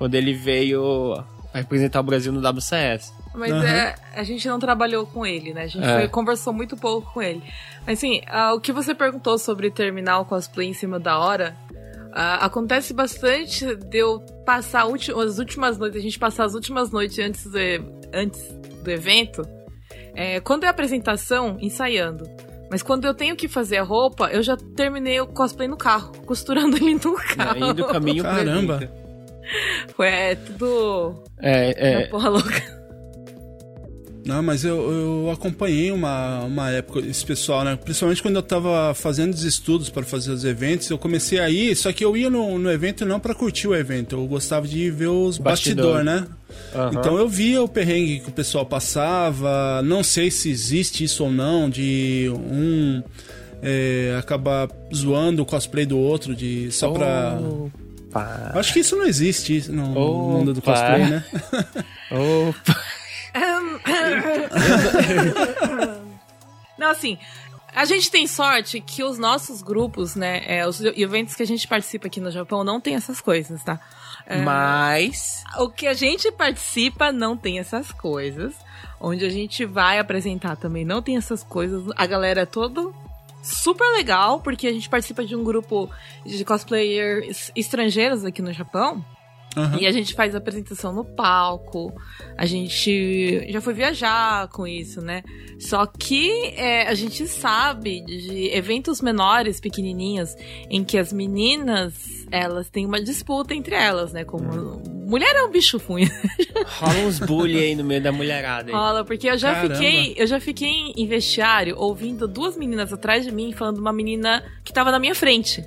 quando 0.00 0.14
ele 0.14 0.32
veio 0.32 1.22
representar 1.52 2.00
o 2.00 2.02
Brasil 2.02 2.32
no 2.32 2.40
WCS. 2.40 3.12
Mas 3.34 3.52
Aham. 3.52 3.66
é, 3.66 3.94
a 4.14 4.22
gente 4.22 4.48
não 4.48 4.58
trabalhou 4.58 5.04
com 5.04 5.26
ele, 5.26 5.52
né? 5.52 5.64
A 5.64 5.66
gente 5.66 5.84
É. 5.86 5.98
foi- 5.98 6.08
conversou 6.08 6.54
muito 6.54 6.74
pouco 6.74 7.12
com 7.12 7.20
ele. 7.20 7.42
Mas 7.86 7.98
assim, 7.98 8.22
ah, 8.26 8.54
o 8.54 8.60
que 8.60 8.72
você 8.72 8.94
perguntou 8.94 9.36
sobre 9.36 9.70
terminar 9.70 10.20
o 10.20 10.24
cosplay 10.24 10.68
em 10.68 10.72
cima 10.72 10.98
da 10.98 11.18
hora, 11.18 11.54
ah, 12.14 12.46
acontece 12.46 12.94
bastante 12.94 13.76
de 13.76 13.98
eu 13.98 14.20
passar 14.46 14.84
as 14.86 15.38
últimas 15.38 15.76
noites, 15.76 15.98
a 15.98 16.02
gente 16.02 16.18
passar 16.18 16.44
as 16.46 16.54
últimas 16.54 16.90
noites 16.90 17.18
antes 17.18 17.44
do, 17.44 17.58
antes 18.14 18.40
do 18.82 18.90
evento, 18.90 19.42
é, 20.14 20.40
quando 20.40 20.64
é 20.64 20.68
apresentação, 20.68 21.58
ensaiando. 21.60 22.24
Mas 22.70 22.82
quando 22.82 23.04
eu 23.04 23.12
tenho 23.12 23.36
que 23.36 23.48
fazer 23.48 23.76
a 23.78 23.82
roupa, 23.82 24.28
eu 24.30 24.42
já 24.42 24.56
terminei 24.56 25.20
o 25.20 25.26
cosplay 25.26 25.68
no 25.68 25.76
carro, 25.76 26.12
costurando 26.24 26.76
ele 26.76 26.94
no 26.94 27.14
carro. 27.16 27.66
Indo 27.70 27.84
caminho 27.86 28.22
pro 28.24 28.32
Caramba. 28.32 28.99
Foi 29.96 30.06
é, 30.06 30.34
tudo 30.34 31.22
É, 31.40 32.02
é, 32.02 32.06
porra 32.06 32.28
louca. 32.28 32.80
Não, 34.24 34.42
mas 34.42 34.64
eu, 34.64 34.76
eu 34.76 35.30
acompanhei 35.30 35.90
uma, 35.90 36.40
uma 36.44 36.70
época 36.70 37.00
esse 37.00 37.24
pessoal, 37.24 37.64
né? 37.64 37.76
Principalmente 37.82 38.22
quando 38.22 38.36
eu 38.36 38.42
tava 38.42 38.92
fazendo 38.94 39.32
os 39.32 39.42
estudos 39.44 39.88
para 39.88 40.02
fazer 40.02 40.30
os 40.30 40.44
eventos, 40.44 40.90
eu 40.90 40.98
comecei 40.98 41.38
a 41.38 41.48
ir, 41.48 41.74
só 41.74 41.90
que 41.92 42.04
eu 42.04 42.16
ia 42.16 42.28
no, 42.28 42.58
no 42.58 42.70
evento 42.70 43.04
não 43.06 43.18
para 43.18 43.34
curtir 43.34 43.66
o 43.66 43.74
evento, 43.74 44.16
eu 44.16 44.26
gostava 44.26 44.68
de 44.68 44.90
ver 44.90 45.08
os 45.08 45.38
Bastidor. 45.38 45.94
bastidores, 45.94 46.04
né? 46.04 46.28
aham. 46.74 46.90
Então 46.92 47.18
eu 47.18 47.28
via 47.28 47.62
o 47.62 47.68
perrengue 47.68 48.20
que 48.20 48.28
o 48.28 48.32
pessoal 48.32 48.66
passava, 48.66 49.80
não 49.82 50.04
sei 50.04 50.30
se 50.30 50.50
existe 50.50 51.02
isso 51.02 51.24
ou 51.24 51.32
não, 51.32 51.70
de 51.70 52.30
um 52.36 53.02
é, 53.62 54.16
acabar 54.18 54.68
zoando 54.94 55.42
o 55.42 55.46
cosplay 55.46 55.86
do 55.86 55.98
outro, 55.98 56.34
de 56.34 56.70
só 56.70 56.90
pra. 56.90 57.38
Opa. 58.10 58.52
Acho 58.54 58.72
que 58.72 58.80
isso 58.80 58.96
não 58.96 59.06
existe 59.06 59.70
no 59.70 59.92
Opa. 59.92 60.00
mundo 60.00 60.54
do 60.54 60.60
cosplay, 60.60 61.06
né? 61.06 61.24
Opa. 62.10 62.80
Não, 66.76 66.90
assim, 66.90 67.16
a 67.74 67.84
gente 67.84 68.10
tem 68.10 68.26
sorte 68.26 68.80
que 68.80 69.04
os 69.04 69.18
nossos 69.18 69.62
grupos, 69.62 70.16
né, 70.16 70.42
é, 70.46 70.66
os 70.66 70.80
eventos 70.80 71.34
que 71.34 71.42
a 71.42 71.46
gente 71.46 71.68
participa 71.68 72.08
aqui 72.08 72.20
no 72.20 72.30
Japão 72.30 72.64
não 72.64 72.80
tem 72.80 72.94
essas 72.94 73.20
coisas, 73.20 73.62
tá? 73.62 73.78
É, 74.26 74.38
Mas. 74.38 75.44
O 75.58 75.68
que 75.68 75.86
a 75.86 75.94
gente 75.94 76.30
participa 76.32 77.12
não 77.12 77.36
tem 77.36 77.58
essas 77.58 77.92
coisas. 77.92 78.54
Onde 79.00 79.24
a 79.24 79.30
gente 79.30 79.64
vai 79.64 79.98
apresentar 79.98 80.56
também 80.56 80.84
não 80.84 81.00
tem 81.00 81.16
essas 81.16 81.42
coisas. 81.42 81.84
A 81.96 82.06
galera 82.06 82.42
é 82.42 82.46
todo 82.46 82.94
super 83.42 83.86
legal, 83.92 84.40
porque 84.40 84.66
a 84.66 84.72
gente 84.72 84.88
participa 84.88 85.24
de 85.24 85.34
um 85.34 85.44
grupo 85.44 85.90
de 86.24 86.44
cosplayers 86.44 87.50
estrangeiros 87.54 88.24
aqui 88.24 88.42
no 88.42 88.52
Japão. 88.52 89.04
Aham. 89.56 89.78
E 89.80 89.86
a 89.86 89.90
gente 89.90 90.14
faz 90.14 90.34
apresentação 90.34 90.92
no 90.92 91.04
palco. 91.04 91.92
A 92.38 92.46
gente 92.46 93.50
já 93.50 93.60
foi 93.60 93.74
viajar 93.74 94.48
com 94.48 94.64
isso, 94.66 95.00
né? 95.00 95.24
Só 95.58 95.86
que 95.86 96.54
é, 96.56 96.86
a 96.86 96.94
gente 96.94 97.26
sabe 97.26 98.00
de 98.02 98.48
eventos 98.54 99.00
menores, 99.00 99.60
pequenininhos, 99.60 100.36
em 100.70 100.84
que 100.84 100.96
as 100.96 101.12
meninas 101.12 102.26
elas 102.30 102.70
têm 102.70 102.86
uma 102.86 103.02
disputa 103.02 103.52
entre 103.52 103.74
elas, 103.74 104.12
né? 104.12 104.24
Como 104.24 104.99
mulher 105.10 105.34
é 105.34 105.42
um 105.42 105.50
bicho 105.50 105.76
ruim. 105.78 106.08
Rola 106.78 106.98
uns 107.00 107.18
bullying 107.18 107.58
aí 107.58 107.74
no 107.74 107.82
meio 107.84 108.00
da 108.00 108.12
mulherada. 108.12 108.70
Aí. 108.70 108.74
Rola, 108.74 109.04
porque 109.04 109.28
eu 109.28 109.36
já 109.36 109.52
Caramba. 109.54 109.74
fiquei, 109.74 110.14
eu 110.16 110.26
já 110.26 110.38
fiquei 110.40 110.92
em 110.96 111.06
vestiário 111.06 111.74
ouvindo 111.76 112.28
duas 112.28 112.56
meninas 112.56 112.92
atrás 112.92 113.24
de 113.24 113.32
mim 113.32 113.52
falando 113.52 113.78
uma 113.78 113.92
menina 113.92 114.44
que 114.64 114.72
tava 114.72 114.90
na 114.92 115.00
minha 115.00 115.14
frente. 115.14 115.64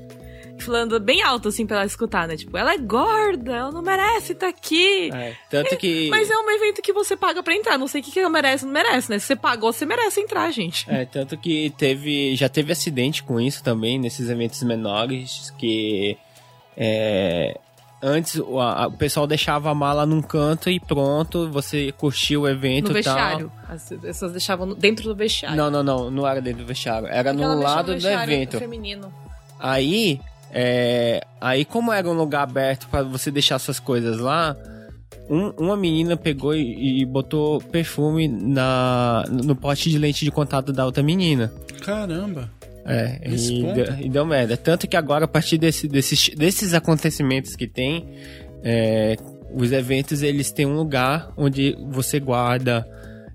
Falando 0.60 0.98
bem 1.00 1.22
alto, 1.22 1.50
assim, 1.50 1.66
pra 1.66 1.78
ela 1.78 1.86
escutar, 1.86 2.28
né? 2.28 2.38
Tipo, 2.38 2.56
ela 2.56 2.74
é 2.74 2.78
gorda, 2.78 3.52
ela 3.54 3.72
não 3.72 3.82
merece 3.82 4.32
estar 4.32 4.48
aqui. 4.48 5.10
É, 5.12 5.36
tanto 5.50 5.76
que. 5.76 6.10
Mas 6.10 6.30
é 6.30 6.38
um 6.38 6.50
evento 6.52 6.82
que 6.82 6.94
você 6.94 7.18
paga 7.18 7.44
pra 7.44 7.56
entrar. 7.56 7.78
Não 7.78 7.88
sei 7.88 8.00
o 8.00 8.04
que, 8.04 8.12
que 8.12 8.20
ela 8.20 8.30
merece, 8.30 8.64
não 8.64 8.72
merece, 8.72 9.10
né? 9.10 9.20
Se 9.20 9.26
você 9.26 9.36
pagou, 9.36 9.74
você 9.74 9.86
merece 9.86 10.22
entrar, 10.22 10.50
gente. 10.52 10.86
É, 10.88 11.06
tanto 11.06 11.36
que 11.38 11.74
teve. 11.78 12.36
Já 12.36 12.48
teve 12.48 12.72
acidente 12.72 13.24
com 13.24 13.42
isso 13.42 13.64
também, 13.64 14.00
nesses 14.00 14.30
eventos 14.30 14.62
menores, 14.64 15.52
que. 15.58 16.16
É, 16.78 17.58
antes 18.04 18.36
o, 18.36 18.60
a- 18.60 18.88
o 18.88 18.92
pessoal 18.92 19.26
deixava 19.26 19.72
a 19.72 19.74
mala 19.76 20.06
num 20.06 20.22
canto 20.22 20.70
e 20.70 20.80
pronto, 20.80 21.50
você 21.50 21.92
curtiu 21.94 22.42
o 22.42 22.48
evento 22.50 22.92
No 22.92 22.98
e 23.00 23.02
tal. 23.04 23.16
vestiário. 23.16 23.52
As 23.70 23.90
pessoas 24.02 24.32
deixavam 24.34 24.74
dentro 24.76 25.06
do 25.06 25.16
vestiário. 25.16 25.56
Não, 25.58 25.72
não, 25.72 25.82
não, 25.82 26.12
não 26.12 26.28
era 26.28 26.42
dentro 26.42 26.60
do 26.64 26.68
vestiário, 26.68 27.08
era 27.08 27.34
Porque 27.34 27.46
no 27.48 27.60
lado 27.62 27.94
no 27.94 28.00
do 28.00 28.08
evento. 28.08 28.60
feminino. 28.60 29.12
Aí, 29.60 30.20
é, 30.52 31.26
aí 31.40 31.64
como 31.66 31.92
era 31.94 32.08
um 32.08 32.14
lugar 32.14 32.44
aberto 32.44 32.88
pra 32.90 33.02
você 33.02 33.32
deixar 33.32 33.58
suas 33.60 33.80
coisas 33.80 34.20
lá, 34.20 34.56
um- 35.30 35.52
uma 35.58 35.78
menina 35.78 36.18
pegou 36.18 36.54
e, 36.54 37.02
e 37.02 37.06
botou 37.06 37.62
perfume 37.62 38.28
na, 38.28 39.24
no 39.30 39.56
pote 39.56 39.90
de 39.90 39.98
lente 39.98 40.26
de 40.26 40.32
contato 40.32 40.74
da 40.74 40.86
outra 40.86 41.02
menina. 41.02 41.52
Caramba. 41.84 42.50
É, 42.86 43.30
Nesse 43.30 43.54
e 43.54 43.74
deu, 43.74 43.86
e 44.02 44.10
deu 44.10 44.26
merda. 44.26 44.58
Tanto 44.58 44.88
que 44.88 44.98
agora, 44.98 45.26
a 45.26 45.28
partir 45.28 45.58
desse, 45.58 45.88
desses, 45.88 46.30
desses 46.30 46.74
acontecimentos 46.74 47.56
que 47.56 47.68
tem, 47.68 48.08
é, 48.64 49.16
os 49.54 49.72
eventos 49.72 50.22
eles 50.22 50.52
têm 50.52 50.66
um 50.66 50.76
lugar 50.76 51.32
onde 51.38 51.76
você 51.92 52.20
guarda 52.20 52.86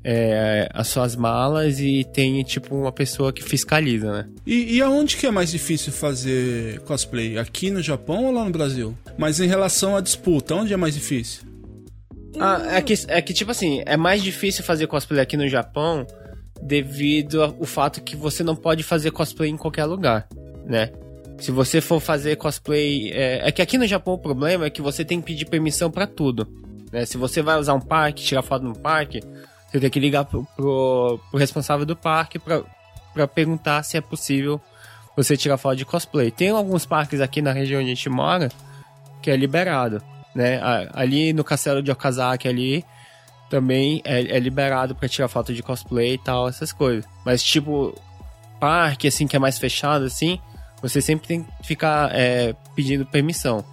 é, 0.04 0.68
as 0.72 0.88
suas 0.88 1.16
malas 1.16 1.80
e 1.80 2.04
tem 2.12 2.42
tipo 2.42 2.74
uma 2.74 2.92
pessoa 2.92 3.32
que 3.32 3.42
fiscaliza, 3.42 4.11
né? 4.12 4.28
E, 4.46 4.76
e 4.76 4.82
aonde 4.82 5.16
que 5.16 5.26
é 5.26 5.30
mais 5.30 5.50
difícil 5.50 5.92
fazer 5.92 6.80
cosplay? 6.80 7.38
Aqui 7.38 7.70
no 7.70 7.82
Japão 7.82 8.24
ou 8.24 8.32
lá 8.32 8.44
no 8.44 8.50
Brasil? 8.50 8.96
Mas 9.16 9.40
em 9.40 9.46
relação 9.46 9.96
à 9.96 10.00
disputa, 10.00 10.54
onde 10.54 10.72
é 10.72 10.76
mais 10.76 10.94
difícil? 10.94 11.42
Ah, 12.38 12.76
é, 12.76 12.82
que, 12.82 12.94
é 13.08 13.20
que, 13.20 13.32
tipo 13.32 13.50
assim, 13.50 13.82
é 13.84 13.96
mais 13.96 14.22
difícil 14.22 14.62
fazer 14.62 14.87
cosplay 14.87 15.20
aqui 15.20 15.37
no 15.37 15.48
Japão 15.48 16.06
devido 16.62 17.42
ao 17.42 17.64
fato 17.64 18.03
que 18.03 18.16
você 18.16 18.42
não 18.42 18.57
pode 18.57 18.83
fazer 18.83 19.11
cosplay 19.11 19.51
em 19.51 19.57
qualquer 19.57 19.85
lugar, 19.85 20.29
né? 20.64 20.90
Se 21.38 21.53
você 21.53 21.81
for 21.81 22.01
fazer 22.01 22.37
cosplay. 22.37 23.12
É, 23.12 23.49
é 23.49 23.53
que 23.53 23.62
aqui 23.62 23.79
no 23.79 23.87
Japão 23.87 24.14
o 24.14 24.18
problema 24.18 24.66
é 24.66 24.71
que 24.71 24.83
você 24.83 25.05
tem 25.05 25.21
que 25.21 25.27
pedir 25.29 25.44
permissão 25.44 25.90
pra 25.90 26.07
tudo. 26.07 26.49
Né? 26.92 27.07
Se 27.07 27.16
você 27.16 27.40
vai 27.42 27.59
usar 27.59 27.75
um 27.75 27.81
parque, 27.81 28.25
tirar 28.25 28.42
foto 28.42 28.64
no 28.64 28.77
parque, 28.77 29.21
você 29.71 29.79
tem 29.79 29.88
que 29.88 30.01
ligar 30.01 30.25
pro, 30.25 30.44
pro, 30.57 31.21
pro 31.31 31.38
responsável 31.38 31.87
do 31.87 31.94
parque 31.94 32.38
pra 32.38 33.29
perguntar 33.29 33.85
se 33.85 33.97
é 33.97 34.01
possível 34.01 34.61
você 35.16 35.37
tirar 35.37 35.59
foto 35.59 35.77
de 35.77 35.85
cosplay. 35.85 36.31
Tem 36.31 36.51
alguns 36.51 36.85
parques 36.85 37.21
aqui 37.21 37.40
na 37.40 37.53
região 37.53 37.81
onde 37.81 37.90
a 37.90 37.94
gente 37.94 38.09
mora 38.09 38.49
que 39.23 39.31
é 39.31 39.37
liberado. 39.37 40.03
Né? 40.35 40.61
Ali 40.92 41.33
no 41.33 41.44
castelo 41.44 41.83
de 41.83 41.90
Okazaki 41.90 42.49
ali 42.49 42.85
também 43.48 44.00
é, 44.04 44.37
é 44.37 44.38
liberado 44.38 44.94
pra 44.94 45.08
tirar 45.08 45.28
foto 45.28 45.54
de 45.54 45.62
cosplay 45.62 46.14
e 46.14 46.18
tal, 46.18 46.48
essas 46.48 46.72
coisas. 46.72 47.04
Mas 47.24 47.42
tipo, 47.42 47.94
parque 48.61 49.08
assim 49.08 49.26
que 49.26 49.37
é 49.37 49.38
mais 49.38 49.58
fechado 49.58 50.04
assim, 50.04 50.40
você 50.82 51.00
sempre 51.00 51.26
tem 51.26 51.42
que 51.42 51.66
ficar 51.66 52.11
é, 52.14 52.54
pedindo 52.74 53.06
permissão. 53.06 53.64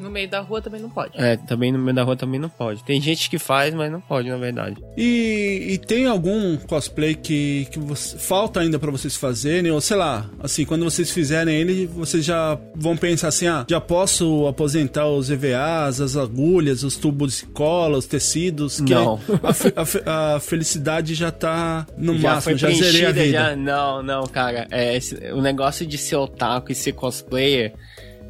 No 0.00 0.10
meio 0.10 0.28
da 0.28 0.40
rua 0.40 0.62
também 0.62 0.80
não 0.80 0.88
pode. 0.90 1.12
É, 1.16 1.36
também 1.36 1.70
no 1.70 1.78
meio 1.78 1.94
da 1.94 2.02
rua 2.02 2.16
também 2.16 2.40
não 2.40 2.48
pode. 2.48 2.82
Tem 2.84 3.00
gente 3.00 3.28
que 3.28 3.38
faz, 3.38 3.74
mas 3.74 3.90
não 3.92 4.00
pode, 4.00 4.28
na 4.28 4.36
verdade. 4.36 4.76
E, 4.96 5.68
e 5.72 5.78
tem 5.78 6.06
algum 6.06 6.56
cosplay 6.56 7.14
que, 7.14 7.66
que 7.70 7.78
você- 7.78 8.18
falta 8.18 8.60
ainda 8.60 8.78
pra 8.78 8.90
vocês 8.90 9.16
fazerem? 9.16 9.70
Ou 9.70 9.80
sei 9.80 9.96
lá, 9.96 10.28
assim, 10.42 10.64
quando 10.64 10.84
vocês 10.84 11.10
fizerem 11.10 11.54
ele, 11.54 11.86
vocês 11.86 12.24
já 12.24 12.58
vão 12.74 12.96
pensar 12.96 13.28
assim: 13.28 13.46
ah, 13.46 13.64
já 13.68 13.80
posso 13.80 14.46
aposentar 14.46 15.06
os 15.06 15.30
EVAs, 15.30 16.00
as 16.00 16.16
agulhas, 16.16 16.82
os 16.82 16.96
tubos 16.96 17.38
de 17.40 17.46
cola, 17.46 17.98
os 17.98 18.06
tecidos? 18.06 18.80
Que 18.80 18.94
Não. 18.94 19.20
A, 19.42 19.80
a 19.80 20.34
a 20.36 20.40
felicidade 20.40 21.14
já 21.14 21.30
tá 21.30 21.86
no 21.96 22.16
já 22.18 22.34
máximo, 22.34 22.42
foi 22.42 22.58
já 22.58 22.70
zerei 22.70 23.04
a 23.06 23.12
vida. 23.12 23.30
já. 23.32 23.56
Não, 23.56 24.02
não, 24.02 24.24
cara. 24.26 24.66
É, 24.70 24.96
esse- 24.96 25.16
o 25.32 25.40
negócio 25.42 25.84
de 25.86 25.98
ser 25.98 26.16
otaku 26.16 26.72
e 26.72 26.74
ser 26.74 26.92
cosplayer 26.92 27.72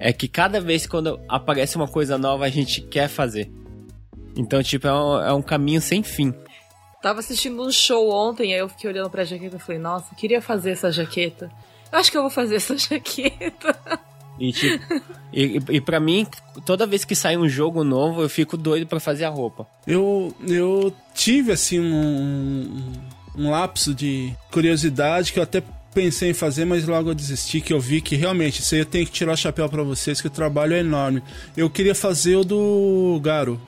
é 0.01 0.12
que 0.14 0.26
cada 0.26 0.61
vez 0.61 0.86
quando 0.86 1.20
aparece 1.28 1.76
uma 1.76 1.86
coisa 1.86 2.16
nova 2.16 2.46
a 2.46 2.48
gente 2.48 2.80
quer 2.80 3.07
fazer. 3.07 3.53
Então, 4.34 4.62
tipo, 4.62 4.88
é 4.88 4.94
um, 4.94 5.20
é 5.20 5.32
um 5.34 5.42
caminho 5.42 5.80
sem 5.80 6.03
fim. 6.03 6.34
Tava 7.03 7.20
assistindo 7.20 7.62
um 7.62 7.70
show 7.70 8.11
ontem, 8.11 8.55
aí 8.55 8.61
eu 8.61 8.68
fiquei 8.68 8.88
olhando 8.88 9.11
pra 9.11 9.24
jaqueta 9.24 9.57
e 9.57 9.61
falei, 9.61 9.80
nossa, 9.80 10.07
eu 10.12 10.16
queria 10.16 10.40
fazer 10.40 10.70
essa 10.70 10.90
jaqueta. 10.90 11.51
Eu 11.92 11.98
acho 11.98 12.11
que 12.11 12.16
eu 12.16 12.22
vou 12.22 12.30
fazer 12.30 12.57
essa 12.57 12.76
jaqueta. 12.78 13.78
E, 14.38 14.53
tipo, 14.53 15.03
e, 15.32 15.61
e 15.68 15.80
pra 15.82 16.01
mim, 16.01 16.26
toda 16.64 16.86
vez 16.86 17.05
que 17.05 17.14
sai 17.14 17.36
um 17.36 17.48
jogo 17.48 17.84
novo, 17.84 18.22
eu 18.22 18.28
fico 18.28 18.57
doido 18.57 18.86
pra 18.86 19.01
fazer 19.01 19.24
a 19.24 19.28
roupa. 19.28 19.66
Eu, 19.86 20.34
eu 20.48 20.94
tive, 21.14 21.53
assim, 21.53 21.78
um, 21.78 22.92
um 23.36 23.51
lapso 23.51 23.94
de 23.94 24.32
curiosidade 24.51 25.32
que 25.32 25.38
eu 25.38 25.42
até 25.42 25.62
pensei 25.95 26.30
em 26.30 26.34
fazer, 26.34 26.64
mas 26.64 26.86
logo 26.86 27.11
eu 27.11 27.14
desisti, 27.14 27.61
que 27.61 27.72
eu 27.72 27.80
vi 27.80 28.01
que 28.01 28.16
realmente 28.16 28.61
isso 28.61 28.74
aí 28.74 28.80
eu 28.80 28.86
tenho 28.86 29.05
que 29.07 29.12
tirar 29.12 29.32
o 29.32 29.36
chapéu 29.36 29.68
pra 29.68 29.82
vocês, 29.82 30.20
que 30.20 30.26
o 30.26 30.30
trabalho 30.30 30.74
é 30.74 30.80
enorme. 30.80 31.22
Eu 31.57 31.68
queria 31.68 31.95
fazer 31.95 32.36
o 32.36 32.45
do 32.45 33.20
Garo. 33.22 33.61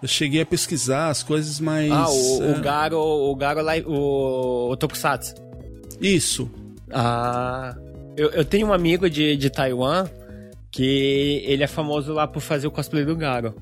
Eu 0.00 0.08
cheguei 0.08 0.40
a 0.40 0.46
pesquisar 0.46 1.08
as 1.08 1.22
coisas, 1.22 1.58
mas... 1.58 1.90
Ah, 1.90 2.08
o, 2.08 2.42
é, 2.44 2.52
o 2.52 2.60
Garo, 2.60 2.98
o 2.98 3.34
Garo, 3.34 3.62
lá- 3.62 3.72
o, 3.84 4.70
o 4.70 4.76
Tokusatsu. 4.76 5.34
Isso. 6.00 6.48
Ah, 6.90 7.76
eu, 8.16 8.30
eu 8.30 8.44
tenho 8.44 8.68
um 8.68 8.72
amigo 8.72 9.10
de, 9.10 9.36
de 9.36 9.50
Taiwan 9.50 10.06
que 10.70 11.42
ele 11.46 11.64
é 11.64 11.66
famoso 11.66 12.12
lá 12.12 12.26
por 12.28 12.40
fazer 12.40 12.66
o 12.68 12.70
cosplay 12.70 13.04
do 13.04 13.16
Garo. 13.16 13.54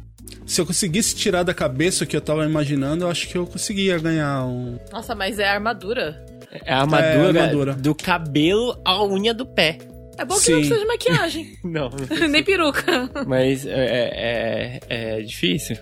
Se 0.45 0.61
eu 0.61 0.67
conseguisse 0.67 1.15
tirar 1.17 1.43
da 1.43 1.55
cabeça 1.55 2.05
o 2.05 2.07
que 2.07 2.17
eu 2.17 2.21
tava 2.21 2.45
imaginando, 2.45 3.05
eu 3.05 3.11
acho 3.11 3.29
que 3.29 3.39
eu 3.39 3.47
conseguia 3.47 3.99
ganhar 3.99 4.45
um... 4.45 4.79
Nossa, 4.93 5.15
mas 5.15 5.39
é 5.39 5.49
armadura. 5.49 6.25
É 6.65 6.73
a 6.73 6.81
armadura, 6.81 7.39
É, 7.39 7.43
armadura. 7.43 7.75
do 7.75 7.95
cabelo 7.95 8.81
à 8.85 9.05
unha 9.05 9.33
do 9.35 9.45
pé. 9.47 9.79
É 10.19 10.25
bom 10.25 10.35
que 10.37 10.41
Sim. 10.41 10.53
não 10.53 10.59
precisa 10.61 10.81
de 10.81 10.87
maquiagem. 10.87 11.59
Não, 11.65 11.91
Nem 12.31 12.43
peruca. 12.43 13.11
mas 13.27 13.67
é, 13.67 14.81
é, 14.89 15.17
é 15.19 15.21
difícil. 15.21 15.77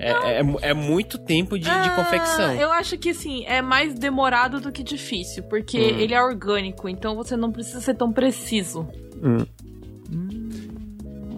É, 0.00 0.10
é, 0.40 0.42
é 0.70 0.74
muito 0.74 1.18
tempo 1.18 1.58
de, 1.58 1.64
de 1.64 1.70
Ah, 1.70 1.90
confecção. 1.96 2.54
Eu 2.54 2.70
acho 2.72 2.96
que 2.96 3.10
assim, 3.10 3.44
é 3.46 3.60
mais 3.60 3.94
demorado 3.94 4.60
do 4.60 4.70
que 4.70 4.82
difícil, 4.84 5.42
porque 5.42 5.76
Hum. 5.76 5.98
ele 5.98 6.14
é 6.14 6.22
orgânico, 6.22 6.88
então 6.88 7.16
você 7.16 7.36
não 7.36 7.50
precisa 7.50 7.80
ser 7.80 7.94
tão 7.94 8.12
preciso. 8.12 8.88
Hum. 9.22 9.44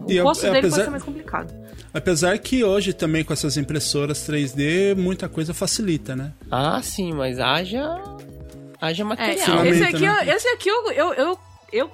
O 0.07 0.12
E 0.12 0.18
a- 0.18 0.23
rosto 0.23 0.43
dele 0.43 0.59
apesar- 0.59 0.77
pode 0.77 0.85
ser 0.85 0.91
mais 0.91 1.03
complicado. 1.03 1.55
Apesar 1.93 2.39
que 2.39 2.62
hoje 2.62 2.93
também 2.93 3.25
com 3.25 3.33
essas 3.33 3.57
impressoras 3.57 4.18
3D, 4.29 4.95
muita 4.95 5.29
coisa 5.29 5.53
facilita, 5.53 6.14
né? 6.14 6.33
Ah, 6.51 6.81
sim, 6.83 7.12
mas 7.12 7.41
haja. 7.41 7.83
Haja 8.81 9.03
É, 9.03 9.07
material. 9.07 9.35
esse 9.37 9.45
Filamento, 9.45 9.85
aqui, 9.85 10.01
né? 10.07 10.16
eu- 10.31 10.37
esse 10.37 10.49
aqui 10.49 10.68
eu, 10.68 10.93
eu, 10.93 11.14
eu, 11.14 11.39
eu, 11.72 11.91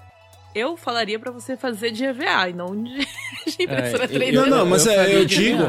eu 0.54 0.76
falaria 0.76 1.18
pra 1.18 1.30
você 1.32 1.56
fazer 1.56 1.90
de 1.90 2.04
EVA 2.04 2.48
e 2.50 2.52
não 2.52 2.80
de, 2.82 2.94
de 3.56 3.62
impressora 3.64 4.04
É, 4.04 4.08
3D. 4.08 4.32
Não, 4.32 4.46
não, 4.46 4.66
mas 4.66 4.86
eu 4.86 4.92
é, 4.92 5.14
eu 5.14 5.24
digo. 5.24 5.62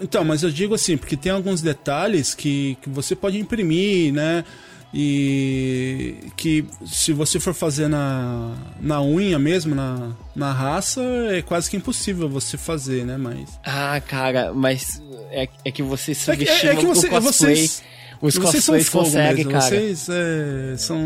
Então, 0.00 0.24
mas 0.24 0.42
eu 0.42 0.50
digo 0.50 0.74
assim, 0.74 0.96
porque 0.96 1.16
tem 1.16 1.32
alguns 1.32 1.62
detalhes 1.62 2.34
que, 2.34 2.76
que 2.82 2.88
você 2.88 3.14
pode 3.16 3.38
imprimir, 3.38 4.12
né? 4.12 4.44
E 4.92 6.14
que 6.36 6.64
se 6.86 7.12
você 7.12 7.38
for 7.38 7.52
fazer 7.54 7.88
na, 7.88 8.54
na 8.80 9.02
unha 9.02 9.38
mesmo, 9.38 9.74
na, 9.74 10.12
na 10.34 10.52
raça, 10.52 11.02
é 11.30 11.42
quase 11.42 11.68
que 11.70 11.76
impossível 11.76 12.28
você 12.28 12.56
fazer, 12.56 13.04
né? 13.04 13.16
Mas. 13.16 13.58
Ah, 13.64 14.00
cara, 14.00 14.52
mas 14.54 15.02
é, 15.30 15.48
é 15.64 15.70
que 15.70 15.82
você 15.82 16.12
É 16.12 16.14
que, 16.14 16.20
subestima 16.46 16.72
é 16.72 16.76
que 16.76 16.86
você- 16.86 17.06
o 17.06 17.10
cosplay. 17.10 17.54
vocês. 17.56 17.82
Os 18.22 18.34
vocês 18.36 18.64
são 18.64 18.74
cosplays 18.74 18.88
fogo 18.88 19.04
conseguem, 19.04 19.36
mesmo, 19.44 19.50
cara. 19.52 19.64
Vocês 19.64 20.08
é, 20.08 20.74
são 20.76 20.98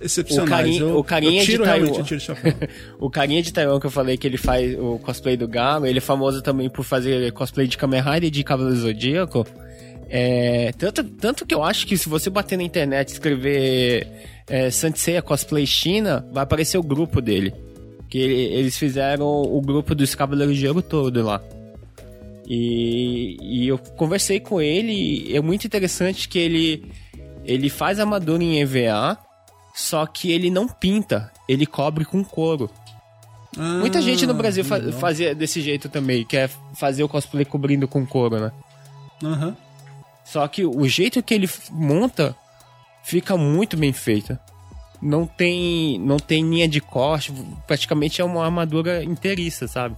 excepcionais. 0.00 0.48
O 0.48 0.50
carinha- 0.50 0.80
eu, 0.80 0.98
o 0.98 1.04
carinha 1.04 1.40
eu 1.40 1.44
tiro 1.44 1.62
de 1.64 1.68
Taiwan. 1.70 1.86
eu 1.98 2.02
tiro 2.04 2.16
o 2.16 2.20
chapéu. 2.20 2.54
O 2.98 3.10
carinha 3.10 3.42
de 3.42 3.52
Taiwan 3.52 3.78
que 3.80 3.86
eu 3.86 3.90
falei 3.90 4.16
que 4.16 4.26
ele 4.26 4.36
faz 4.36 4.76
o 4.78 4.98
cosplay 4.98 5.36
do 5.36 5.46
Galo, 5.48 5.86
ele 5.86 5.98
é 5.98 6.00
famoso 6.00 6.42
também 6.42 6.68
por 6.68 6.84
fazer 6.84 7.32
cosplay 7.32 7.66
de 7.66 7.76
Kamen 7.78 8.00
Rider 8.02 8.24
e 8.24 8.30
de 8.30 8.42
Cavaleiro 8.44 8.78
Zodíaco. 8.80 9.46
É, 10.14 10.72
tanto, 10.76 11.02
tanto 11.04 11.46
que 11.46 11.54
eu 11.54 11.62
acho 11.62 11.86
que 11.86 11.96
se 11.96 12.08
você 12.08 12.28
bater 12.28 12.56
na 12.58 12.62
internet 12.64 13.08
e 13.08 13.12
escrever 13.12 14.06
é, 14.48 14.70
Sanseia 14.70 15.22
Cosplay 15.22 15.66
China, 15.66 16.26
vai 16.32 16.42
aparecer 16.42 16.76
o 16.76 16.82
grupo 16.82 17.20
dele. 17.20 17.54
Que 18.10 18.18
ele- 18.18 18.54
eles 18.54 18.76
fizeram 18.76 19.26
o 19.26 19.58
grupo 19.62 19.94
dos 19.94 20.14
Cavaleiros 20.14 20.54
de 20.56 20.60
Gelo 20.60 20.82
todo 20.82 21.22
lá. 21.24 21.40
E, 22.46 23.36
e 23.40 23.68
eu 23.68 23.78
conversei 23.78 24.40
com 24.40 24.60
ele 24.60 24.92
e 24.92 25.36
é 25.36 25.40
muito 25.40 25.66
interessante 25.66 26.28
que 26.28 26.38
ele, 26.38 26.90
ele 27.44 27.70
faz 27.70 28.00
armadura 28.00 28.42
em 28.42 28.60
EVA, 28.60 29.16
só 29.74 30.04
que 30.06 30.30
ele 30.32 30.50
não 30.50 30.66
pinta, 30.68 31.32
ele 31.48 31.64
cobre 31.66 32.04
com 32.04 32.22
couro. 32.24 32.68
Muita 33.56 33.98
Ah, 33.98 34.02
gente 34.02 34.26
no 34.26 34.34
Brasil 34.34 34.64
fa 34.64 34.76
legal. 34.76 34.98
fazia 34.98 35.34
desse 35.34 35.60
jeito 35.60 35.88
também, 35.88 36.24
que 36.24 36.36
é 36.36 36.48
fazer 36.74 37.02
o 37.04 37.08
cosplay 37.08 37.44
cobrindo 37.44 37.86
com 37.86 38.04
couro, 38.06 38.40
né? 38.40 38.52
Aham. 39.22 39.56
Só 40.24 40.46
que 40.48 40.64
o 40.64 40.88
jeito 40.88 41.22
que 41.22 41.34
ele 41.34 41.48
monta 41.70 42.34
fica 43.04 43.36
muito 43.36 43.76
bem 43.76 43.92
feito. 43.92 44.38
Não 45.02 45.26
tem, 45.26 45.98
não 45.98 46.16
tem 46.16 46.48
linha 46.48 46.66
de 46.68 46.80
corte, 46.80 47.32
praticamente 47.66 48.20
é 48.20 48.24
uma 48.24 48.44
armadura 48.44 49.02
inteiriça, 49.04 49.66
sabe? 49.68 49.96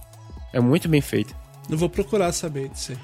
É 0.51 0.59
muito 0.59 0.89
bem 0.89 0.99
feito. 0.99 1.33
Eu 1.69 1.77
vou 1.77 1.89
procurar 1.89 2.31
saber 2.31 2.69
disso 2.69 2.91
aí. 2.91 2.97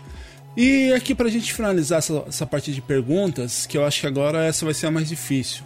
E 0.55 0.93
aqui 0.93 1.15
pra 1.15 1.29
gente 1.29 1.53
finalizar 1.53 1.99
essa, 1.99 2.23
essa 2.27 2.45
parte 2.45 2.73
de 2.73 2.81
perguntas, 2.81 3.65
que 3.65 3.77
eu 3.77 3.85
acho 3.85 4.01
que 4.01 4.07
agora 4.07 4.43
essa 4.43 4.65
vai 4.65 4.73
ser 4.73 4.87
a 4.87 4.91
mais 4.91 5.07
difícil. 5.07 5.63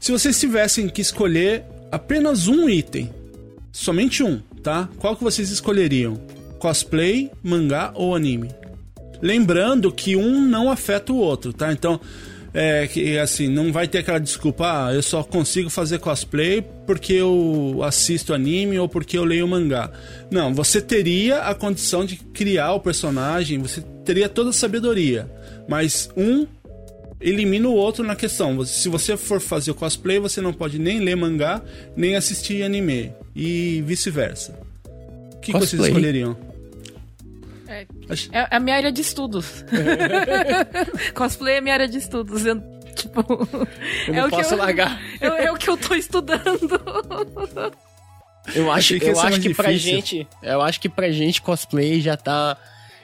Se 0.00 0.10
vocês 0.10 0.38
tivessem 0.38 0.88
que 0.88 1.00
escolher 1.00 1.64
apenas 1.92 2.48
um 2.48 2.68
item, 2.68 3.12
somente 3.70 4.22
um, 4.22 4.40
tá? 4.62 4.88
Qual 4.98 5.14
que 5.14 5.22
vocês 5.22 5.50
escolheriam? 5.50 6.20
Cosplay, 6.58 7.30
mangá 7.42 7.92
ou 7.94 8.14
anime? 8.14 8.50
Lembrando 9.22 9.92
que 9.92 10.16
um 10.16 10.40
não 10.40 10.70
afeta 10.70 11.12
o 11.12 11.16
outro, 11.16 11.52
tá? 11.52 11.72
Então, 11.72 12.00
é 12.52 12.86
que 12.86 13.18
assim, 13.18 13.48
não 13.48 13.72
vai 13.72 13.86
ter 13.86 13.98
aquela 13.98 14.18
desculpa, 14.18 14.86
ah, 14.86 14.94
eu 14.94 15.02
só 15.02 15.22
consigo 15.22 15.70
fazer 15.70 15.98
cosplay 15.98 16.62
porque 16.86 17.12
eu 17.12 17.80
assisto 17.82 18.34
anime 18.34 18.78
ou 18.78 18.88
porque 18.88 19.16
eu 19.16 19.24
leio 19.24 19.46
mangá. 19.46 19.90
Não, 20.30 20.52
você 20.52 20.80
teria 20.80 21.42
a 21.42 21.54
condição 21.54 22.04
de 22.04 22.16
criar 22.16 22.72
o 22.74 22.80
personagem, 22.80 23.58
você 23.58 23.82
teria 24.04 24.28
toda 24.28 24.50
a 24.50 24.52
sabedoria, 24.52 25.30
mas 25.68 26.10
um 26.16 26.46
elimina 27.20 27.68
o 27.68 27.74
outro 27.74 28.04
na 28.04 28.16
questão. 28.16 28.64
Se 28.64 28.88
você 28.88 29.16
for 29.16 29.40
fazer 29.40 29.74
cosplay, 29.74 30.18
você 30.18 30.40
não 30.40 30.52
pode 30.52 30.78
nem 30.78 31.00
ler 31.00 31.16
mangá, 31.16 31.62
nem 31.96 32.16
assistir 32.16 32.62
anime 32.62 33.12
e 33.36 33.82
vice-versa. 33.86 34.58
O 35.34 35.40
que, 35.40 35.52
que 35.52 35.58
vocês 35.58 35.82
escolheriam? 35.82 36.49
É, 37.70 37.86
Acho- 38.08 38.28
é 38.32 38.48
a 38.50 38.58
minha 38.58 38.74
área 38.76 38.90
de 38.90 39.00
estudos. 39.00 39.64
Cosplay 41.14 41.56
é 41.56 41.60
minha 41.60 41.74
área 41.74 41.86
de 41.88 41.98
estudos. 41.98 42.44
Eu, 42.44 42.60
tipo, 42.96 43.20
Eu 44.08 44.14
é 44.14 44.16
não 44.16 44.26
o 44.26 44.30
que 44.30 44.36
posso 44.36 44.54
eu, 44.54 44.58
largar. 44.58 45.00
É, 45.20 45.44
é 45.44 45.52
o 45.52 45.56
que 45.56 45.70
eu 45.70 45.76
tô 45.76 45.94
estudando. 45.94 46.80
Eu 48.54 48.72
acho, 48.72 48.98
que 48.98 49.04
eu 49.06 49.20
acho 49.20 49.40
que 49.40 49.54
pra 49.54 49.72
gente, 49.72 50.26
eu 50.42 50.60
acho 50.60 50.80
que 50.80 50.88
pra 50.88 51.10
gente 51.10 51.40
cosplay 51.40 52.00
já 52.00 52.16
tá 52.16 52.56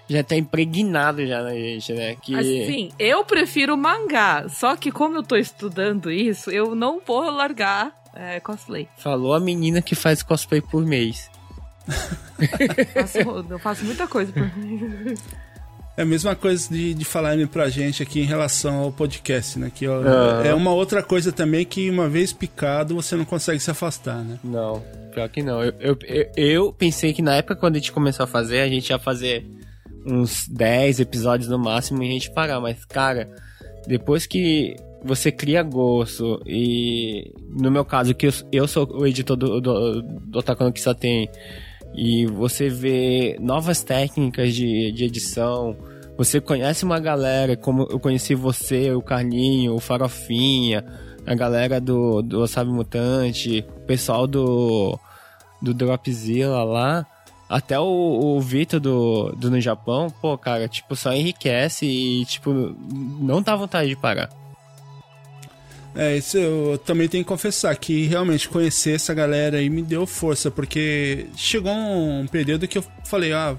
já 0.09 0.23
tá 0.23 0.35
impregnado 0.37 1.25
já 1.27 1.43
na 1.43 1.53
gente, 1.53 1.93
né? 1.93 2.17
Que 2.21 2.35
Assim, 2.35 2.91
eu 2.99 3.25
prefiro 3.25 3.77
mangá. 3.77 4.49
Só 4.49 4.75
que 4.77 4.91
como 4.91 5.17
eu 5.17 5.23
tô 5.23 5.37
estudando 5.37 6.11
isso, 6.11 6.51
eu 6.51 6.75
não 6.75 7.01
vou 7.05 7.29
largar 7.31 7.93
é, 8.15 8.41
cosplay. 8.41 8.89
falou 8.97 9.35
a 9.35 9.41
menina 9.41 9.81
que 9.83 9.95
faz 9.95 10.23
cosplay 10.23 10.61
por 10.61 10.85
mês. 10.85 11.31
Faço- 12.95 13.19
eu 13.51 13.59
faço 13.59 13.85
muita 13.85 14.07
coisa 14.07 14.33
por 14.33 14.43
É 15.97 16.03
a 16.03 16.05
mesma 16.05 16.35
coisa 16.37 16.69
de, 16.69 16.93
de 16.93 17.05
falarem 17.07 17.47
pra 17.47 17.71
gente 17.71 18.03
aqui 18.03 18.21
em 18.21 18.25
relação 18.25 18.77
ao 18.81 18.93
podcast, 18.93 19.59
né? 19.59 19.73
Que 19.75 19.89
ó, 19.89 20.03
Ah. 20.03 20.47
é 20.47 20.53
uma 20.53 20.73
outra 20.73 21.03
coisa 21.03 21.33
também 21.33 21.65
que 21.65 21.89
uma 21.89 22.07
vez 22.09 22.33
picado 22.35 22.95
você 22.95 23.17
não 23.17 23.25
consegue 23.25 23.61
se 23.61 23.71
afastar, 23.71 24.23
né? 24.23 24.39
Não, 24.45 24.83
pior 25.15 25.27
que 25.31 25.43
não. 25.43 25.63
Eu, 25.65 25.73
eu, 25.81 25.99
eu, 26.07 26.27
eu 26.37 26.73
pensei 26.73 27.15
que 27.15 27.23
na 27.23 27.37
época 27.37 27.57
quando 27.57 27.77
a 27.77 27.79
gente 27.79 27.93
começou 27.93 28.25
a 28.25 28.27
fazer, 28.27 28.61
a 28.61 28.69
gente 28.69 28.91
ia 28.91 28.99
fazer 28.99 29.47
uns 30.05 30.47
10 30.49 31.01
episódios 31.01 31.49
no 31.49 31.59
máximo 31.59 32.03
e 32.03 32.09
a 32.09 32.13
gente 32.13 32.31
parar. 32.31 32.61
Mas, 32.61 32.85
cara, 32.85 33.29
depois 33.89 34.27
que 34.27 34.77
você 35.03 35.33
cria 35.33 35.63
gosto 35.63 36.43
e, 36.47 37.33
no 37.49 37.71
meu 37.71 37.85
caso, 37.87 38.15
que 38.15 38.27
eu, 38.27 38.33
eu 38.53 38.69
sou 38.69 38.87
o 38.99 39.07
editor 39.07 39.35
do, 39.37 39.61
do, 39.63 40.03
do 40.03 40.39
Otaku 40.41 40.63
no 40.65 40.73
Kissa 40.73 40.95
tem 40.95 41.29
e 41.95 42.27
você 42.27 42.69
vê 42.69 43.37
novas 43.41 43.83
técnicas 43.83 44.55
de, 44.55 44.93
de 44.93 45.05
edição, 45.05 45.77
você 46.17 46.41
conhece 46.41 46.85
uma 46.85 46.99
galera, 46.99 47.57
como 47.57 47.87
eu 47.91 48.01
conheci 48.01 48.35
você, 48.35 48.93
o 48.93 49.03
Carlinho, 49.03 49.75
o 49.75 49.81
Farofinha, 49.81 50.85
a 51.27 51.35
galera 51.35 51.81
do, 51.81 52.23
do 52.23 52.41
Wasabi 52.41 52.71
Mutante, 52.71 53.65
o 53.69 53.81
pessoal 53.83 54.27
do, 54.27 54.99
do 55.61 55.75
Dropzilla 55.75 56.65
lá, 56.65 57.07
até 57.49 57.79
o, 57.79 57.85
o 57.85 58.41
Vitor 58.41 58.81
do, 58.81 59.33
do 59.33 59.51
No 59.51 59.61
Japão, 59.61 60.09
pô, 60.09 60.37
cara, 60.39 60.69
tipo, 60.69 60.97
só 60.97 61.13
enriquece 61.13 61.87
e, 61.87 62.25
tipo, 62.25 62.51
não 63.21 63.43
dá 63.43 63.55
vontade 63.55 63.89
de 63.89 63.97
parar. 63.97 64.29
É, 65.97 66.17
isso 66.17 66.37
eu 66.37 66.79
também 66.85 67.09
tenho 67.09 67.25
que 67.25 67.29
confessar 67.29 67.75
que 67.77 68.05
realmente 68.07 68.49
conhecer 68.49 68.97
essa 68.97 69.15
galera 69.15 69.57
aí 69.59 69.71
me 69.71 69.83
deu 69.83 70.07
força, 70.07 70.51
porque 70.51 71.27
chegou 71.37 71.73
um 71.73 72.27
período 72.27 72.69
que 72.69 72.77
eu 72.79 72.85
falei, 73.05 73.33
ah, 73.33 73.57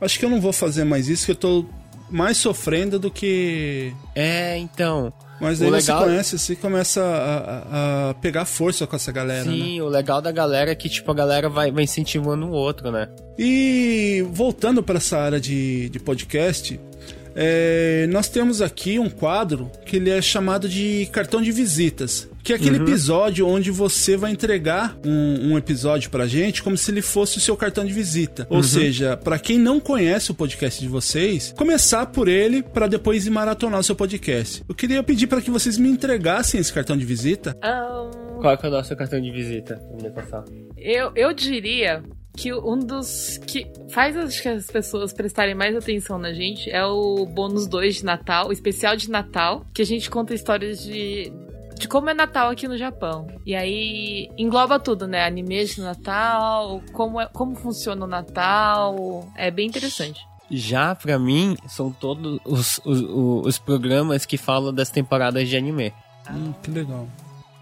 acho 0.00 0.18
que 0.18 0.24
eu 0.24 0.30
não 0.30 0.40
vou 0.40 0.52
fazer 0.52 0.84
mais 0.84 1.08
isso, 1.08 1.24
que 1.26 1.32
eu 1.32 1.36
tô 1.36 1.64
mais 2.10 2.36
sofrendo 2.38 2.98
do 2.98 3.10
que. 3.10 3.92
É, 4.14 4.56
então. 4.58 5.12
Mas 5.40 5.60
O 5.60 5.64
aí 5.64 5.70
você 5.70 5.92
legal- 5.92 6.04
conhece, 6.04 6.38
você 6.38 6.56
começa 6.56 7.02
a, 7.02 7.36
a- 8.06 8.10
a 8.10 8.14
pegar 8.14 8.46
força 8.46 8.86
com 8.86 8.96
essa 8.96 9.12
galera, 9.12 9.44
né? 9.44 9.52
Sim, 9.52 9.80
o 9.82 9.86
legal 9.88 10.22
da 10.22 10.32
galera 10.32 10.70
é 10.70 10.74
que, 10.74 10.88
tipo, 10.88 11.10
a 11.10 11.14
galera 11.14 11.48
vai, 11.50 11.70
vai 11.70 11.84
incentivando 11.84 12.46
o 12.46 12.50
outro, 12.52 12.90
né? 12.90 13.06
E 13.38 14.24
voltando 14.32 14.82
para 14.82 14.96
essa 14.96 15.18
área 15.18 15.38
de, 15.38 15.90
de 15.90 15.98
podcast, 16.00 16.80
é, 17.36 18.06
nós 18.10 18.28
temos 18.28 18.62
aqui 18.62 18.98
um 18.98 19.10
quadro 19.10 19.70
que 19.84 19.96
ele 19.96 20.10
é 20.10 20.20
chamado 20.22 20.68
de 20.68 21.06
cartão 21.12 21.42
de 21.42 21.52
visitas. 21.52 22.28
Que 22.42 22.52
é 22.52 22.56
aquele 22.56 22.76
episódio 22.76 23.46
onde 23.48 23.72
você 23.72 24.16
vai 24.16 24.30
entregar 24.30 24.96
um, 25.04 25.50
um 25.52 25.58
episódio 25.58 26.10
pra 26.10 26.28
gente 26.28 26.62
como 26.62 26.76
se 26.76 26.92
ele 26.92 27.02
fosse 27.02 27.38
o 27.38 27.40
seu 27.40 27.56
cartão 27.56 27.84
de 27.84 27.92
visita. 27.92 28.46
Ou 28.48 28.62
seja, 28.62 29.16
pra 29.16 29.36
quem 29.36 29.58
não 29.58 29.80
conhece 29.80 30.30
o 30.30 30.34
podcast 30.34 30.80
de 30.80 30.86
vocês, 30.88 31.52
começar 31.56 32.06
por 32.06 32.28
ele 32.28 32.62
pra 32.62 32.86
depois 32.86 33.26
ir 33.26 33.30
maratonar 33.30 33.80
o 33.80 33.82
seu 33.82 33.96
podcast. 33.96 34.62
Eu 34.68 34.76
queria 34.76 35.02
pedir 35.02 35.26
pra 35.26 35.40
que 35.42 35.50
vocês 35.50 35.76
me 35.76 35.88
entregassem 35.88 36.60
esse 36.60 36.72
cartão 36.72 36.96
de 36.96 37.04
visita. 37.04 37.56
Ahn, 37.60 38.10
Qual 38.40 38.56
que 38.56 38.64
é 38.64 38.68
o 38.68 38.72
nosso 38.72 38.94
cartão 38.94 39.20
de 39.20 39.30
visita? 39.32 39.80
Vamos 39.88 40.04
me 40.04 40.10
passar. 40.10 40.44
eu, 40.76 41.10
eu 41.16 41.32
diria 41.32 42.00
que 42.36 42.52
um 42.52 42.78
dos 42.78 43.38
que 43.38 43.66
faz 43.90 44.16
acho 44.16 44.42
que 44.42 44.48
as 44.48 44.66
pessoas 44.66 45.12
prestarem 45.12 45.54
mais 45.54 45.74
atenção 45.74 46.18
na 46.18 46.32
gente 46.32 46.70
é 46.70 46.84
o 46.84 47.24
bônus 47.26 47.66
2 47.66 47.96
de 47.96 48.04
Natal, 48.04 48.48
o 48.48 48.52
especial 48.52 48.94
de 48.96 49.10
Natal, 49.10 49.64
que 49.74 49.82
a 49.82 49.86
gente 49.86 50.10
conta 50.10 50.34
histórias 50.34 50.82
de 50.82 51.32
de 51.78 51.86
como 51.88 52.08
é 52.08 52.14
Natal 52.14 52.48
aqui 52.50 52.66
no 52.66 52.78
Japão. 52.78 53.26
E 53.44 53.54
aí 53.54 54.30
engloba 54.38 54.80
tudo, 54.80 55.06
né? 55.06 55.26
Animes 55.26 55.74
de 55.74 55.82
Natal, 55.82 56.80
como, 56.94 57.20
é, 57.20 57.26
como 57.26 57.54
funciona 57.54 58.02
o 58.06 58.08
Natal. 58.08 59.28
É 59.36 59.50
bem 59.50 59.66
interessante. 59.66 60.18
Já 60.50 60.94
pra 60.94 61.18
mim, 61.18 61.54
são 61.68 61.90
todos 61.92 62.38
os, 62.46 62.80
os, 62.82 63.02
os- 63.46 63.58
programas 63.58 64.24
que 64.24 64.38
falam 64.38 64.72
das 64.72 64.90
temporadas 64.90 65.46
de 65.48 65.54
anime. 65.56 65.92
Hum, 66.30 66.54
que 66.62 66.70
legal. 66.70 67.06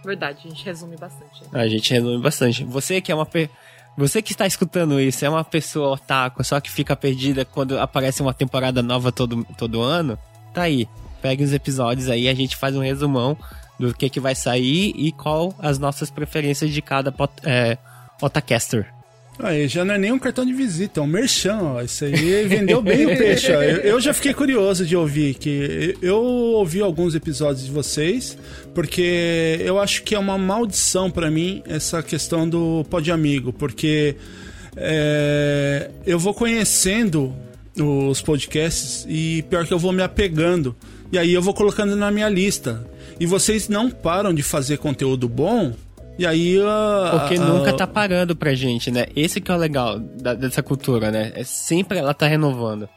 Verdade, 0.05 0.39
a 0.45 0.49
gente 0.49 0.65
resume 0.65 0.97
bastante. 0.97 1.43
A 1.53 1.67
gente 1.67 1.93
resume 1.93 2.19
bastante. 2.23 2.63
Você 2.63 3.01
que 3.01 3.11
é 3.11 3.15
uma 3.17 3.27
pe... 3.27 3.51
Você 3.97 4.21
que 4.21 4.33
está 4.33 4.47
escutando 4.47 5.01
isso, 5.01 5.25
é 5.25 5.29
uma 5.29 5.45
pessoa 5.45 5.91
otaku, 5.95 6.43
só 6.43 6.61
que 6.61 6.71
fica 6.71 6.97
perdida 6.97 7.45
quando 7.45 7.79
aparece 7.79 8.23
uma 8.23 8.35
temporada 8.35 8.83
nova 8.83 9.13
todo, 9.13 9.45
todo 9.57 9.83
ano, 9.83 10.19
tá 10.53 10.63
aí. 10.63 10.89
Pegue 11.23 11.45
os 11.45 11.53
episódios 11.53 12.09
aí, 12.09 12.29
a 12.29 12.35
gente 12.35 12.57
faz 12.57 12.75
um 12.75 12.81
resumão 12.81 13.37
do 13.79 13.95
que, 13.95 14.11
que 14.11 14.21
vai 14.21 14.35
sair 14.35 14.93
e 14.97 15.13
qual 15.13 15.55
as 15.59 15.79
nossas 15.79 16.11
preferências 16.11 16.71
de 16.71 16.83
cada 16.83 17.13
pot- 17.13 17.41
é, 17.45 17.79
otacaster. 18.21 18.93
Aí, 19.39 19.67
já 19.67 19.85
não 19.85 19.95
é 19.95 19.99
nem 19.99 20.13
um 20.13 20.19
cartão 20.19 20.47
de 20.47 20.53
visita, 20.53 21.01
é 21.01 21.03
um 21.03 21.07
merchan, 21.07 21.59
ó. 21.61 21.83
Isso 21.83 22.05
aí 22.05 22.47
vendeu 22.47 22.81
bem 22.81 23.07
o 23.07 23.19
peixe, 23.19 23.53
ó. 23.53 23.63
Eu, 23.63 23.79
eu 23.79 24.01
já 24.01 24.15
fiquei 24.15 24.33
curioso 24.33 24.87
de 24.87 24.97
ouvir, 24.97 25.35
que 25.35 25.97
eu 26.01 26.23
ouvi 26.23 26.81
alguns 26.81 27.15
episódios 27.15 27.65
de 27.65 27.71
vocês, 27.71 28.39
porque 28.75 29.59
eu 29.61 29.81
acho 29.81 30.03
que 30.05 30.15
é 30.15 30.19
uma 30.19 30.39
maldição 30.39 31.11
pra 31.11 31.31
mim 31.31 31.63
essa 31.67 32.03
questão 32.03 32.49
do 32.49 32.85
Pod 32.89 33.11
Amigo, 33.11 33.53
porque 33.53 34.17
é, 34.77 35.91
eu 36.07 36.19
vou 36.19 36.33
conhecendo 36.33 37.35
os 37.77 38.23
podcasts 38.23 39.05
e 39.09 39.43
pior 39.51 39.67
que 39.67 39.75
eu 39.75 39.79
vou 39.79 39.93
me 39.93 40.03
apegando. 40.03 40.77
E 41.11 41.19
aí 41.19 41.33
eu 41.33 41.43
vou 41.43 41.55
colocando 41.55 41.97
na 41.97 42.11
minha 42.11 42.29
lista. 42.29 42.87
E 43.19 43.27
vocês 43.27 43.69
não 43.69 43.91
param 43.91 44.35
de 44.35 44.43
fazer 44.43 44.79
conteúdo 44.79 45.29
bom. 45.29 45.73
E 46.19 46.27
aí. 46.27 46.59
Porque 47.11 47.39
nunca 47.39 47.73
tá 47.73 47.87
parando 47.87 48.37
pra 48.37 48.55
gente, 48.55 48.91
né? 48.91 49.07
Esse 49.17 49.41
que 49.41 49.51
é 49.51 49.55
o 49.55 49.59
legal 49.59 49.99
da- 49.99 50.35
dessa 50.35 50.63
cultura, 50.63 51.11
né? 51.11 51.33
É 51.35 51.45
sempre 51.45 51.99
ela 51.99 52.15
tá 52.15 52.27
renovando. 52.27 52.89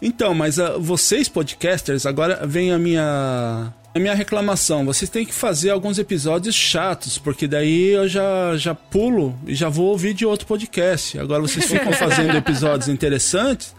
Então, 0.00 0.34
mas 0.34 0.58
ah, 0.58 0.76
vocês, 0.78 1.28
podcasters, 1.28 2.04
agora 2.04 2.46
vem 2.46 2.72
a 2.72 2.78
minha. 2.78 3.72
A 3.94 3.98
minha 3.98 4.14
reclamação, 4.14 4.84
vocês 4.84 5.08
têm 5.08 5.24
que 5.24 5.32
fazer 5.32 5.70
alguns 5.70 5.98
episódios 5.98 6.54
chatos, 6.54 7.16
porque 7.16 7.48
daí 7.48 7.92
eu 7.92 8.06
já, 8.06 8.54
já 8.54 8.74
pulo 8.74 9.34
e 9.46 9.54
já 9.54 9.70
vou 9.70 9.86
ouvir 9.86 10.12
de 10.12 10.26
outro 10.26 10.46
podcast. 10.46 11.18
Agora 11.18 11.40
vocês 11.40 11.64
ficam 11.64 11.90
fazendo 11.94 12.36
episódios 12.36 12.90
interessantes 12.90 13.74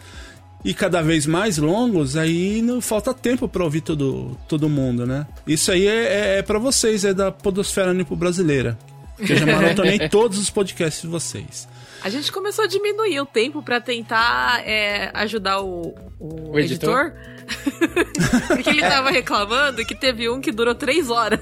e 0.67 0.73
cada 0.73 1.01
vez 1.01 1.25
mais 1.25 1.57
longos, 1.57 2.17
aí 2.17 2.61
não 2.61 2.81
falta 2.81 3.13
tempo 3.13 3.47
pra 3.47 3.63
ouvir 3.63 3.79
todo, 3.79 4.37
todo 4.49 4.67
mundo, 4.67 5.05
né? 5.07 5.25
Isso 5.47 5.71
aí 5.71 5.87
é, 5.87 6.03
é, 6.03 6.37
é 6.39 6.41
para 6.41 6.59
vocês, 6.59 7.05
é 7.05 7.13
da 7.13 7.31
Podosfera 7.31 7.93
Nipo 7.93 8.17
Brasileira. 8.17 8.77
Que 9.15 9.31
eu 9.31 9.37
já 9.37 9.45
maratonei 9.45 9.97
todos 10.11 10.37
os 10.37 10.49
podcasts 10.49 11.03
de 11.03 11.07
vocês. 11.07 11.69
A 12.03 12.09
gente 12.09 12.29
começou 12.33 12.65
a 12.65 12.67
diminuir 12.67 13.17
o 13.21 13.25
tempo 13.25 13.63
pra 13.63 13.79
tentar 13.79 14.61
é, 14.67 15.09
ajudar 15.13 15.61
o, 15.61 15.95
o 16.19 16.51
O 16.51 16.59
editor? 16.59 17.13
editor. 17.13 17.37
Porque 18.49 18.69
ele 18.69 18.81
tava 18.81 19.09
reclamando 19.09 19.85
que 19.85 19.95
teve 19.95 20.29
um 20.29 20.41
que 20.41 20.51
durou 20.51 20.75
três 20.75 21.09
horas. 21.09 21.39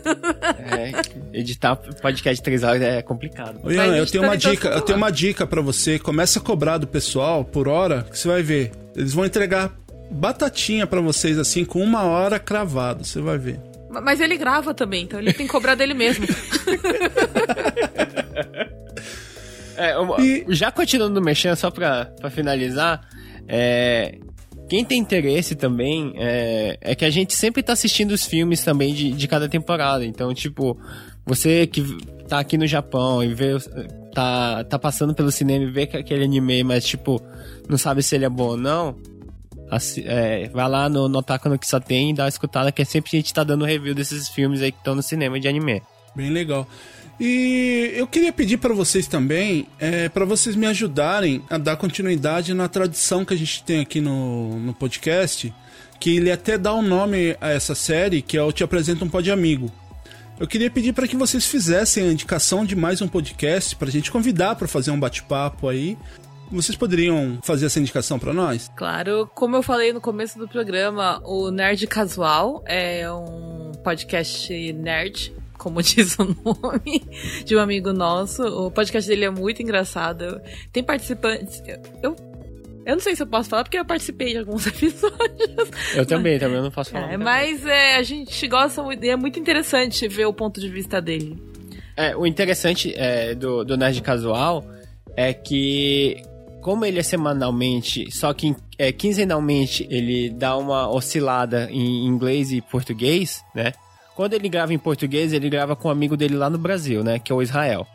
É, 0.60 1.40
editar 1.40 1.76
podcast 1.76 2.36
de 2.36 2.44
3 2.44 2.64
horas 2.64 2.82
é 2.84 3.02
complicado. 3.02 3.60
Ô, 3.64 3.72
Ian, 3.72 3.88
Mas 3.88 3.92
a 3.92 3.98
eu 3.98 4.06
tenho 4.06 4.22
tá 4.22 4.30
uma 4.30 4.38
tentando 4.38 4.52
dica, 4.52 4.70
eu 4.70 4.82
tenho 4.82 4.98
uma 5.00 5.10
dica 5.10 5.48
para 5.48 5.62
você. 5.64 5.98
Começa 5.98 6.38
a 6.38 6.42
cobrar 6.44 6.78
do 6.78 6.86
pessoal 6.86 7.44
por 7.44 7.68
hora, 7.68 8.04
que 8.04 8.20
você 8.20 8.28
vai 8.28 8.44
ver. 8.44 8.85
Eles 8.96 9.14
vão 9.14 9.26
entregar 9.26 9.72
batatinha 10.12 10.86
pra 10.88 11.02
vocês 11.02 11.38
assim 11.38 11.66
com 11.66 11.82
uma 11.82 12.04
hora 12.04 12.40
cravado, 12.40 13.04
você 13.04 13.20
vai 13.22 13.38
ver. 13.38 13.60
Mas 14.04 14.20
ele 14.20 14.38
grava 14.38 14.74
também, 14.74 15.04
então 15.04 15.20
ele 15.20 15.32
tem 15.34 15.46
que 15.46 15.52
cobrar 15.52 15.76
dele 15.76 15.94
mesmo. 15.94 16.26
É, 19.78 19.98
uma- 19.98 20.22
E- 20.22 20.46
Já 20.50 20.72
continuando 20.72 21.16
no 21.16 21.22
Mexendo, 21.22 21.56
só 21.58 21.70
pra, 21.70 22.06
pra 22.06 22.30
finalizar, 22.30 23.02
é, 23.48 24.18
quem 24.70 24.86
tem 24.86 25.00
interesse 25.00 25.54
também 25.56 26.14
é, 26.16 26.78
é 26.82 26.96
que 26.96 27.04
a 27.04 27.10
gente 27.10 27.34
sempre 27.34 27.62
tá 27.62 27.74
assistindo 27.74 28.12
os 28.12 28.26
filmes 28.26 28.64
também 28.64 28.94
de, 28.94 29.12
de 29.12 29.28
cada 29.28 29.50
temporada. 29.50 30.06
Então, 30.06 30.34
tipo, 30.34 30.80
você 31.26 31.68
que 31.68 31.82
tá 32.28 32.40
aqui 32.40 32.58
no 32.58 32.66
Japão 32.66 33.22
e 33.24 33.34
vê, 33.34 33.52
os- 33.54 33.70
tá, 34.16 34.64
tá 34.64 34.80
passando 34.80 35.14
pelo 35.14 35.30
cinema 35.32 35.64
e 35.66 35.70
vê 35.70 35.86
que 35.86 35.96
aquele 35.98 36.24
anime, 36.24 36.64
mas, 36.64 36.84
tipo, 36.86 37.22
não 37.70 37.78
sabe 37.78 38.02
se 38.02 38.16
ele 38.16 38.26
é 38.26 38.30
bom 38.30 38.48
ou 38.52 38.58
não. 38.58 38.96
assi- 39.70 40.04
é, 40.08 40.48
vai 40.50 40.68
lá 40.70 40.88
no, 40.90 41.08
no 41.10 41.20
Otaku 41.20 41.50
no 41.50 41.60
que 41.60 41.68
só 41.68 41.80
tem 41.80 42.12
e 42.12 42.14
dá 42.14 42.24
uma 42.24 42.30
escutada, 42.30 42.72
que 42.72 42.82
é 42.82 42.86
sempre 42.86 43.10
a 43.14 43.16
gente 43.18 43.34
tá 43.34 43.44
dando 43.44 43.66
review 43.66 43.94
desses 43.94 44.30
filmes 44.30 44.62
aí 44.62 44.72
que 44.72 44.78
estão 44.80 44.96
no 44.96 45.04
cinema 45.04 45.40
de 45.40 45.48
anime. 45.48 45.82
Bem 46.16 46.30
legal. 46.30 46.68
E 47.20 47.92
eu 47.96 48.08
queria 48.08 48.32
pedir 48.34 48.58
para 48.58 48.74
vocês 48.74 49.08
também, 49.08 49.68
é, 49.80 50.10
para 50.10 50.26
vocês 50.26 50.56
me 50.56 50.66
ajudarem 50.68 51.42
a 51.50 51.58
dar 51.58 51.78
continuidade 51.78 52.54
na 52.54 52.68
tradição 52.68 53.24
que 53.24 53.34
a 53.34 53.38
gente 53.38 53.64
tem 53.64 53.80
aqui 53.82 54.02
no, 54.02 54.60
no 54.60 54.74
podcast, 54.74 55.54
que 56.00 56.18
ele 56.18 56.30
até 56.32 56.58
dá 56.58 56.74
um 56.74 56.82
nome 56.82 57.38
a 57.40 57.50
essa 57.52 57.74
série, 57.74 58.22
que 58.22 58.38
é 58.38 58.44
o 58.44 58.52
Te 58.52 58.64
Apresento 58.66 59.06
um 59.06 59.10
Pod 59.10 59.32
Amigo. 59.32 59.72
Eu 60.38 60.48
queria 60.48 60.70
pedir 60.70 60.92
para 60.92 61.08
que 61.08 61.16
vocês 61.16 61.46
fizessem 61.46 62.10
a 62.10 62.12
indicação 62.12 62.66
de 62.66 62.76
mais 62.76 63.02
um 63.02 63.08
podcast 63.08 63.74
para 63.74 63.88
a 63.88 63.92
gente 63.92 64.12
convidar 64.12 64.58
para 64.58 64.68
fazer 64.68 64.92
um 64.92 65.00
bate-papo 65.00 65.70
aí. 65.70 65.98
Vocês 66.52 66.78
poderiam 66.78 67.40
fazer 67.42 67.68
essa 67.68 67.80
indicação 67.80 68.20
para 68.20 68.34
nós? 68.34 68.70
Claro, 68.76 69.30
como 69.34 69.56
eu 69.56 69.64
falei 69.64 69.94
no 69.94 70.02
começo 70.02 70.38
do 70.38 70.46
programa, 70.46 71.22
o 71.24 71.50
Nerd 71.52 71.88
Casual 71.88 72.62
é 72.66 73.10
um 73.10 73.72
podcast 73.82 74.74
nerd, 74.74 75.34
como 75.58 75.82
diz 75.82 76.18
o 76.20 76.26
nome, 76.26 77.02
de 77.46 77.56
um 77.56 77.60
amigo 77.60 77.94
nosso. 77.94 78.44
O 78.44 78.70
podcast 78.70 79.10
dele 79.10 79.24
é 79.24 79.30
muito 79.30 79.62
engraçado. 79.62 80.42
Tem 80.74 80.84
participantes. 80.84 81.64
Eu, 82.04 82.14
eu 82.86 82.94
não 82.94 83.00
sei 83.00 83.16
se 83.16 83.24
eu 83.24 83.28
posso 83.28 83.50
falar, 83.50 83.64
porque 83.64 83.80
eu 83.80 83.84
participei 83.84 84.34
de 84.34 84.38
alguns 84.38 84.68
episódios. 84.68 85.72
Eu 85.96 86.06
também, 86.06 86.38
também 86.38 86.62
não 86.62 86.70
posso 86.70 86.92
falar. 86.92 87.12
É, 87.12 87.18
mas 87.18 87.66
é, 87.66 87.96
a 87.96 88.04
gente 88.04 88.48
gosta 88.48 88.84
muito, 88.84 89.04
e 89.04 89.10
é 89.10 89.16
muito 89.16 89.40
interessante 89.40 90.08
ver 90.08 90.26
o 90.26 90.34
ponto 90.34 90.60
de 90.62 90.70
vista 90.70 91.02
dele. 91.02 91.42
É, 91.98 92.16
o 92.16 92.28
interessante 92.28 92.94
é, 92.96 93.34
do, 93.34 93.64
do 93.64 93.76
Nerd 93.76 94.02
Casual 94.02 94.64
é 95.16 95.34
que, 95.34 96.22
como 96.62 96.86
ele 96.86 97.00
é 97.00 97.04
semanalmente, 97.04 98.12
só 98.12 98.32
que 98.34 98.56
é, 98.78 98.92
quinzenalmente 98.92 99.88
ele 99.90 100.30
dá 100.30 100.56
uma 100.56 100.88
oscilada 100.90 101.68
em 101.72 102.06
inglês 102.06 102.52
e 102.52 102.62
português, 102.62 103.44
né? 103.56 103.72
Quando 104.16 104.34
ele 104.34 104.48
grava 104.48 104.74
em 104.74 104.78
português, 104.78 105.34
ele 105.34 105.50
grava 105.50 105.76
com 105.76 105.88
um 105.88 105.92
amigo 105.92 106.16
dele 106.16 106.36
lá 106.36 106.50
no 106.50 106.58
Brasil, 106.58 107.04
né? 107.04 107.18
Que 107.18 107.32
é 107.32 107.36
o 107.36 107.42
Israel. 107.42 107.88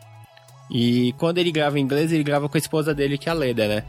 E 0.69 1.13
quando 1.13 1.37
ele 1.37 1.51
grava 1.51 1.79
em 1.79 1.81
inglês, 1.81 2.11
ele 2.11 2.23
grava 2.23 2.49
com 2.49 2.57
a 2.57 2.59
esposa 2.59 2.93
dele, 2.93 3.17
que 3.17 3.29
é 3.29 3.31
a 3.31 3.35
Leda, 3.35 3.67
né? 3.67 3.83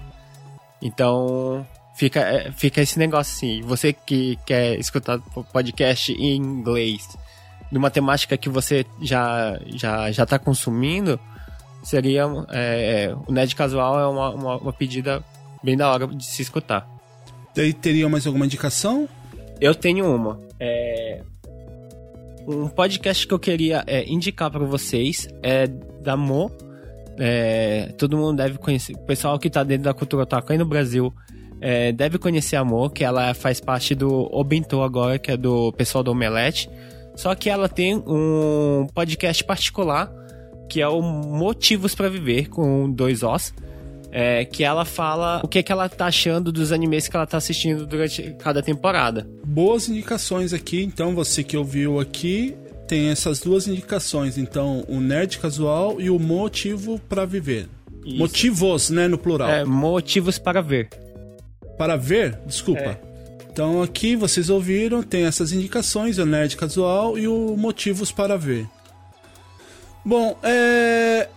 Então, 0.82 1.64
fica, 1.94 2.20
é, 2.20 2.52
fica 2.52 2.82
esse 2.82 2.98
negócio 2.98 3.32
assim. 3.34 3.62
Você 3.62 3.92
que 3.92 4.36
quer 4.44 4.78
escutar 4.78 5.20
podcast 5.52 6.12
em 6.12 6.36
inglês, 6.36 7.08
numa 7.70 7.90
temática 7.90 8.36
que 8.36 8.48
você 8.48 8.84
já, 9.00 9.58
já, 9.66 10.10
já 10.10 10.26
tá 10.26 10.38
consumindo, 10.38 11.18
seria. 11.84 12.24
é, 12.50 13.14
o 13.26 13.32
Nerd 13.32 13.54
Casual 13.54 14.00
é 14.00 14.06
uma, 14.06 14.30
uma, 14.30 14.56
uma 14.56 14.72
pedida 14.72 15.24
bem 15.62 15.76
da 15.76 15.90
hora 15.90 16.06
de 16.08 16.24
se 16.24 16.42
escutar. 16.42 16.86
Daí 17.54 17.72
teria 17.72 18.08
mais 18.08 18.26
alguma 18.26 18.44
indicação? 18.44 19.08
Eu 19.60 19.74
tenho 19.74 20.12
uma. 20.12 20.38
É, 20.58 21.22
um 22.46 22.68
podcast 22.68 23.26
que 23.26 23.32
eu 23.32 23.38
queria 23.38 23.84
é, 23.86 24.04
indicar 24.08 24.50
para 24.50 24.64
vocês 24.64 25.28
é 25.42 25.66
da 25.66 26.16
Mo. 26.16 26.50
É, 27.18 27.92
todo 27.98 28.16
mundo 28.16 28.36
deve 28.36 28.58
conhecer. 28.58 28.94
O 28.94 29.04
pessoal 29.06 29.38
que 29.38 29.50
tá 29.50 29.62
dentro 29.62 29.84
da 29.84 29.94
cultura 29.94 30.22
otaku 30.22 30.52
aí 30.52 30.58
no 30.58 30.66
Brasil 30.66 31.12
é, 31.60 31.92
deve 31.92 32.18
conhecer 32.18 32.56
a 32.56 32.64
Mo, 32.64 32.90
que 32.90 33.04
ela 33.04 33.34
faz 33.34 33.60
parte 33.60 33.94
do 33.94 34.28
Obento 34.34 34.82
agora, 34.82 35.18
que 35.18 35.30
é 35.30 35.36
do 35.36 35.72
pessoal 35.72 36.02
do 36.02 36.10
Omelete. 36.10 36.68
Só 37.14 37.34
que 37.34 37.50
ela 37.50 37.68
tem 37.68 37.96
um 37.96 38.86
podcast 38.94 39.44
particular 39.44 40.10
que 40.72 40.80
é 40.80 40.88
o 40.88 41.02
Motivos 41.02 41.94
para 41.94 42.08
Viver 42.08 42.48
com 42.48 42.90
dois 42.90 43.22
Os. 43.22 43.52
É, 44.14 44.44
que 44.44 44.62
ela 44.62 44.84
fala 44.84 45.40
o 45.42 45.48
que, 45.48 45.62
que 45.62 45.72
ela 45.72 45.88
tá 45.88 46.04
achando 46.04 46.52
dos 46.52 46.70
animes 46.70 47.08
que 47.08 47.16
ela 47.16 47.26
tá 47.26 47.38
assistindo 47.38 47.86
durante 47.86 48.34
cada 48.38 48.62
temporada. 48.62 49.26
Boas 49.42 49.88
indicações 49.88 50.52
aqui, 50.52 50.82
então 50.82 51.14
você 51.14 51.42
que 51.42 51.56
ouviu 51.56 51.98
aqui 51.98 52.54
tem 52.92 53.08
essas 53.08 53.40
duas 53.40 53.66
indicações, 53.66 54.36
então 54.36 54.84
o 54.86 55.00
nerd 55.00 55.38
casual 55.38 55.98
e 55.98 56.10
o 56.10 56.18
motivo 56.18 56.98
para 57.08 57.24
viver. 57.24 57.66
Isso. 58.04 58.18
Motivos, 58.18 58.90
né, 58.90 59.08
no 59.08 59.16
plural. 59.16 59.48
É, 59.48 59.64
motivos 59.64 60.38
para 60.38 60.60
ver. 60.60 60.90
Para 61.78 61.96
ver, 61.96 62.38
desculpa. 62.44 62.82
É. 62.82 63.00
Então 63.50 63.82
aqui 63.82 64.14
vocês 64.14 64.50
ouviram, 64.50 65.02
tem 65.02 65.24
essas 65.24 65.52
indicações, 65.52 66.18
o 66.18 66.26
nerd 66.26 66.54
casual 66.54 67.18
e 67.18 67.26
o 67.26 67.56
motivos 67.56 68.12
para 68.12 68.36
ver. 68.36 68.68
Bom, 70.04 70.38
é... 70.42 71.30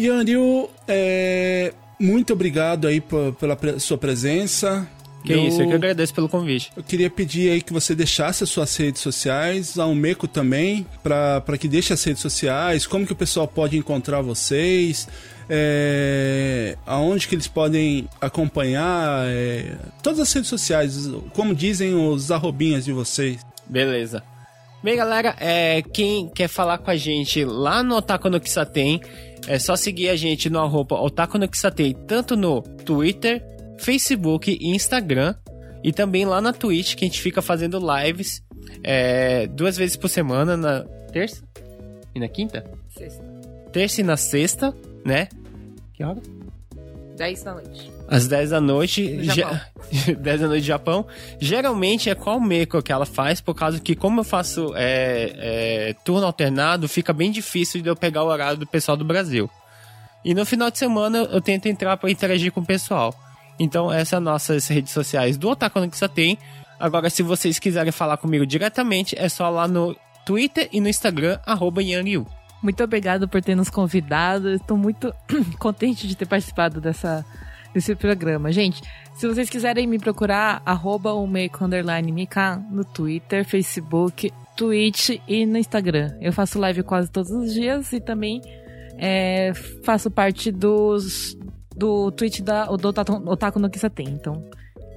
Yanryu, 0.00 0.68
é... 0.88 1.72
muito 2.00 2.32
obrigado 2.32 2.88
aí 2.88 3.00
pela 3.00 3.56
sua 3.78 3.96
presença. 3.96 4.88
Que 5.26 5.34
isso, 5.34 5.60
eu 5.60 5.68
que 5.68 5.74
agradeço 5.74 6.14
pelo 6.14 6.28
convite. 6.28 6.70
Eu 6.76 6.84
queria 6.84 7.10
pedir 7.10 7.50
aí 7.50 7.60
que 7.60 7.72
você 7.72 7.94
deixasse 7.94 8.44
as 8.44 8.50
suas 8.50 8.74
redes 8.76 9.00
sociais, 9.00 9.76
a 9.76 9.86
Meco 9.88 10.28
também, 10.28 10.86
para 11.02 11.58
que 11.58 11.66
deixe 11.66 11.92
as 11.92 12.02
redes 12.04 12.22
sociais, 12.22 12.86
como 12.86 13.04
que 13.04 13.12
o 13.12 13.16
pessoal 13.16 13.48
pode 13.48 13.76
encontrar 13.76 14.20
vocês, 14.20 15.08
é, 15.50 16.76
aonde 16.86 17.26
que 17.26 17.34
eles 17.34 17.48
podem 17.48 18.08
acompanhar, 18.20 19.26
é, 19.26 19.74
todas 20.02 20.20
as 20.20 20.32
redes 20.32 20.48
sociais, 20.48 21.10
como 21.32 21.54
dizem 21.54 21.94
os 21.94 22.30
arrobinhas 22.30 22.84
de 22.84 22.92
vocês. 22.92 23.40
Beleza. 23.66 24.22
Bem, 24.82 24.96
galera, 24.96 25.34
é, 25.40 25.82
quem 25.82 26.28
quer 26.28 26.46
falar 26.46 26.78
com 26.78 26.90
a 26.90 26.96
gente 26.96 27.44
lá 27.44 27.82
no 27.82 27.96
Otaku 27.96 28.30
no 28.30 28.38
Kisaten, 28.38 29.00
é 29.48 29.58
só 29.58 29.74
seguir 29.74 30.08
a 30.08 30.16
gente 30.16 30.48
no 30.48 30.60
arroba 30.60 31.00
Otaku 31.00 31.38
no 31.38 31.48
Kisaten, 31.48 31.94
tanto 32.06 32.36
no 32.36 32.62
Twitter, 32.62 33.42
Facebook 33.78 34.58
e 34.60 34.74
Instagram. 34.74 35.34
E 35.82 35.92
também 35.92 36.24
lá 36.24 36.40
na 36.40 36.52
Twitch, 36.52 36.94
que 36.94 37.04
a 37.04 37.08
gente 37.08 37.20
fica 37.20 37.40
fazendo 37.40 37.78
lives 37.78 38.42
é, 38.82 39.46
duas 39.46 39.76
vezes 39.76 39.96
por 39.96 40.08
semana, 40.08 40.56
na 40.56 40.84
terça 41.12 41.42
e 42.14 42.20
na 42.20 42.28
quinta? 42.28 42.64
Sexta. 42.96 43.22
Terça 43.72 44.00
e 44.00 44.04
na 44.04 44.16
sexta, 44.16 44.74
né? 45.04 45.28
Que 45.92 46.02
hora? 46.02 46.20
10 47.16 47.42
da 47.42 47.54
noite. 47.54 47.92
Às 48.08 48.28
10 48.28 48.50
da 48.50 48.60
noite. 48.60 49.24
Japão. 49.24 49.60
10 50.20 50.40
da 50.40 50.46
noite 50.46 50.62
do 50.62 50.66
Japão. 50.66 51.06
Geralmente 51.40 52.10
é 52.10 52.14
qual 52.14 52.38
meco 52.38 52.82
que 52.82 52.92
ela 52.92 53.06
faz, 53.06 53.40
por 53.40 53.54
causa 53.54 53.80
que, 53.80 53.96
como 53.96 54.20
eu 54.20 54.24
faço 54.24 54.72
é, 54.76 55.32
é, 55.36 55.94
turno 56.04 56.26
alternado, 56.26 56.88
fica 56.88 57.12
bem 57.12 57.30
difícil 57.30 57.80
de 57.82 57.88
eu 57.88 57.96
pegar 57.96 58.22
o 58.22 58.28
horário 58.28 58.58
do 58.58 58.66
pessoal 58.66 58.96
do 58.96 59.04
Brasil. 59.04 59.50
E 60.24 60.34
no 60.34 60.44
final 60.44 60.70
de 60.70 60.78
semana 60.78 61.18
eu 61.18 61.40
tento 61.40 61.66
entrar 61.66 61.96
para 61.96 62.10
interagir 62.10 62.52
com 62.52 62.60
o 62.60 62.66
pessoal. 62.66 63.14
Então, 63.58 63.92
essas 63.92 64.08
são 64.08 64.20
nossas 64.20 64.68
redes 64.68 64.92
sociais 64.92 65.36
do 65.36 65.48
Otaku 65.48 65.88
Kissa 65.88 66.08
tem. 66.08 66.38
Agora, 66.78 67.08
se 67.08 67.22
vocês 67.22 67.58
quiserem 67.58 67.90
falar 67.90 68.18
comigo 68.18 68.46
diretamente, 68.46 69.16
é 69.18 69.28
só 69.28 69.48
lá 69.48 69.66
no 69.66 69.96
Twitter 70.26 70.68
e 70.72 70.80
no 70.80 70.88
Instagram, 70.88 71.38
arroba. 71.46 71.80
Muito 72.62 72.84
obrigado 72.84 73.28
por 73.28 73.42
ter 73.42 73.54
nos 73.54 73.70
convidado. 73.70 74.50
Estou 74.50 74.76
muito 74.76 75.14
contente 75.58 76.06
de 76.06 76.16
ter 76.16 76.26
participado 76.26 76.80
dessa, 76.80 77.24
desse 77.72 77.94
programa. 77.94 78.52
Gente, 78.52 78.82
se 79.14 79.26
vocês 79.26 79.48
quiserem 79.48 79.86
me 79.86 79.98
procurar, 79.98 80.60
arroba 80.66 81.12
Mikan 81.26 82.64
no 82.70 82.84
Twitter, 82.84 83.44
Facebook, 83.44 84.32
Twitch 84.56 85.18
e 85.28 85.46
no 85.46 85.58
Instagram. 85.58 86.16
Eu 86.20 86.32
faço 86.32 86.58
live 86.58 86.82
quase 86.82 87.10
todos 87.10 87.30
os 87.30 87.54
dias 87.54 87.92
e 87.92 88.00
também 88.00 88.42
é, 88.98 89.52
faço 89.84 90.10
parte 90.10 90.50
dos 90.50 91.36
do 91.76 92.10
Twitch 92.10 92.40
da, 92.40 92.64
do 92.64 92.88
Otaku, 92.88 93.58
no 93.58 93.70
Kissa 93.70 93.90
tem. 93.90 94.08
Então, 94.08 94.42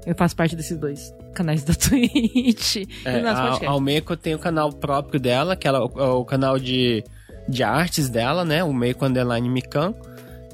eu 0.06 0.16
faço 0.16 0.36
parte 0.36 0.56
desses 0.56 0.78
dois 0.78 1.14
canais 1.34 1.64
da 1.64 1.74
Twitch 1.76 2.78
É, 3.06 3.20
a 3.20 3.36
podcast. 3.36 3.66
Almeco 3.66 4.16
tem 4.16 4.34
o 4.34 4.40
canal 4.40 4.72
próprio 4.72 5.20
dela, 5.20 5.56
que 5.56 5.68
ela, 5.68 5.84
o, 5.84 6.22
o 6.22 6.26
canal 6.26 6.58
de, 6.58 7.04
de 7.48 7.64
artes 7.64 8.10
dela, 8.10 8.46
né? 8.46 8.64
O 8.64 8.74
Meiko 8.74 9.06
Underline 9.06 9.50
Mikan. 9.50 9.94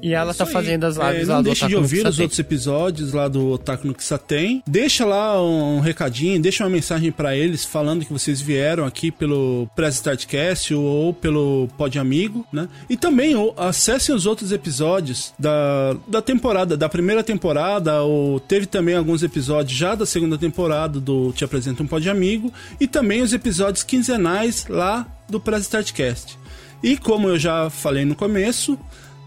E 0.02 0.12
ela 0.12 0.30
Isso 0.30 0.38
tá 0.38 0.46
fazendo 0.46 0.84
as 0.84 0.96
lives 0.96 1.28
É, 1.28 1.32
lá 1.32 1.34
Não 1.36 1.42
do 1.42 1.46
deixe 1.46 1.66
de 1.66 1.76
ouvir 1.76 2.06
os 2.06 2.18
outros 2.18 2.38
episódios 2.38 3.12
lá 3.12 3.28
do 3.28 3.50
Otaku 3.50 3.86
no 3.86 3.94
Kisaten. 3.94 4.62
Deixa 4.66 5.04
lá 5.04 5.42
um 5.42 5.80
recadinho, 5.80 6.40
deixa 6.40 6.64
uma 6.64 6.70
mensagem 6.70 7.10
pra 7.10 7.36
eles 7.36 7.64
falando 7.64 8.04
que 8.04 8.12
vocês 8.12 8.40
vieram 8.40 8.84
aqui 8.84 9.10
pelo 9.10 9.68
Press 9.74 9.96
Startcast 9.96 10.74
ou, 10.74 11.14
pelo 11.14 11.68
Pod 11.76 11.98
Amigo, 11.98 12.46
né? 12.52 12.68
E 12.88 12.96
também 12.96 13.34
ou, 13.34 13.54
acessem 13.56 14.14
os 14.14 14.26
outros 14.26 14.52
episódios 14.52 15.32
da, 15.38 15.96
da 16.06 16.20
temporada, 16.20 16.76
da 16.76 16.88
primeira 16.88 17.22
temporada, 17.22 18.02
ou 18.02 18.38
teve 18.38 18.66
também 18.66 18.94
alguns 18.94 19.22
episódios 19.22 19.76
já 19.76 19.94
da 19.94 20.06
segunda 20.06 20.36
temporada 20.36 21.00
do 21.00 21.32
Te 21.32 21.44
Apresento 21.44 21.82
um 21.82 21.86
Pod 21.86 22.08
Amigo, 22.08 22.52
e 22.80 22.86
também 22.86 23.22
os 23.22 23.32
episódios 23.32 23.82
quinzenais 23.82 24.66
lá 24.68 25.06
do 25.28 25.40
Press 25.40 25.62
Startcast. 25.62 26.38
E 26.82 26.96
como 26.96 27.28
eu 27.28 27.38
já 27.38 27.70
falei 27.70 28.04
no 28.04 28.14
começo, 28.14 28.78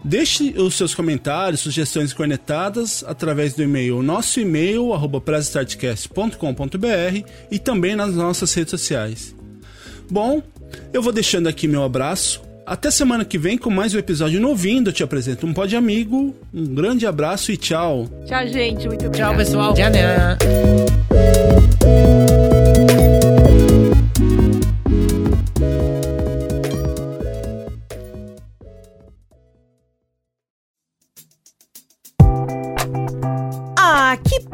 Deixe 0.02 0.54
os 0.58 0.74
seus 0.74 0.94
comentários, 0.94 1.60
sugestões 1.60 2.12
cornetadas 2.12 3.04
através 3.06 3.54
do 3.54 3.62
e-mail, 3.62 4.02
nosso 4.02 4.40
e-mail, 4.40 4.94
arroba 4.94 5.22
e 7.50 7.58
também 7.58 7.94
nas 7.94 8.14
nossas 8.14 8.52
redes 8.54 8.70
sociais. 8.70 9.34
Bom, 10.10 10.42
eu 10.92 11.02
vou 11.02 11.12
deixando 11.12 11.48
aqui 11.48 11.68
meu 11.68 11.82
abraço. 11.82 12.42
Até 12.66 12.90
semana 12.90 13.24
que 13.24 13.36
vem 13.36 13.58
com 13.58 13.68
mais 13.68 13.94
um 13.94 13.98
episódio 13.98 14.40
novinho 14.40 14.84
do 14.84 14.92
Te 14.92 15.02
Apresento 15.02 15.46
um 15.46 15.52
Pod 15.52 15.74
Amigo. 15.74 16.34
Um 16.54 16.74
grande 16.74 17.06
abraço 17.06 17.50
e 17.50 17.56
tchau. 17.56 18.08
Tchau, 18.26 18.46
gente. 18.46 18.86
Muito 18.86 19.06
obrigada. 19.06 19.34
Tchau, 19.34 19.44
pessoal. 19.44 19.74
Tchau, 19.74 19.90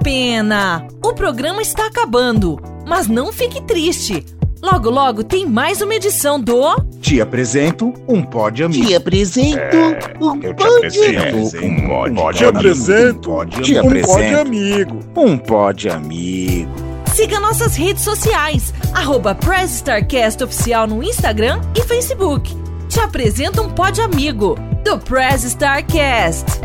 pena! 0.03 0.87
O 1.05 1.13
programa 1.13 1.63
está 1.63 1.87
acabando, 1.87 2.59
mas 2.87 3.07
não 3.09 3.33
fique 3.33 3.61
triste. 3.63 4.25
Logo, 4.63 4.91
logo 4.91 5.23
tem 5.23 5.47
mais 5.47 5.81
uma 5.81 5.95
edição 5.95 6.41
do 6.41 6.61
Te 7.01 7.21
apresento 7.21 7.93
um 8.09 8.23
Pod 8.23 8.65
Amigo. 8.65 8.87
Te 8.87 8.95
apresento 8.95 9.77
um 10.21 10.43
Eu 10.43 10.55
te 10.55 10.65
pod. 10.65 10.75
apresento 10.87 11.37
um 11.65 11.89
Pod 11.89 12.21
Te 12.35 12.45
apresento 12.45 13.31
Um 13.31 14.03
Pod 14.03 14.35
um 14.35 14.41
Amigo. 14.41 14.41
amigo. 14.41 14.99
Um 15.17 15.39
Pod 15.39 15.89
Amigo. 15.89 16.71
Siga 17.15 17.41
nossas 17.41 17.77
redes 17.77 18.03
sociais, 18.03 18.75
arroba 18.93 19.35
Oficial 20.43 20.87
no 20.87 21.03
Instagram 21.03 21.61
e 21.75 21.83
Facebook. 21.83 22.55
Te 22.89 23.01
apresento 23.01 23.63
um 23.63 23.71
pod 23.71 24.01
amigo 24.01 24.55
do 24.85 24.99
Press 24.99 25.45
Starcast. 25.45 26.61